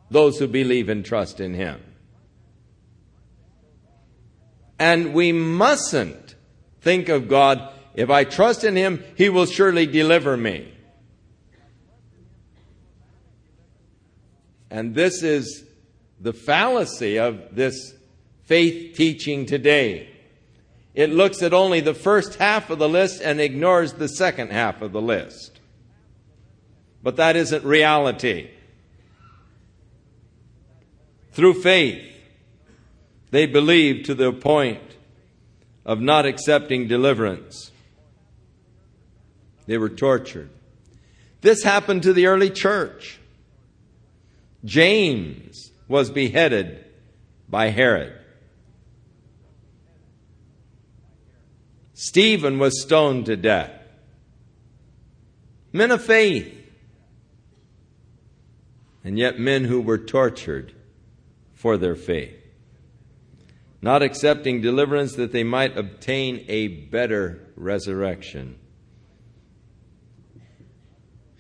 those 0.09 0.39
who 0.39 0.47
believe 0.47 0.89
and 0.89 1.05
trust 1.05 1.39
in 1.39 1.53
Him. 1.53 1.81
And 4.77 5.13
we 5.13 5.31
mustn't 5.31 6.35
think 6.81 7.07
of 7.07 7.29
God, 7.29 7.71
if 7.93 8.09
I 8.09 8.25
trust 8.25 8.65
in 8.65 8.75
Him, 8.75 9.01
He 9.15 9.29
will 9.29 9.45
surely 9.45 9.85
deliver 9.85 10.35
me. 10.35 10.70
And 14.71 14.95
this 14.95 15.21
is 15.21 15.65
the 16.21 16.31
fallacy 16.31 17.19
of 17.19 17.53
this 17.55 17.93
faith 18.45 18.95
teaching 18.95 19.45
today. 19.45 20.09
It 20.93 21.09
looks 21.09 21.43
at 21.43 21.53
only 21.53 21.81
the 21.81 21.93
first 21.93 22.35
half 22.35 22.69
of 22.69 22.79
the 22.79 22.89
list 22.89 23.21
and 23.21 23.41
ignores 23.41 23.93
the 23.93 24.07
second 24.07 24.51
half 24.51 24.81
of 24.81 24.93
the 24.93 25.01
list. 25.01 25.59
But 27.03 27.17
that 27.17 27.35
isn't 27.35 27.65
reality. 27.65 28.49
Through 31.33 31.61
faith, 31.61 32.03
they 33.31 33.45
believed 33.45 34.05
to 34.05 34.15
the 34.15 34.31
point 34.31 34.81
of 35.85 35.99
not 35.99 36.25
accepting 36.25 36.87
deliverance. 36.87 37.71
They 39.65 39.77
were 39.77 39.89
tortured. 39.89 40.49
This 41.41 41.63
happened 41.63 42.03
to 42.03 42.13
the 42.13 42.27
early 42.27 42.49
church. 42.49 43.20
James 44.63 45.71
was 45.87 46.09
beheaded 46.09 46.85
by 47.49 47.67
Herod. 47.67 48.13
Stephen 51.93 52.57
was 52.59 52.81
stoned 52.81 53.25
to 53.27 53.35
death. 53.35 53.71
Men 55.71 55.91
of 55.91 56.03
faith. 56.03 56.57
And 59.03 59.17
yet, 59.17 59.39
men 59.39 59.65
who 59.65 59.81
were 59.81 59.97
tortured 59.97 60.73
for 61.53 61.77
their 61.77 61.95
faith. 61.95 62.35
Not 63.81 64.03
accepting 64.03 64.61
deliverance 64.61 65.15
that 65.15 65.31
they 65.31 65.43
might 65.43 65.77
obtain 65.77 66.45
a 66.47 66.67
better 66.67 67.51
resurrection. 67.55 68.59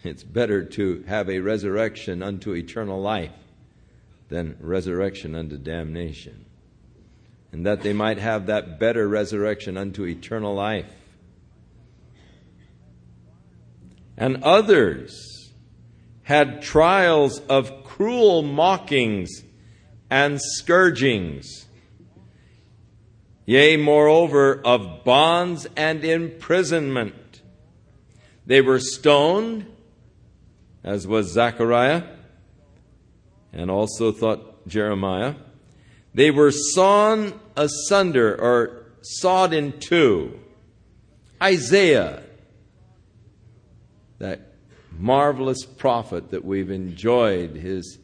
It's 0.03 0.23
better 0.23 0.63
to 0.63 1.03
have 1.07 1.29
a 1.29 1.39
resurrection 1.39 2.23
unto 2.23 2.53
eternal 2.53 2.99
life 3.01 3.31
than 4.29 4.57
resurrection 4.59 5.35
unto 5.35 5.57
damnation. 5.57 6.45
And 7.51 7.65
that 7.65 7.81
they 7.81 7.93
might 7.93 8.17
have 8.17 8.47
that 8.47 8.79
better 8.79 9.07
resurrection 9.07 9.77
unto 9.77 10.05
eternal 10.05 10.55
life. 10.55 10.91
And 14.17 14.43
others 14.43 15.51
had 16.23 16.61
trials 16.61 17.39
of 17.41 17.83
cruel 17.83 18.41
mockings 18.41 19.43
and 20.09 20.39
scourgings. 20.41 21.65
Yea, 23.45 23.75
moreover, 23.75 24.61
of 24.63 25.03
bonds 25.03 25.67
and 25.75 26.05
imprisonment. 26.05 27.41
They 28.45 28.61
were 28.61 28.79
stoned 28.79 29.65
as 30.83 31.07
was 31.07 31.31
Zechariah. 31.31 32.03
and 33.53 33.69
also 33.69 34.11
thought 34.11 34.67
Jeremiah. 34.67 35.35
They 36.13 36.31
were 36.31 36.51
sawn 36.51 37.39
asunder 37.55 38.39
or 38.39 38.85
sawed 39.01 39.53
in 39.53 39.79
two. 39.79 40.39
Isaiah, 41.41 42.23
that 44.19 44.53
marvelous 44.97 45.65
prophet 45.65 46.31
that 46.31 46.45
we've 46.45 46.69
enjoyed 46.69 47.55
his 47.55 47.97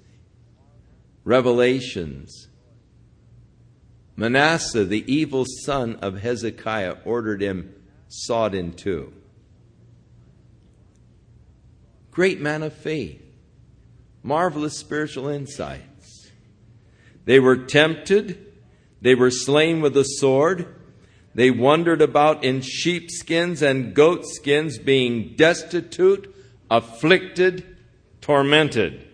revelations. 1.23 2.47
Manasseh, 4.15 4.85
the 4.85 5.03
evil 5.11 5.45
son 5.63 5.97
of 6.01 6.21
Hezekiah, 6.21 6.97
ordered 7.05 7.41
him 7.41 7.73
sawed 8.07 8.55
in 8.55 8.73
two. 8.73 9.13
Great 12.17 12.41
man 12.41 12.63
of 12.63 12.73
faith, 12.73 13.21
marvelous 14.23 14.75
spiritual 14.75 15.27
insights. 15.27 16.31
They 17.25 17.39
were 17.39 17.57
tempted, 17.57 18.55
they 18.99 19.13
were 19.13 19.29
slain 19.29 19.81
with 19.81 19.95
a 19.95 20.03
sword, 20.03 20.65
they 21.35 21.51
wandered 21.51 22.01
about 22.01 22.43
in 22.43 22.61
sheepskins 22.61 23.61
and 23.61 23.93
goatskins, 23.93 24.79
being 24.79 25.35
destitute, 25.35 26.35
afflicted, 26.71 27.77
tormented, 28.19 29.07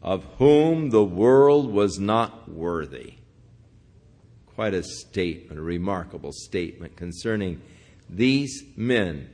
of 0.00 0.24
whom 0.38 0.88
the 0.88 1.04
world 1.04 1.70
was 1.70 1.98
not 1.98 2.50
worthy. 2.50 3.16
Quite 4.54 4.72
a 4.72 4.82
statement, 4.82 5.60
a 5.60 5.62
remarkable 5.62 6.32
statement 6.32 6.96
concerning 6.96 7.60
these 8.08 8.64
men. 8.74 9.28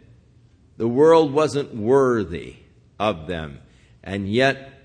The 0.81 0.89
world 0.89 1.35
wasn't 1.35 1.75
worthy 1.77 2.57
of 2.99 3.27
them, 3.27 3.61
and 4.03 4.27
yet, 4.27 4.81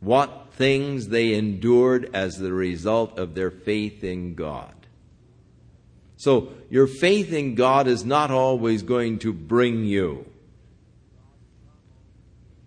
what 0.00 0.48
things 0.50 1.08
they 1.08 1.32
endured 1.32 2.10
as 2.12 2.36
the 2.36 2.52
result 2.52 3.18
of 3.18 3.34
their 3.34 3.50
faith 3.50 4.04
in 4.04 4.34
God. 4.34 4.74
So, 6.18 6.52
your 6.68 6.86
faith 6.86 7.32
in 7.32 7.54
God 7.54 7.86
is 7.86 8.04
not 8.04 8.30
always 8.30 8.82
going 8.82 9.18
to 9.20 9.32
bring 9.32 9.86
you 9.86 10.26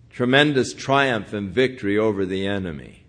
tremendous 0.09 0.73
triumph 0.73 1.31
and 1.31 1.51
victory 1.51 1.95
over 1.95 2.25
the 2.25 2.47
enemy. 2.47 3.05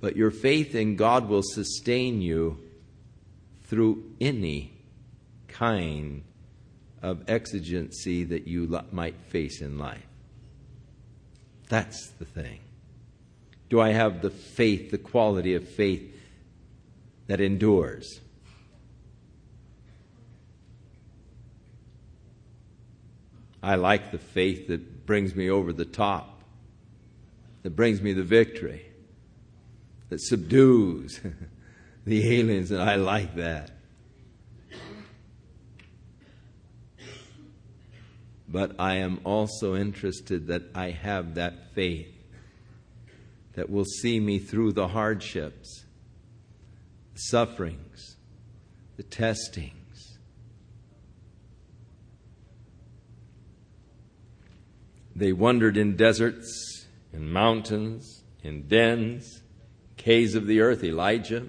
But 0.00 0.14
your 0.14 0.30
faith 0.30 0.76
in 0.76 0.94
God 0.94 1.28
will 1.28 1.42
sustain 1.42 2.22
you 2.22 2.60
through 3.64 4.04
any 4.20 4.77
kind 5.58 6.22
of 7.02 7.28
exigency 7.28 8.22
that 8.24 8.46
you 8.46 8.80
might 8.92 9.16
face 9.28 9.60
in 9.60 9.76
life. 9.76 10.06
That's 11.68 12.10
the 12.18 12.24
thing. 12.24 12.60
Do 13.68 13.80
I 13.80 13.90
have 13.90 14.22
the 14.22 14.30
faith, 14.30 14.90
the 14.90 14.98
quality 14.98 15.54
of 15.54 15.68
faith 15.68 16.14
that 17.26 17.40
endures. 17.40 18.20
I 23.62 23.74
like 23.74 24.12
the 24.12 24.18
faith 24.18 24.68
that 24.68 25.06
brings 25.06 25.34
me 25.34 25.50
over 25.50 25.72
the 25.72 25.84
top, 25.84 26.42
that 27.62 27.70
brings 27.70 28.00
me 28.00 28.12
the 28.12 28.22
victory, 28.22 28.86
that 30.08 30.20
subdues 30.20 31.20
the 32.06 32.38
aliens, 32.38 32.70
and 32.70 32.80
I 32.80 32.94
like 32.94 33.34
that. 33.34 33.72
But 38.48 38.76
I 38.78 38.96
am 38.96 39.20
also 39.24 39.76
interested 39.76 40.46
that 40.46 40.62
I 40.74 40.90
have 40.90 41.34
that 41.34 41.74
faith 41.74 42.14
that 43.54 43.68
will 43.68 43.84
see 43.84 44.18
me 44.20 44.38
through 44.38 44.72
the 44.72 44.88
hardships 44.88 45.84
the 47.12 47.20
sufferings, 47.20 48.16
the 48.96 49.02
testings. 49.02 50.18
They 55.16 55.32
wandered 55.32 55.76
in 55.76 55.96
deserts, 55.96 56.86
in 57.12 57.32
mountains, 57.32 58.22
in 58.44 58.68
dens, 58.68 59.42
caves 59.96 60.36
of 60.36 60.46
the 60.46 60.60
earth, 60.60 60.84
Elijah. 60.84 61.48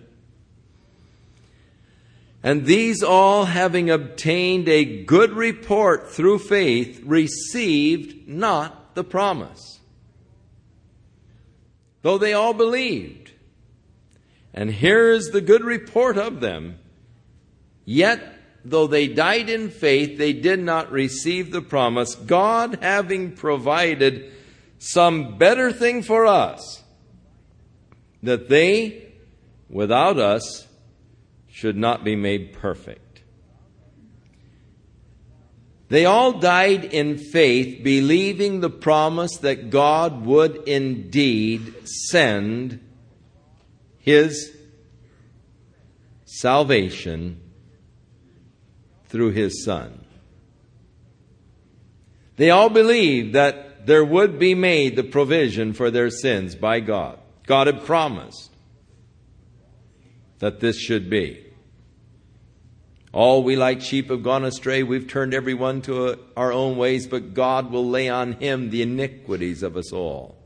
And 2.41 2.65
these 2.65 3.03
all, 3.03 3.45
having 3.45 3.89
obtained 3.89 4.69
a 4.69 5.03
good 5.03 5.33
report 5.33 6.09
through 6.09 6.39
faith, 6.39 7.01
received 7.03 8.27
not 8.27 8.95
the 8.95 9.03
promise. 9.03 9.79
Though 12.01 12.17
they 12.17 12.33
all 12.33 12.53
believed, 12.53 13.31
and 14.53 14.71
here 14.71 15.11
is 15.11 15.31
the 15.31 15.41
good 15.41 15.63
report 15.63 16.17
of 16.17 16.39
them. 16.39 16.79
Yet, 17.83 18.21
though 18.63 18.87
they 18.87 19.07
died 19.07 19.49
in 19.49 19.69
faith, 19.69 20.17
they 20.17 20.31
did 20.31 20.59
not 20.59 20.91
receive 20.91 21.51
the 21.51 21.61
promise, 21.61 22.15
God 22.15 22.79
having 22.81 23.33
provided 23.33 24.31
some 24.77 25.37
better 25.37 25.73
thing 25.73 26.03
for 26.03 26.25
us, 26.25 26.83
that 28.23 28.47
they, 28.47 29.11
without 29.69 30.17
us, 30.17 30.67
should 31.60 31.76
not 31.76 32.05
be 32.05 32.16
made 32.16 32.53
perfect. 32.53 33.22
They 35.89 36.05
all 36.05 36.39
died 36.39 36.86
in 36.86 37.18
faith, 37.18 37.84
believing 37.84 38.62
the 38.62 38.70
promise 38.70 39.36
that 39.39 39.70
God 39.70 40.26
would 40.26 40.70
indeed 40.70 41.74
send 41.86 42.80
his 43.97 44.55
salvation 46.24 47.41
through 49.10 49.32
his 49.32 49.66
Son. 49.66 50.05
They 52.38 52.51
all 52.51 52.70
believed 52.70 53.34
that 53.36 53.86
there 53.86 54.05
would 54.05 54.39
be 54.39 54.55
made 54.55 54.95
the 54.95 55.03
provision 55.03 55.74
for 55.74 55.91
their 55.91 56.10
sins 56.10 56.55
by 56.55 56.80
God. 56.80 57.20
God 57.45 57.68
had 57.68 57.84
promised 57.84 58.49
that 60.38 60.62
this 60.62 60.80
should 60.80 61.10
be. 61.10 61.47
All 63.12 63.43
we 63.43 63.55
like 63.55 63.82
sheep 63.82 64.10
have 64.10 64.22
gone 64.22 64.45
astray. 64.45 64.84
We've 64.84 65.07
turned 65.07 65.34
everyone 65.34 65.82
to 65.84 66.20
our 66.38 66.51
own 66.51 66.78
ways, 66.78 67.07
but 67.07 67.34
God 67.34 67.72
will 67.72 67.88
lay 67.88 68.07
on 68.07 68.34
him 68.34 68.70
the 68.70 68.84
iniquities 68.84 69.64
of 69.64 69.76
us 69.76 69.91
all. 69.91 70.39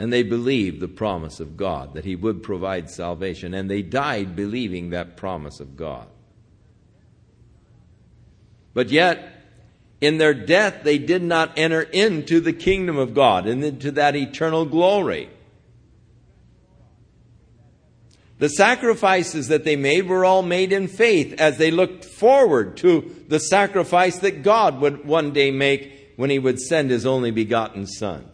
And 0.00 0.10
they 0.10 0.22
believed 0.22 0.80
the 0.80 0.88
promise 0.88 1.40
of 1.40 1.58
God 1.58 1.92
that 1.92 2.06
He 2.06 2.16
would 2.16 2.42
provide 2.42 2.88
salvation. 2.88 3.52
And 3.52 3.70
they 3.70 3.82
died 3.82 4.34
believing 4.34 4.90
that 4.90 5.14
promise 5.14 5.60
of 5.60 5.76
God. 5.76 6.06
But 8.72 8.88
yet, 8.88 9.44
in 10.00 10.16
their 10.16 10.32
death, 10.32 10.84
they 10.84 10.96
did 10.96 11.22
not 11.22 11.52
enter 11.58 11.82
into 11.82 12.40
the 12.40 12.54
kingdom 12.54 12.96
of 12.96 13.12
God 13.12 13.46
and 13.46 13.62
into 13.62 13.90
that 13.92 14.16
eternal 14.16 14.64
glory. 14.64 15.28
The 18.40 18.48
sacrifices 18.48 19.48
that 19.48 19.64
they 19.64 19.76
made 19.76 20.08
were 20.08 20.24
all 20.24 20.42
made 20.42 20.72
in 20.72 20.88
faith 20.88 21.38
as 21.38 21.58
they 21.58 21.70
looked 21.70 22.06
forward 22.06 22.78
to 22.78 23.14
the 23.28 23.38
sacrifice 23.38 24.18
that 24.20 24.42
God 24.42 24.80
would 24.80 25.04
one 25.04 25.32
day 25.32 25.50
make 25.50 26.14
when 26.16 26.30
He 26.30 26.38
would 26.38 26.58
send 26.58 26.90
His 26.90 27.04
only 27.04 27.30
begotten 27.30 27.86
Son. 27.86 28.26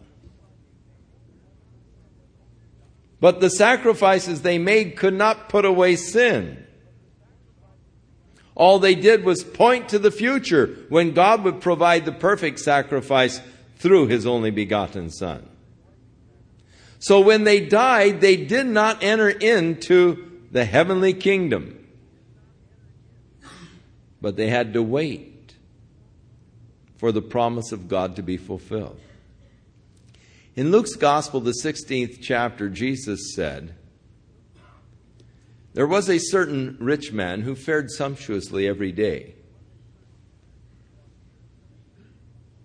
But 3.19 3.41
the 3.41 3.49
sacrifices 3.49 4.43
they 4.43 4.57
made 4.57 4.95
could 4.95 5.13
not 5.13 5.49
put 5.49 5.65
away 5.65 5.97
sin. 5.97 6.65
All 8.55 8.79
they 8.79 8.95
did 8.95 9.25
was 9.25 9.43
point 9.43 9.89
to 9.89 9.99
the 9.99 10.09
future 10.09 10.85
when 10.87 11.11
God 11.11 11.43
would 11.43 11.59
provide 11.59 12.05
the 12.05 12.13
perfect 12.13 12.59
sacrifice 12.59 13.41
through 13.75 14.07
his 14.07 14.25
only 14.25 14.51
begotten 14.51 15.09
Son. 15.09 15.45
So 16.99 17.19
when 17.19 17.43
they 17.43 17.59
died, 17.59 18.21
they 18.21 18.37
did 18.37 18.67
not 18.67 19.03
enter 19.03 19.29
into 19.29 20.41
the 20.51 20.65
heavenly 20.65 21.13
kingdom. 21.13 21.87
But 24.21 24.35
they 24.35 24.49
had 24.49 24.73
to 24.73 24.81
wait 24.81 25.55
for 26.97 27.11
the 27.11 27.21
promise 27.21 27.71
of 27.71 27.87
God 27.87 28.15
to 28.15 28.23
be 28.23 28.37
fulfilled. 28.37 28.99
In 30.55 30.71
Luke's 30.71 30.95
Gospel, 30.95 31.39
the 31.39 31.51
16th 31.51 32.17
chapter, 32.19 32.67
Jesus 32.67 33.35
said, 33.35 33.75
There 35.73 35.85
was 35.85 36.09
a 36.09 36.17
certain 36.17 36.77
rich 36.79 37.11
man 37.11 37.41
who 37.41 37.53
fared 37.53 37.91
sumptuously 37.91 38.67
every 38.67 38.91
day. 38.91 39.35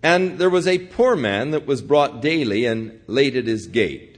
And 0.01 0.39
there 0.39 0.49
was 0.49 0.67
a 0.67 0.79
poor 0.87 1.15
man 1.15 1.51
that 1.51 1.67
was 1.67 1.83
brought 1.83 2.21
daily 2.21 2.65
and 2.65 2.99
laid 3.07 3.37
at 3.37 3.45
his 3.45 3.67
gate, 3.67 4.12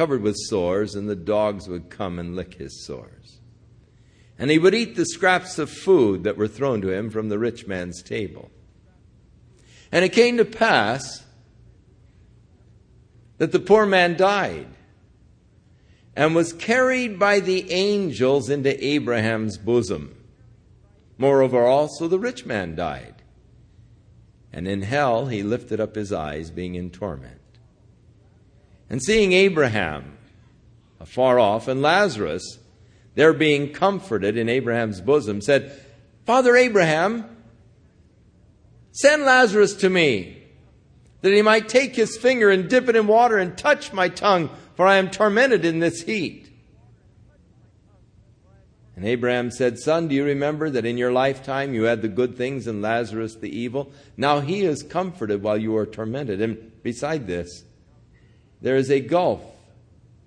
covered 0.00 0.22
with 0.22 0.36
sores, 0.48 0.94
and 0.94 1.10
the 1.10 1.14
dogs 1.14 1.68
would 1.68 1.90
come 1.90 2.18
and 2.18 2.34
lick 2.34 2.54
his 2.54 2.86
sores. 2.86 3.38
and 4.38 4.50
he 4.50 4.58
would 4.58 4.74
eat 4.74 4.96
the 4.96 5.04
scraps 5.04 5.58
of 5.58 5.68
food 5.68 6.24
that 6.24 6.38
were 6.38 6.48
thrown 6.48 6.80
to 6.80 6.90
him 6.90 7.10
from 7.10 7.28
the 7.28 7.38
rich 7.38 7.66
man's 7.66 8.02
table. 8.02 8.50
And 9.92 10.02
it 10.02 10.14
came 10.14 10.38
to 10.38 10.46
pass 10.46 11.22
that 13.36 13.52
the 13.52 13.60
poor 13.60 13.84
man 13.84 14.16
died 14.16 14.68
and 16.16 16.34
was 16.34 16.54
carried 16.54 17.18
by 17.18 17.40
the 17.40 17.70
angels 17.70 18.48
into 18.48 18.82
Abraham's 18.82 19.58
bosom. 19.58 20.16
Moreover, 21.18 21.66
also 21.66 22.08
the 22.08 22.18
rich 22.18 22.46
man 22.46 22.74
died. 22.74 23.16
And 24.50 24.66
in 24.66 24.80
hell 24.80 25.26
he 25.26 25.42
lifted 25.42 25.78
up 25.78 25.94
his 25.94 26.10
eyes, 26.10 26.50
being 26.50 26.74
in 26.74 26.88
torment. 26.88 27.39
And 28.90 29.00
seeing 29.00 29.32
Abraham 29.32 30.18
afar 31.00 31.38
off 31.38 31.68
and 31.68 31.80
Lazarus 31.80 32.58
there 33.14 33.32
being 33.32 33.72
comforted 33.72 34.36
in 34.36 34.48
Abraham's 34.48 35.00
bosom, 35.00 35.40
said, 35.40 35.72
Father 36.26 36.56
Abraham, 36.56 37.24
send 38.92 39.22
Lazarus 39.22 39.74
to 39.76 39.90
me, 39.90 40.42
that 41.22 41.32
he 41.32 41.42
might 41.42 41.68
take 41.68 41.96
his 41.96 42.16
finger 42.16 42.50
and 42.50 42.68
dip 42.68 42.88
it 42.88 42.96
in 42.96 43.06
water 43.06 43.36
and 43.36 43.58
touch 43.58 43.92
my 43.92 44.08
tongue, 44.08 44.48
for 44.74 44.86
I 44.86 44.96
am 44.96 45.10
tormented 45.10 45.64
in 45.64 45.80
this 45.80 46.02
heat. 46.02 46.50
And 48.96 49.04
Abraham 49.04 49.50
said, 49.50 49.78
Son, 49.78 50.08
do 50.08 50.14
you 50.14 50.24
remember 50.24 50.70
that 50.70 50.84
in 50.84 50.98
your 50.98 51.12
lifetime 51.12 51.74
you 51.74 51.84
had 51.84 52.02
the 52.02 52.08
good 52.08 52.36
things 52.36 52.66
and 52.66 52.82
Lazarus 52.82 53.34
the 53.36 53.54
evil? 53.54 53.92
Now 54.16 54.40
he 54.40 54.62
is 54.62 54.82
comforted 54.82 55.42
while 55.42 55.56
you 55.56 55.76
are 55.76 55.86
tormented. 55.86 56.40
And 56.40 56.82
beside 56.82 57.26
this, 57.26 57.64
there 58.60 58.76
is 58.76 58.90
a 58.90 59.00
gulf 59.00 59.42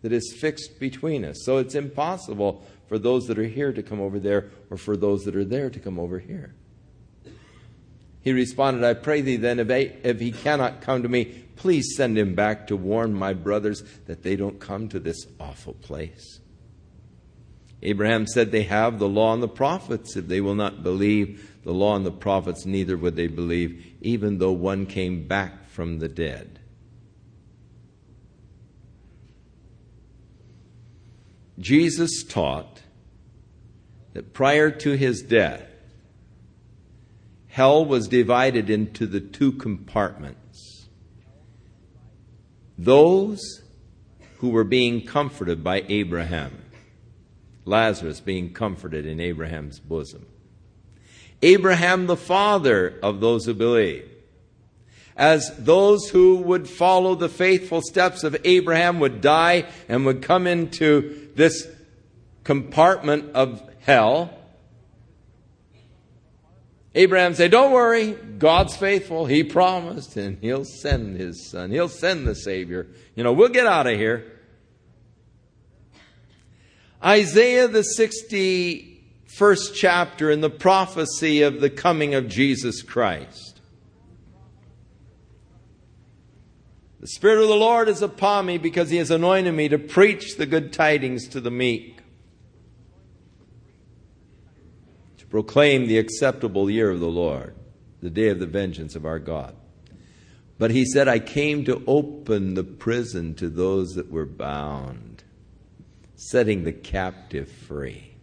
that 0.02 0.12
is 0.12 0.36
fixed 0.40 0.80
between 0.80 1.24
us. 1.26 1.44
So 1.46 1.58
it's 1.58 1.76
impossible 1.76 2.64
for 2.88 3.00
those 3.00 3.28
that 3.28 3.40
are 3.40 3.48
here 3.48 3.72
to 3.72 3.82
come 3.82 4.02
over 4.02 4.20
there 4.20 4.50
or 4.70 4.78
for 4.78 4.98
those 4.98 5.24
that 5.24 5.36
are 5.36 5.46
there 5.46 5.70
to 5.70 5.80
come 5.80 6.00
over 6.00 6.20
here. 6.20 6.54
He 8.22 8.32
responded, 8.32 8.84
I 8.84 8.94
pray 8.94 9.22
thee 9.22 9.36
then, 9.36 9.60
if, 9.60 9.70
if 9.70 10.20
he 10.20 10.32
cannot 10.32 10.82
come 10.82 11.04
to 11.04 11.10
me, 11.10 11.26
please 11.56 11.96
send 11.96 12.18
him 12.18 12.36
back 12.36 12.68
to 12.68 12.78
warn 12.78 13.14
my 13.14 13.34
brothers 13.34 13.84
that 14.06 14.24
they 14.24 14.36
don't 14.36 14.60
come 14.60 14.88
to 14.90 15.00
this 15.00 15.26
awful 15.40 15.74
place. 15.74 16.40
Abraham 17.82 18.26
said, 18.26 18.52
They 18.52 18.64
have 18.64 18.98
the 18.98 19.10
law 19.10 19.34
and 19.34 19.44
the 19.44 19.50
prophets. 19.50 20.16
If 20.16 20.28
they 20.28 20.40
will 20.40 20.56
not 20.56 20.84
believe 20.84 21.60
the 21.64 21.74
law 21.74 21.98
and 21.98 22.06
the 22.06 22.12
prophets, 22.12 22.66
neither 22.66 22.96
would 22.96 23.18
they 23.18 23.28
believe, 23.28 23.94
even 24.02 24.38
though 24.38 24.54
one 24.54 24.86
came 24.86 25.28
back 25.28 25.68
from 25.68 26.00
the 26.00 26.08
dead. 26.08 26.60
Jesus 31.60 32.24
taught 32.24 32.82
that 34.14 34.34
prior 34.34 34.72
to 34.72 34.91
his 34.91 35.22
death, 35.22 35.64
hell 37.47 37.86
was 37.86 38.08
divided 38.08 38.70
into 38.70 39.06
the 39.06 39.20
two 39.20 39.51
compartments. 39.51 40.88
Those 42.78 43.62
who 44.38 44.49
were 44.49 44.64
being 44.64 45.06
comforted 45.06 45.64
by 45.64 45.86
Abraham, 45.88 46.64
Lazarus 47.66 48.20
being 48.20 48.51
comforted 48.54 49.06
in 49.06 49.20
Abraham's 49.20 49.80
bosom. 49.80 50.26
Abraham, 51.41 52.08
the 52.08 52.18
father 52.18 52.99
of 53.04 53.20
those 53.20 53.45
who 53.45 53.54
believe, 53.54 54.10
as 55.16 55.51
those 55.57 56.09
who 56.09 56.38
would 56.38 56.68
follow 56.68 57.16
the 57.16 57.30
faithful 57.30 57.82
steps 57.82 58.24
of 58.24 58.36
Abraham 58.43 58.99
would 58.99 59.22
die 59.22 59.66
and 59.88 60.05
would 60.05 60.22
come 60.22 60.47
into 60.47 61.30
this 61.36 61.68
compartment 62.43 63.36
of 63.36 63.61
hell. 63.82 64.38
Abraham 66.95 67.34
said, 67.34 67.51
Don't 67.51 67.72
worry, 67.72 68.11
God's 68.11 68.76
faithful. 68.76 69.26
He 69.26 69.43
promised, 69.43 70.16
and 70.16 70.38
He'll 70.39 70.66
send 70.66 71.18
His 71.18 71.49
Son. 71.49 71.72
He'll 71.72 71.89
send 71.89 72.28
the 72.28 72.36
Savior. 72.36 72.88
You 73.16 73.24
know, 73.24 73.34
we'll 73.34 73.49
get 73.49 73.66
out 73.66 73.88
of 73.88 73.97
here. 73.97 74.32
Isaiah, 77.03 77.68
the 77.68 77.84
61st 77.97 79.74
chapter, 79.74 80.32
in 80.32 80.41
the 80.41 80.49
prophecy 80.49 81.41
of 81.41 81.61
the 81.61 81.70
coming 81.70 82.14
of 82.14 82.28
Jesus 82.28 82.82
Christ. 82.82 83.53
The 87.04 87.10
Spirit 87.10 87.41
of 87.41 87.49
the 87.49 87.56
Lord 87.56 87.89
is 87.89 88.01
upon 88.01 88.45
me 88.45 88.58
because 88.58 88.89
He 88.89 88.95
has 88.95 89.12
anointed 89.12 89.54
me 89.54 89.68
to 89.68 89.78
preach 89.78 90.38
the 90.38 90.45
good 90.45 90.72
tidings 90.72 91.28
to 91.28 91.41
the 91.41 91.51
meek, 91.51 91.99
to 95.18 95.26
proclaim 95.26 95.88
the 95.88 95.97
acceptable 95.97 96.70
year 96.70 96.89
of 96.89 97.01
the 97.01 97.10
Lord, 97.10 97.56
the 98.01 98.10
day 98.10 98.30
of 98.30 98.39
the 98.39 98.45
vengeance 98.45 98.95
of 98.95 99.06
our 99.06 99.20
God. 99.20 99.54
But 100.58 100.72
He 100.72 100.86
said, 100.86 101.10
I 101.10 101.20
came 101.20 101.66
to 101.66 101.84
open 101.88 102.54
the 102.54 102.64
prison 102.64 103.36
to 103.36 103.49
those 103.49 103.95
that 103.95 104.10
were 104.10 104.26
bound, 104.26 105.26
setting 106.16 106.64
the 106.64 106.72
captive 106.72 107.51
free. 107.51 108.14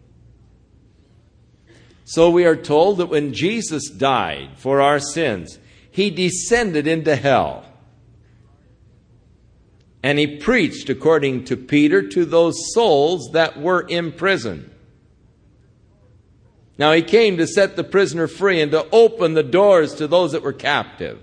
So 2.03 2.31
we 2.31 2.47
are 2.47 2.55
told 2.55 2.97
that 2.97 3.09
when 3.09 3.35
Jesus 3.35 3.91
died 3.91 4.57
for 4.57 4.81
our 4.81 4.99
sins, 4.99 5.59
He 5.91 6.09
descended 6.09 6.87
into 6.87 7.15
hell 7.15 7.67
and 10.03 10.17
he 10.17 10.37
preached, 10.37 10.89
according 10.89 11.45
to 11.45 11.57
Peter, 11.57 12.07
to 12.09 12.25
those 12.25 12.73
souls 12.73 13.31
that 13.33 13.59
were 13.59 13.81
in 13.81 14.11
prison. 14.11 14.71
Now 16.77 16.93
he 16.93 17.03
came 17.03 17.37
to 17.37 17.45
set 17.45 17.75
the 17.75 17.83
prisoner 17.83 18.27
free 18.27 18.59
and 18.61 18.71
to 18.71 18.87
open 18.91 19.35
the 19.35 19.43
doors 19.43 19.95
to 19.95 20.07
those 20.07 20.31
that 20.31 20.41
were 20.41 20.53
captive. 20.53 21.21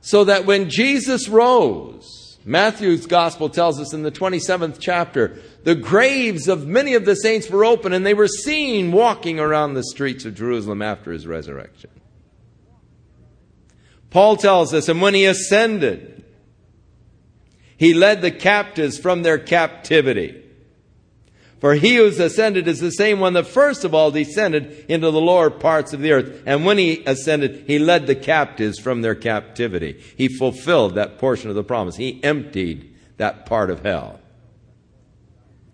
So 0.00 0.24
that 0.24 0.46
when 0.46 0.70
Jesus 0.70 1.28
rose, 1.28 2.38
Matthew's 2.44 3.06
gospel 3.06 3.48
tells 3.48 3.80
us 3.80 3.92
in 3.92 4.04
the 4.04 4.12
27th 4.12 4.78
chapter, 4.78 5.40
the 5.64 5.74
graves 5.74 6.46
of 6.46 6.66
many 6.66 6.94
of 6.94 7.04
the 7.04 7.16
saints 7.16 7.50
were 7.50 7.64
open 7.64 7.92
and 7.92 8.06
they 8.06 8.14
were 8.14 8.28
seen 8.28 8.92
walking 8.92 9.40
around 9.40 9.74
the 9.74 9.82
streets 9.82 10.24
of 10.24 10.36
Jerusalem 10.36 10.80
after 10.80 11.10
his 11.10 11.26
resurrection. 11.26 11.90
Paul 14.10 14.36
tells 14.36 14.72
us, 14.72 14.88
and 14.88 15.02
when 15.02 15.14
he 15.14 15.24
ascended, 15.26 16.24
he 17.76 17.94
led 17.94 18.22
the 18.22 18.30
captives 18.30 18.98
from 18.98 19.22
their 19.22 19.38
captivity. 19.38 20.44
For 21.60 21.74
he 21.74 21.96
who's 21.96 22.20
ascended 22.20 22.68
is 22.68 22.78
the 22.78 22.92
same 22.92 23.18
one 23.18 23.32
that 23.32 23.46
first 23.46 23.84
of 23.84 23.92
all 23.92 24.10
descended 24.10 24.86
into 24.88 25.10
the 25.10 25.20
lower 25.20 25.50
parts 25.50 25.92
of 25.92 26.00
the 26.00 26.12
earth. 26.12 26.42
And 26.46 26.64
when 26.64 26.78
he 26.78 27.02
ascended, 27.04 27.64
he 27.66 27.78
led 27.78 28.06
the 28.06 28.14
captives 28.14 28.78
from 28.78 29.02
their 29.02 29.16
captivity. 29.16 30.00
He 30.16 30.28
fulfilled 30.28 30.94
that 30.94 31.18
portion 31.18 31.50
of 31.50 31.56
the 31.56 31.64
promise. 31.64 31.96
He 31.96 32.22
emptied 32.22 32.94
that 33.16 33.46
part 33.46 33.70
of 33.70 33.84
hell. 33.84 34.20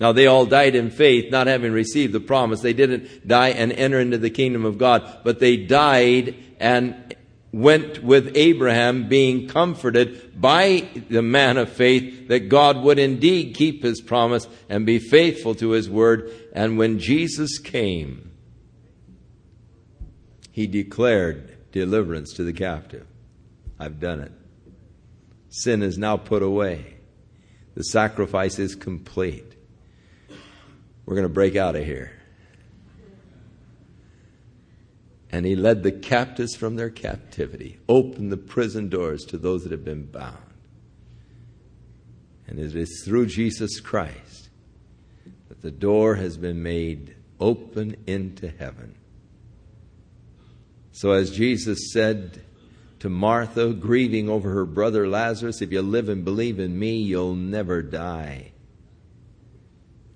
Now 0.01 0.12
they 0.12 0.27
all 0.27 0.47
died 0.47 0.74
in 0.74 0.90
faith, 0.90 1.31
not 1.31 1.47
having 1.47 1.73
received 1.73 2.12
the 2.12 2.20
promise. 2.20 2.61
They 2.61 2.73
didn't 2.73 3.28
die 3.28 3.51
and 3.51 3.70
enter 3.70 4.01
into 4.01 4.19
the 4.19 4.31
kingdom 4.31 4.65
of 4.65 4.78
God, 4.78 5.20
but 5.23 5.39
they 5.39 5.56
died 5.56 6.35
and 6.59 7.14
went 7.55 8.02
with 8.02 8.36
Abraham, 8.36 9.09
being 9.09 9.47
comforted 9.47 10.40
by 10.40 10.89
the 11.09 11.22
man 11.22 11.56
of 11.56 11.70
faith 11.70 12.26
that 12.26 12.48
God 12.48 12.82
would 12.82 12.98
indeed 12.98 13.55
keep 13.55 13.85
his 13.85 14.01
promise 14.01 14.48
and 14.68 14.85
be 14.85 14.98
faithful 14.98 15.55
to 15.56 15.70
his 15.70 15.89
word. 15.89 16.32
And 16.52 16.76
when 16.78 16.98
Jesus 16.98 17.59
came, 17.59 18.32
he 20.51 20.66
declared 20.66 21.70
deliverance 21.70 22.32
to 22.32 22.43
the 22.43 22.52
captive. 22.52 23.06
I've 23.78 24.01
done 24.01 24.18
it. 24.18 24.32
Sin 25.48 25.81
is 25.85 25.97
now 25.97 26.16
put 26.16 26.43
away. 26.43 26.97
The 27.76 27.85
sacrifice 27.85 28.59
is 28.59 28.74
complete. 28.74 29.55
We're 31.06 31.14
going 31.14 31.28
to 31.28 31.32
break 31.32 31.55
out 31.55 31.76
of 31.76 31.85
here. 31.85 32.10
And 35.35 35.44
he 35.44 35.56
led 35.56 35.82
the 35.82 35.90
captives 35.90 36.55
from 36.55 36.77
their 36.77 36.90
captivity, 36.90 37.81
opened 37.89 38.31
the 38.31 38.36
prison 38.36 38.89
doors 38.89 39.24
to 39.24 39.36
those 39.36 39.65
that 39.65 39.73
have 39.73 39.85
been 39.85 40.06
bound. 40.06 40.39
And 42.47 42.61
it 42.61 42.77
is 42.77 43.02
through 43.05 43.27
Jesus 43.27 43.81
Christ 43.81 44.48
that 45.48 45.61
the 45.61 45.73
door 45.73 46.15
has 46.15 46.36
been 46.36 46.62
made 46.62 47.16
open 47.40 47.97
into 48.06 48.48
heaven. 48.48 48.94
So, 50.93 51.11
as 51.11 51.32
Jesus 51.32 51.93
said 51.93 52.40
to 53.01 53.09
Martha, 53.09 53.73
grieving 53.73 54.28
over 54.28 54.52
her 54.52 54.65
brother 54.65 55.09
Lazarus, 55.09 55.61
if 55.61 55.73
you 55.73 55.82
live 55.82 56.09
and 56.09 56.24
believe 56.24 56.61
in 56.61 56.78
me, 56.78 56.98
you'll 56.98 57.35
never 57.35 57.82
die. 57.82 58.52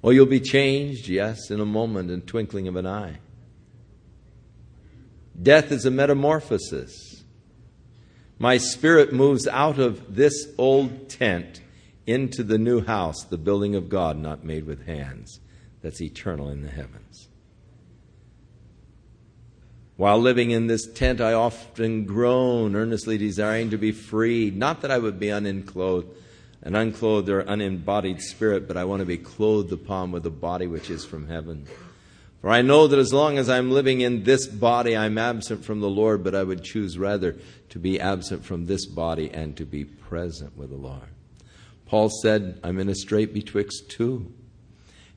Well, 0.00 0.12
you'll 0.12 0.26
be 0.26 0.38
changed, 0.38 1.08
yes, 1.08 1.50
in 1.50 1.58
a 1.58 1.66
moment, 1.66 2.08
in 2.08 2.22
twinkling 2.22 2.68
of 2.68 2.76
an 2.76 2.86
eye. 2.86 3.18
Death 5.40 5.70
is 5.70 5.84
a 5.84 5.90
metamorphosis. 5.90 7.22
My 8.38 8.58
spirit 8.58 9.12
moves 9.12 9.46
out 9.48 9.78
of 9.78 10.14
this 10.14 10.48
old 10.58 11.08
tent 11.08 11.60
into 12.06 12.42
the 12.42 12.58
new 12.58 12.84
house, 12.84 13.24
the 13.24 13.38
building 13.38 13.74
of 13.74 13.88
God, 13.88 14.16
not 14.16 14.44
made 14.44 14.64
with 14.64 14.86
hands. 14.86 15.40
that's 15.80 16.00
eternal 16.00 16.50
in 16.50 16.62
the 16.62 16.70
heavens. 16.70 17.28
While 19.96 20.18
living 20.20 20.50
in 20.50 20.66
this 20.66 20.86
tent, 20.86 21.20
I 21.20 21.32
often 21.32 22.04
groan, 22.04 22.74
earnestly 22.74 23.18
desiring 23.18 23.70
to 23.70 23.78
be 23.78 23.92
freed. 23.92 24.56
Not 24.56 24.80
that 24.82 24.90
I 24.90 24.98
would 24.98 25.20
be 25.20 25.28
unclothed, 25.28 26.08
an 26.62 26.74
unclothed 26.74 27.28
or 27.28 27.40
unembodied 27.40 28.20
spirit, 28.22 28.66
but 28.66 28.76
I 28.76 28.84
want 28.84 29.00
to 29.00 29.06
be 29.06 29.18
clothed 29.18 29.72
upon 29.72 30.10
with 30.10 30.26
a 30.26 30.30
body 30.30 30.66
which 30.66 30.90
is 30.90 31.04
from 31.04 31.28
heaven. 31.28 31.66
For 32.40 32.50
I 32.50 32.62
know 32.62 32.86
that 32.86 32.98
as 32.98 33.12
long 33.12 33.36
as 33.36 33.50
I'm 33.50 33.72
living 33.72 34.00
in 34.00 34.22
this 34.22 34.46
body, 34.46 34.96
I'm 34.96 35.18
absent 35.18 35.64
from 35.64 35.80
the 35.80 35.90
Lord, 35.90 36.22
but 36.22 36.34
I 36.34 36.44
would 36.44 36.62
choose 36.62 36.96
rather 36.96 37.36
to 37.70 37.78
be 37.78 38.00
absent 38.00 38.44
from 38.44 38.66
this 38.66 38.86
body 38.86 39.30
and 39.32 39.56
to 39.56 39.64
be 39.64 39.84
present 39.84 40.56
with 40.56 40.70
the 40.70 40.76
Lord. 40.76 41.08
Paul 41.86 42.10
said, 42.22 42.60
I'm 42.62 42.78
in 42.78 42.88
a 42.88 42.94
strait 42.94 43.34
betwixt 43.34 43.90
two, 43.90 44.32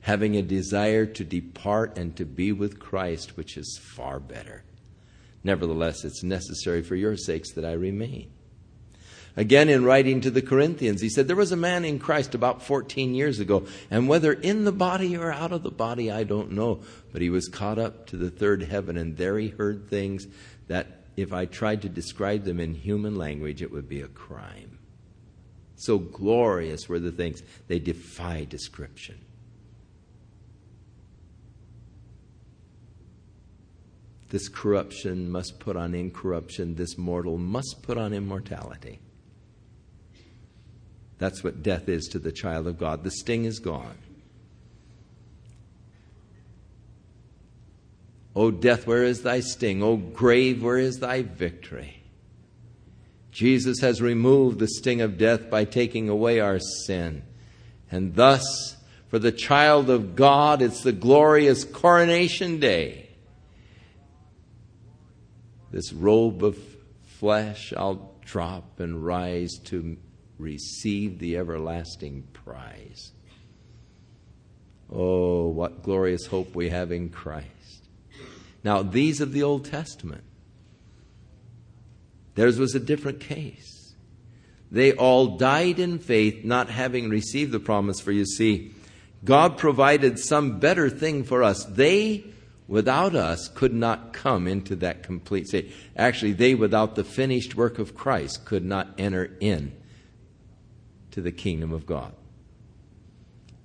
having 0.00 0.36
a 0.36 0.42
desire 0.42 1.06
to 1.06 1.24
depart 1.24 1.96
and 1.96 2.16
to 2.16 2.24
be 2.24 2.50
with 2.50 2.80
Christ, 2.80 3.36
which 3.36 3.56
is 3.56 3.78
far 3.80 4.18
better. 4.18 4.64
Nevertheless, 5.44 6.04
it's 6.04 6.24
necessary 6.24 6.82
for 6.82 6.96
your 6.96 7.16
sakes 7.16 7.52
that 7.52 7.64
I 7.64 7.72
remain. 7.72 8.30
Again, 9.36 9.70
in 9.70 9.84
writing 9.84 10.20
to 10.20 10.30
the 10.30 10.42
Corinthians, 10.42 11.00
he 11.00 11.08
said, 11.08 11.26
There 11.26 11.36
was 11.36 11.52
a 11.52 11.56
man 11.56 11.84
in 11.84 11.98
Christ 11.98 12.34
about 12.34 12.62
14 12.62 13.14
years 13.14 13.40
ago, 13.40 13.66
and 13.90 14.06
whether 14.06 14.32
in 14.32 14.64
the 14.64 14.72
body 14.72 15.16
or 15.16 15.32
out 15.32 15.52
of 15.52 15.62
the 15.62 15.70
body, 15.70 16.10
I 16.10 16.24
don't 16.24 16.52
know. 16.52 16.80
But 17.12 17.22
he 17.22 17.30
was 17.30 17.48
caught 17.48 17.78
up 17.78 18.06
to 18.08 18.16
the 18.16 18.30
third 18.30 18.62
heaven, 18.62 18.98
and 18.98 19.16
there 19.16 19.38
he 19.38 19.48
heard 19.48 19.88
things 19.88 20.26
that 20.68 20.86
if 21.16 21.32
I 21.32 21.46
tried 21.46 21.82
to 21.82 21.88
describe 21.88 22.44
them 22.44 22.60
in 22.60 22.74
human 22.74 23.16
language, 23.16 23.62
it 23.62 23.72
would 23.72 23.88
be 23.88 24.02
a 24.02 24.08
crime. 24.08 24.78
So 25.76 25.98
glorious 25.98 26.88
were 26.88 27.00
the 27.00 27.10
things, 27.10 27.42
they 27.68 27.78
defy 27.78 28.44
description. 28.44 29.18
This 34.28 34.48
corruption 34.48 35.30
must 35.30 35.58
put 35.58 35.76
on 35.76 35.94
incorruption. 35.94 36.74
This 36.74 36.96
mortal 36.96 37.36
must 37.36 37.82
put 37.82 37.98
on 37.98 38.14
immortality. 38.14 38.98
That's 41.22 41.44
what 41.44 41.62
death 41.62 41.88
is 41.88 42.08
to 42.08 42.18
the 42.18 42.32
child 42.32 42.66
of 42.66 42.80
God. 42.80 43.04
The 43.04 43.10
sting 43.12 43.44
is 43.44 43.60
gone. 43.60 43.96
O 48.34 48.50
death, 48.50 48.88
where 48.88 49.04
is 49.04 49.22
thy 49.22 49.38
sting? 49.38 49.84
O 49.84 49.96
grave, 49.96 50.64
where 50.64 50.78
is 50.78 50.98
thy 50.98 51.22
victory? 51.22 52.02
Jesus 53.30 53.78
has 53.82 54.02
removed 54.02 54.58
the 54.58 54.66
sting 54.66 55.00
of 55.00 55.16
death 55.16 55.48
by 55.48 55.64
taking 55.64 56.08
away 56.08 56.40
our 56.40 56.58
sin. 56.58 57.22
And 57.88 58.16
thus, 58.16 58.74
for 59.06 59.20
the 59.20 59.30
child 59.30 59.90
of 59.90 60.16
God, 60.16 60.60
it's 60.60 60.82
the 60.82 60.90
glorious 60.90 61.62
coronation 61.62 62.58
day 62.58 63.10
this 65.70 65.92
robe 65.92 66.42
of 66.42 66.58
flesh 67.04 67.72
I'll 67.76 68.12
drop 68.24 68.80
and 68.80 69.06
rise 69.06 69.52
to 69.66 69.96
receive 70.42 71.18
the 71.18 71.36
everlasting 71.36 72.24
prize. 72.32 73.12
Oh, 74.90 75.48
what 75.48 75.82
glorious 75.82 76.26
hope 76.26 76.54
we 76.54 76.68
have 76.68 76.92
in 76.92 77.08
Christ. 77.08 77.48
Now, 78.62 78.82
these 78.82 79.20
of 79.20 79.32
the 79.32 79.42
Old 79.42 79.64
Testament, 79.64 80.24
theirs 82.34 82.58
was 82.58 82.74
a 82.74 82.80
different 82.80 83.20
case. 83.20 83.94
They 84.70 84.92
all 84.92 85.36
died 85.36 85.78
in 85.78 85.98
faith, 85.98 86.44
not 86.44 86.70
having 86.70 87.08
received 87.08 87.52
the 87.52 87.60
promise. 87.60 88.00
For 88.00 88.12
you 88.12 88.24
see, 88.24 88.72
God 89.24 89.58
provided 89.58 90.18
some 90.18 90.58
better 90.58 90.88
thing 90.90 91.24
for 91.24 91.42
us. 91.42 91.64
They 91.64 92.24
without 92.68 93.14
us 93.14 93.48
could 93.48 93.74
not 93.74 94.12
come 94.12 94.46
into 94.46 94.76
that 94.76 95.02
complete 95.02 95.48
state. 95.48 95.72
Actually, 95.96 96.32
they 96.32 96.54
without 96.54 96.94
the 96.94 97.04
finished 97.04 97.54
work 97.54 97.78
of 97.78 97.94
Christ 97.94 98.44
could 98.44 98.64
not 98.64 98.94
enter 98.98 99.36
in 99.40 99.72
to 101.12 101.20
the 101.20 101.32
kingdom 101.32 101.72
of 101.72 101.86
God. 101.86 102.12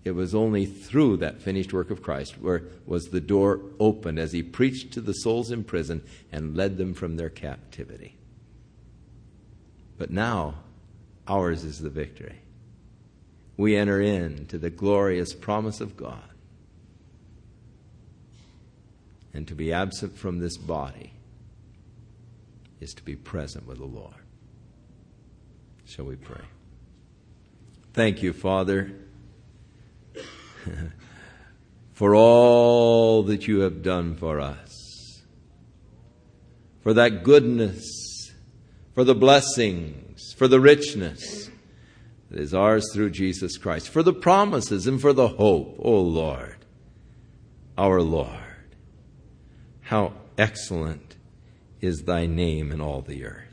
It 0.04 0.12
was 0.12 0.34
only 0.34 0.66
through 0.66 1.18
that 1.18 1.42
finished 1.42 1.74
work 1.74 1.92
of 1.92 2.02
Christ 2.02 2.40
where 2.40 2.64
was 2.86 3.08
the 3.08 3.20
door 3.20 3.60
opened 3.80 4.20
as 4.20 4.32
he 4.32 4.42
preached 4.42 4.94
to 4.94 5.02
the 5.02 5.14
souls 5.14 5.52
in 5.52 5.66
prison 5.66 6.02
and 6.32 6.56
led 6.56 6.78
them 6.78 6.94
from 6.94 7.18
their 7.18 7.30
captivity. 7.30 8.16
But 9.98 10.12
now 10.12 10.56
ours 11.28 11.64
is 11.64 11.80
the 11.80 11.90
victory. 11.90 12.40
We 13.58 13.76
enter 13.76 14.00
into 14.00 14.58
the 14.58 14.70
glorious 14.70 15.34
promise 15.34 15.82
of 15.82 15.98
God 15.98 16.30
and 19.34 19.48
to 19.48 19.56
be 19.56 19.74
absent 19.74 20.18
from 20.18 20.40
this 20.40 20.58
body 20.58 21.12
is 22.80 22.94
to 22.94 23.04
be 23.04 23.16
present 23.16 23.68
with 23.68 23.80
the 23.80 23.86
Lord. 23.86 24.14
Shall 25.86 26.06
we 26.06 26.16
pray? 26.16 26.42
Thank 27.98 28.22
you, 28.22 28.32
Father, 28.32 28.92
for 31.94 32.14
all 32.14 33.24
that 33.24 33.48
you 33.48 33.62
have 33.62 33.82
done 33.82 34.14
for 34.14 34.40
us, 34.40 35.24
for 36.82 36.94
that 36.94 37.24
goodness, 37.24 38.32
for 38.94 39.04
the 39.04 39.16
blessings, 39.16 40.32
for 40.38 40.48
the 40.48 40.60
richness 40.60 41.50
that 42.30 42.40
is 42.40 42.54
ours 42.54 42.86
through 42.94 43.10
Jesus 43.10 43.58
Christ, 43.58 43.90
for 43.90 44.04
the 44.04 44.14
promises 44.14 44.86
and 44.86 45.02
for 45.02 45.12
the 45.12 45.30
hope, 45.30 45.80
O 45.80 45.96
oh 45.96 46.02
Lord, 46.02 46.58
our 47.80 48.00
Lord. 48.04 48.30
How 49.82 50.14
excellent 50.38 51.16
is 51.82 52.04
thy 52.04 52.28
name 52.28 52.72
in 52.72 52.80
all 52.80 53.02
the 53.02 53.26
earth. 53.26 53.47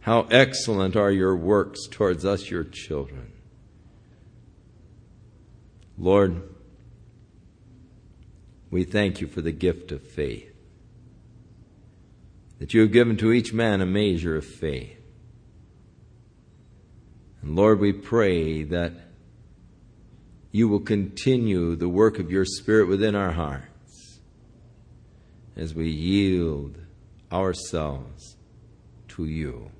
How 0.00 0.22
excellent 0.30 0.96
are 0.96 1.10
your 1.10 1.36
works 1.36 1.86
towards 1.90 2.24
us, 2.24 2.50
your 2.50 2.64
children. 2.64 3.32
Lord, 5.98 6.42
we 8.70 8.84
thank 8.84 9.20
you 9.20 9.26
for 9.26 9.40
the 9.40 9.52
gift 9.52 9.92
of 9.92 10.02
faith, 10.02 10.54
that 12.58 12.72
you 12.72 12.82
have 12.82 12.92
given 12.92 13.16
to 13.16 13.32
each 13.32 13.52
man 13.52 13.80
a 13.80 13.86
measure 13.86 14.36
of 14.36 14.44
faith. 14.44 14.96
And 17.42 17.56
Lord, 17.56 17.80
we 17.80 17.92
pray 17.92 18.62
that 18.64 18.92
you 20.50 20.68
will 20.68 20.80
continue 20.80 21.76
the 21.76 21.88
work 21.88 22.18
of 22.18 22.30
your 22.30 22.44
Spirit 22.44 22.88
within 22.88 23.14
our 23.14 23.32
hearts 23.32 24.20
as 25.56 25.74
we 25.74 25.90
yield 25.90 26.78
ourselves 27.32 28.36
to 29.08 29.24
you, 29.24 29.70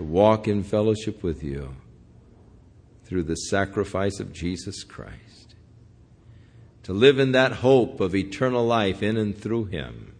to 0.00 0.04
walk 0.04 0.48
in 0.48 0.62
fellowship 0.62 1.22
with 1.22 1.44
you 1.44 1.76
through 3.04 3.22
the 3.22 3.34
sacrifice 3.34 4.18
of 4.18 4.32
Jesus 4.32 4.82
Christ, 4.82 5.56
to 6.84 6.94
live 6.94 7.18
in 7.18 7.32
that 7.32 7.52
hope 7.52 8.00
of 8.00 8.14
eternal 8.14 8.64
life 8.64 9.02
in 9.02 9.18
and 9.18 9.36
through 9.36 9.66
Him, 9.66 10.14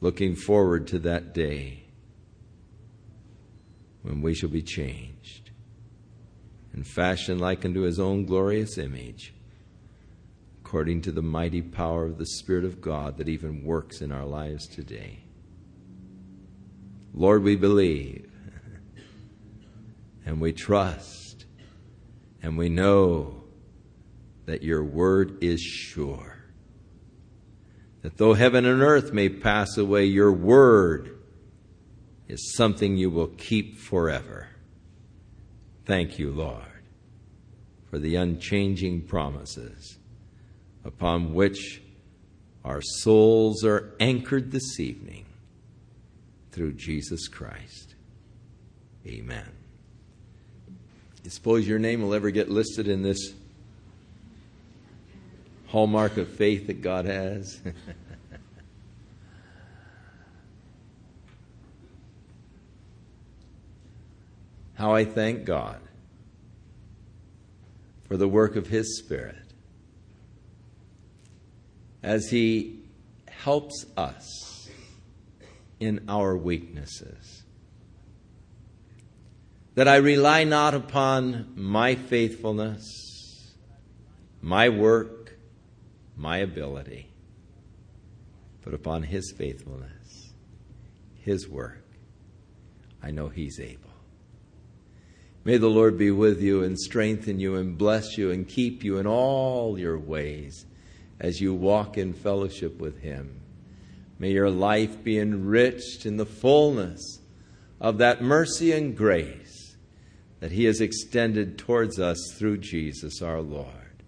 looking 0.00 0.36
forward 0.36 0.86
to 0.86 1.00
that 1.00 1.34
day 1.34 1.86
when 4.02 4.22
we 4.22 4.32
shall 4.32 4.48
be 4.48 4.62
changed 4.62 5.50
and 6.72 6.86
fashioned 6.86 7.40
like 7.40 7.64
unto 7.64 7.80
His 7.80 7.98
own 7.98 8.26
glorious 8.26 8.78
image 8.78 9.34
according 10.64 11.00
to 11.02 11.10
the 11.10 11.20
mighty 11.20 11.62
power 11.62 12.04
of 12.04 12.18
the 12.18 12.26
Spirit 12.26 12.64
of 12.64 12.80
God 12.80 13.18
that 13.18 13.28
even 13.28 13.64
works 13.64 14.00
in 14.00 14.12
our 14.12 14.24
lives 14.24 14.68
today. 14.68 15.23
Lord, 17.14 17.44
we 17.44 17.54
believe 17.54 18.30
and 20.26 20.40
we 20.40 20.52
trust 20.52 21.46
and 22.42 22.58
we 22.58 22.68
know 22.68 23.44
that 24.46 24.62
your 24.62 24.82
word 24.82 25.42
is 25.42 25.60
sure. 25.60 26.38
That 28.02 28.16
though 28.16 28.34
heaven 28.34 28.66
and 28.66 28.82
earth 28.82 29.12
may 29.12 29.28
pass 29.28 29.78
away, 29.78 30.04
your 30.06 30.32
word 30.32 31.16
is 32.26 32.54
something 32.56 32.96
you 32.96 33.10
will 33.10 33.28
keep 33.28 33.78
forever. 33.78 34.48
Thank 35.86 36.18
you, 36.18 36.30
Lord, 36.30 36.82
for 37.90 37.98
the 37.98 38.16
unchanging 38.16 39.02
promises 39.02 39.98
upon 40.84 41.32
which 41.32 41.80
our 42.64 42.82
souls 42.82 43.64
are 43.64 43.94
anchored 44.00 44.50
this 44.50 44.80
evening 44.80 45.23
through 46.54 46.72
Jesus 46.74 47.26
Christ. 47.26 47.96
Amen. 49.04 49.50
You 51.24 51.30
suppose 51.30 51.66
your 51.66 51.80
name 51.80 52.00
will 52.00 52.14
ever 52.14 52.30
get 52.30 52.48
listed 52.48 52.86
in 52.86 53.02
this 53.02 53.34
hallmark 55.66 56.16
of 56.16 56.28
faith 56.28 56.68
that 56.68 56.80
God 56.80 57.06
has? 57.06 57.60
How 64.74 64.94
I 64.94 65.04
thank 65.04 65.44
God 65.44 65.80
for 68.06 68.16
the 68.16 68.28
work 68.28 68.54
of 68.54 68.68
His 68.68 68.98
Spirit 68.98 69.34
as 72.02 72.30
He 72.30 72.78
helps 73.26 73.86
us 73.96 74.53
in 75.84 76.04
our 76.08 76.36
weaknesses. 76.36 77.42
That 79.74 79.86
I 79.86 79.96
rely 79.96 80.44
not 80.44 80.72
upon 80.74 81.52
my 81.56 81.94
faithfulness, 81.94 83.54
my 84.40 84.68
work, 84.68 85.36
my 86.16 86.38
ability, 86.38 87.10
but 88.62 88.72
upon 88.72 89.02
His 89.02 89.32
faithfulness, 89.36 90.32
His 91.20 91.48
work. 91.48 91.84
I 93.02 93.10
know 93.10 93.28
He's 93.28 93.60
able. 93.60 93.90
May 95.44 95.58
the 95.58 95.68
Lord 95.68 95.98
be 95.98 96.10
with 96.10 96.40
you 96.40 96.62
and 96.62 96.78
strengthen 96.78 97.38
you 97.38 97.56
and 97.56 97.76
bless 97.76 98.16
you 98.16 98.30
and 98.30 98.48
keep 98.48 98.82
you 98.82 98.96
in 98.96 99.06
all 99.06 99.78
your 99.78 99.98
ways 99.98 100.64
as 101.20 101.42
you 101.42 101.52
walk 101.52 101.98
in 101.98 102.14
fellowship 102.14 102.80
with 102.80 103.02
Him. 103.02 103.43
May 104.24 104.30
your 104.30 104.48
life 104.48 105.04
be 105.04 105.18
enriched 105.18 106.06
in 106.06 106.16
the 106.16 106.24
fullness 106.24 107.20
of 107.78 107.98
that 107.98 108.22
mercy 108.22 108.72
and 108.72 108.96
grace 108.96 109.76
that 110.40 110.50
He 110.50 110.64
has 110.64 110.80
extended 110.80 111.58
towards 111.58 112.00
us 112.00 112.32
through 112.38 112.56
Jesus 112.56 113.20
our 113.20 113.42
Lord. 113.42 114.02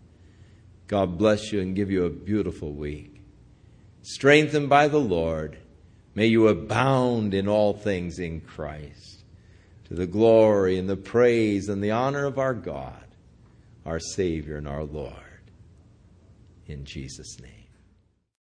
God 0.86 1.18
bless 1.18 1.52
you 1.52 1.60
and 1.60 1.76
give 1.76 1.90
you 1.90 2.06
a 2.06 2.08
beautiful 2.08 2.72
week. 2.72 3.20
Strengthened 4.00 4.70
by 4.70 4.88
the 4.88 4.96
Lord, 4.96 5.58
may 6.14 6.28
you 6.28 6.48
abound 6.48 7.34
in 7.34 7.46
all 7.46 7.74
things 7.74 8.18
in 8.18 8.40
Christ, 8.40 9.22
to 9.84 9.92
the 9.92 10.06
glory 10.06 10.78
and 10.78 10.88
the 10.88 10.96
praise 10.96 11.68
and 11.68 11.84
the 11.84 11.90
honor 11.90 12.24
of 12.24 12.38
our 12.38 12.54
God, 12.54 13.04
our 13.84 14.00
Savior 14.00 14.56
and 14.56 14.66
our 14.66 14.84
Lord 14.84 15.12
in 16.66 16.86
Jesus' 16.86 17.38
name. 17.38 17.55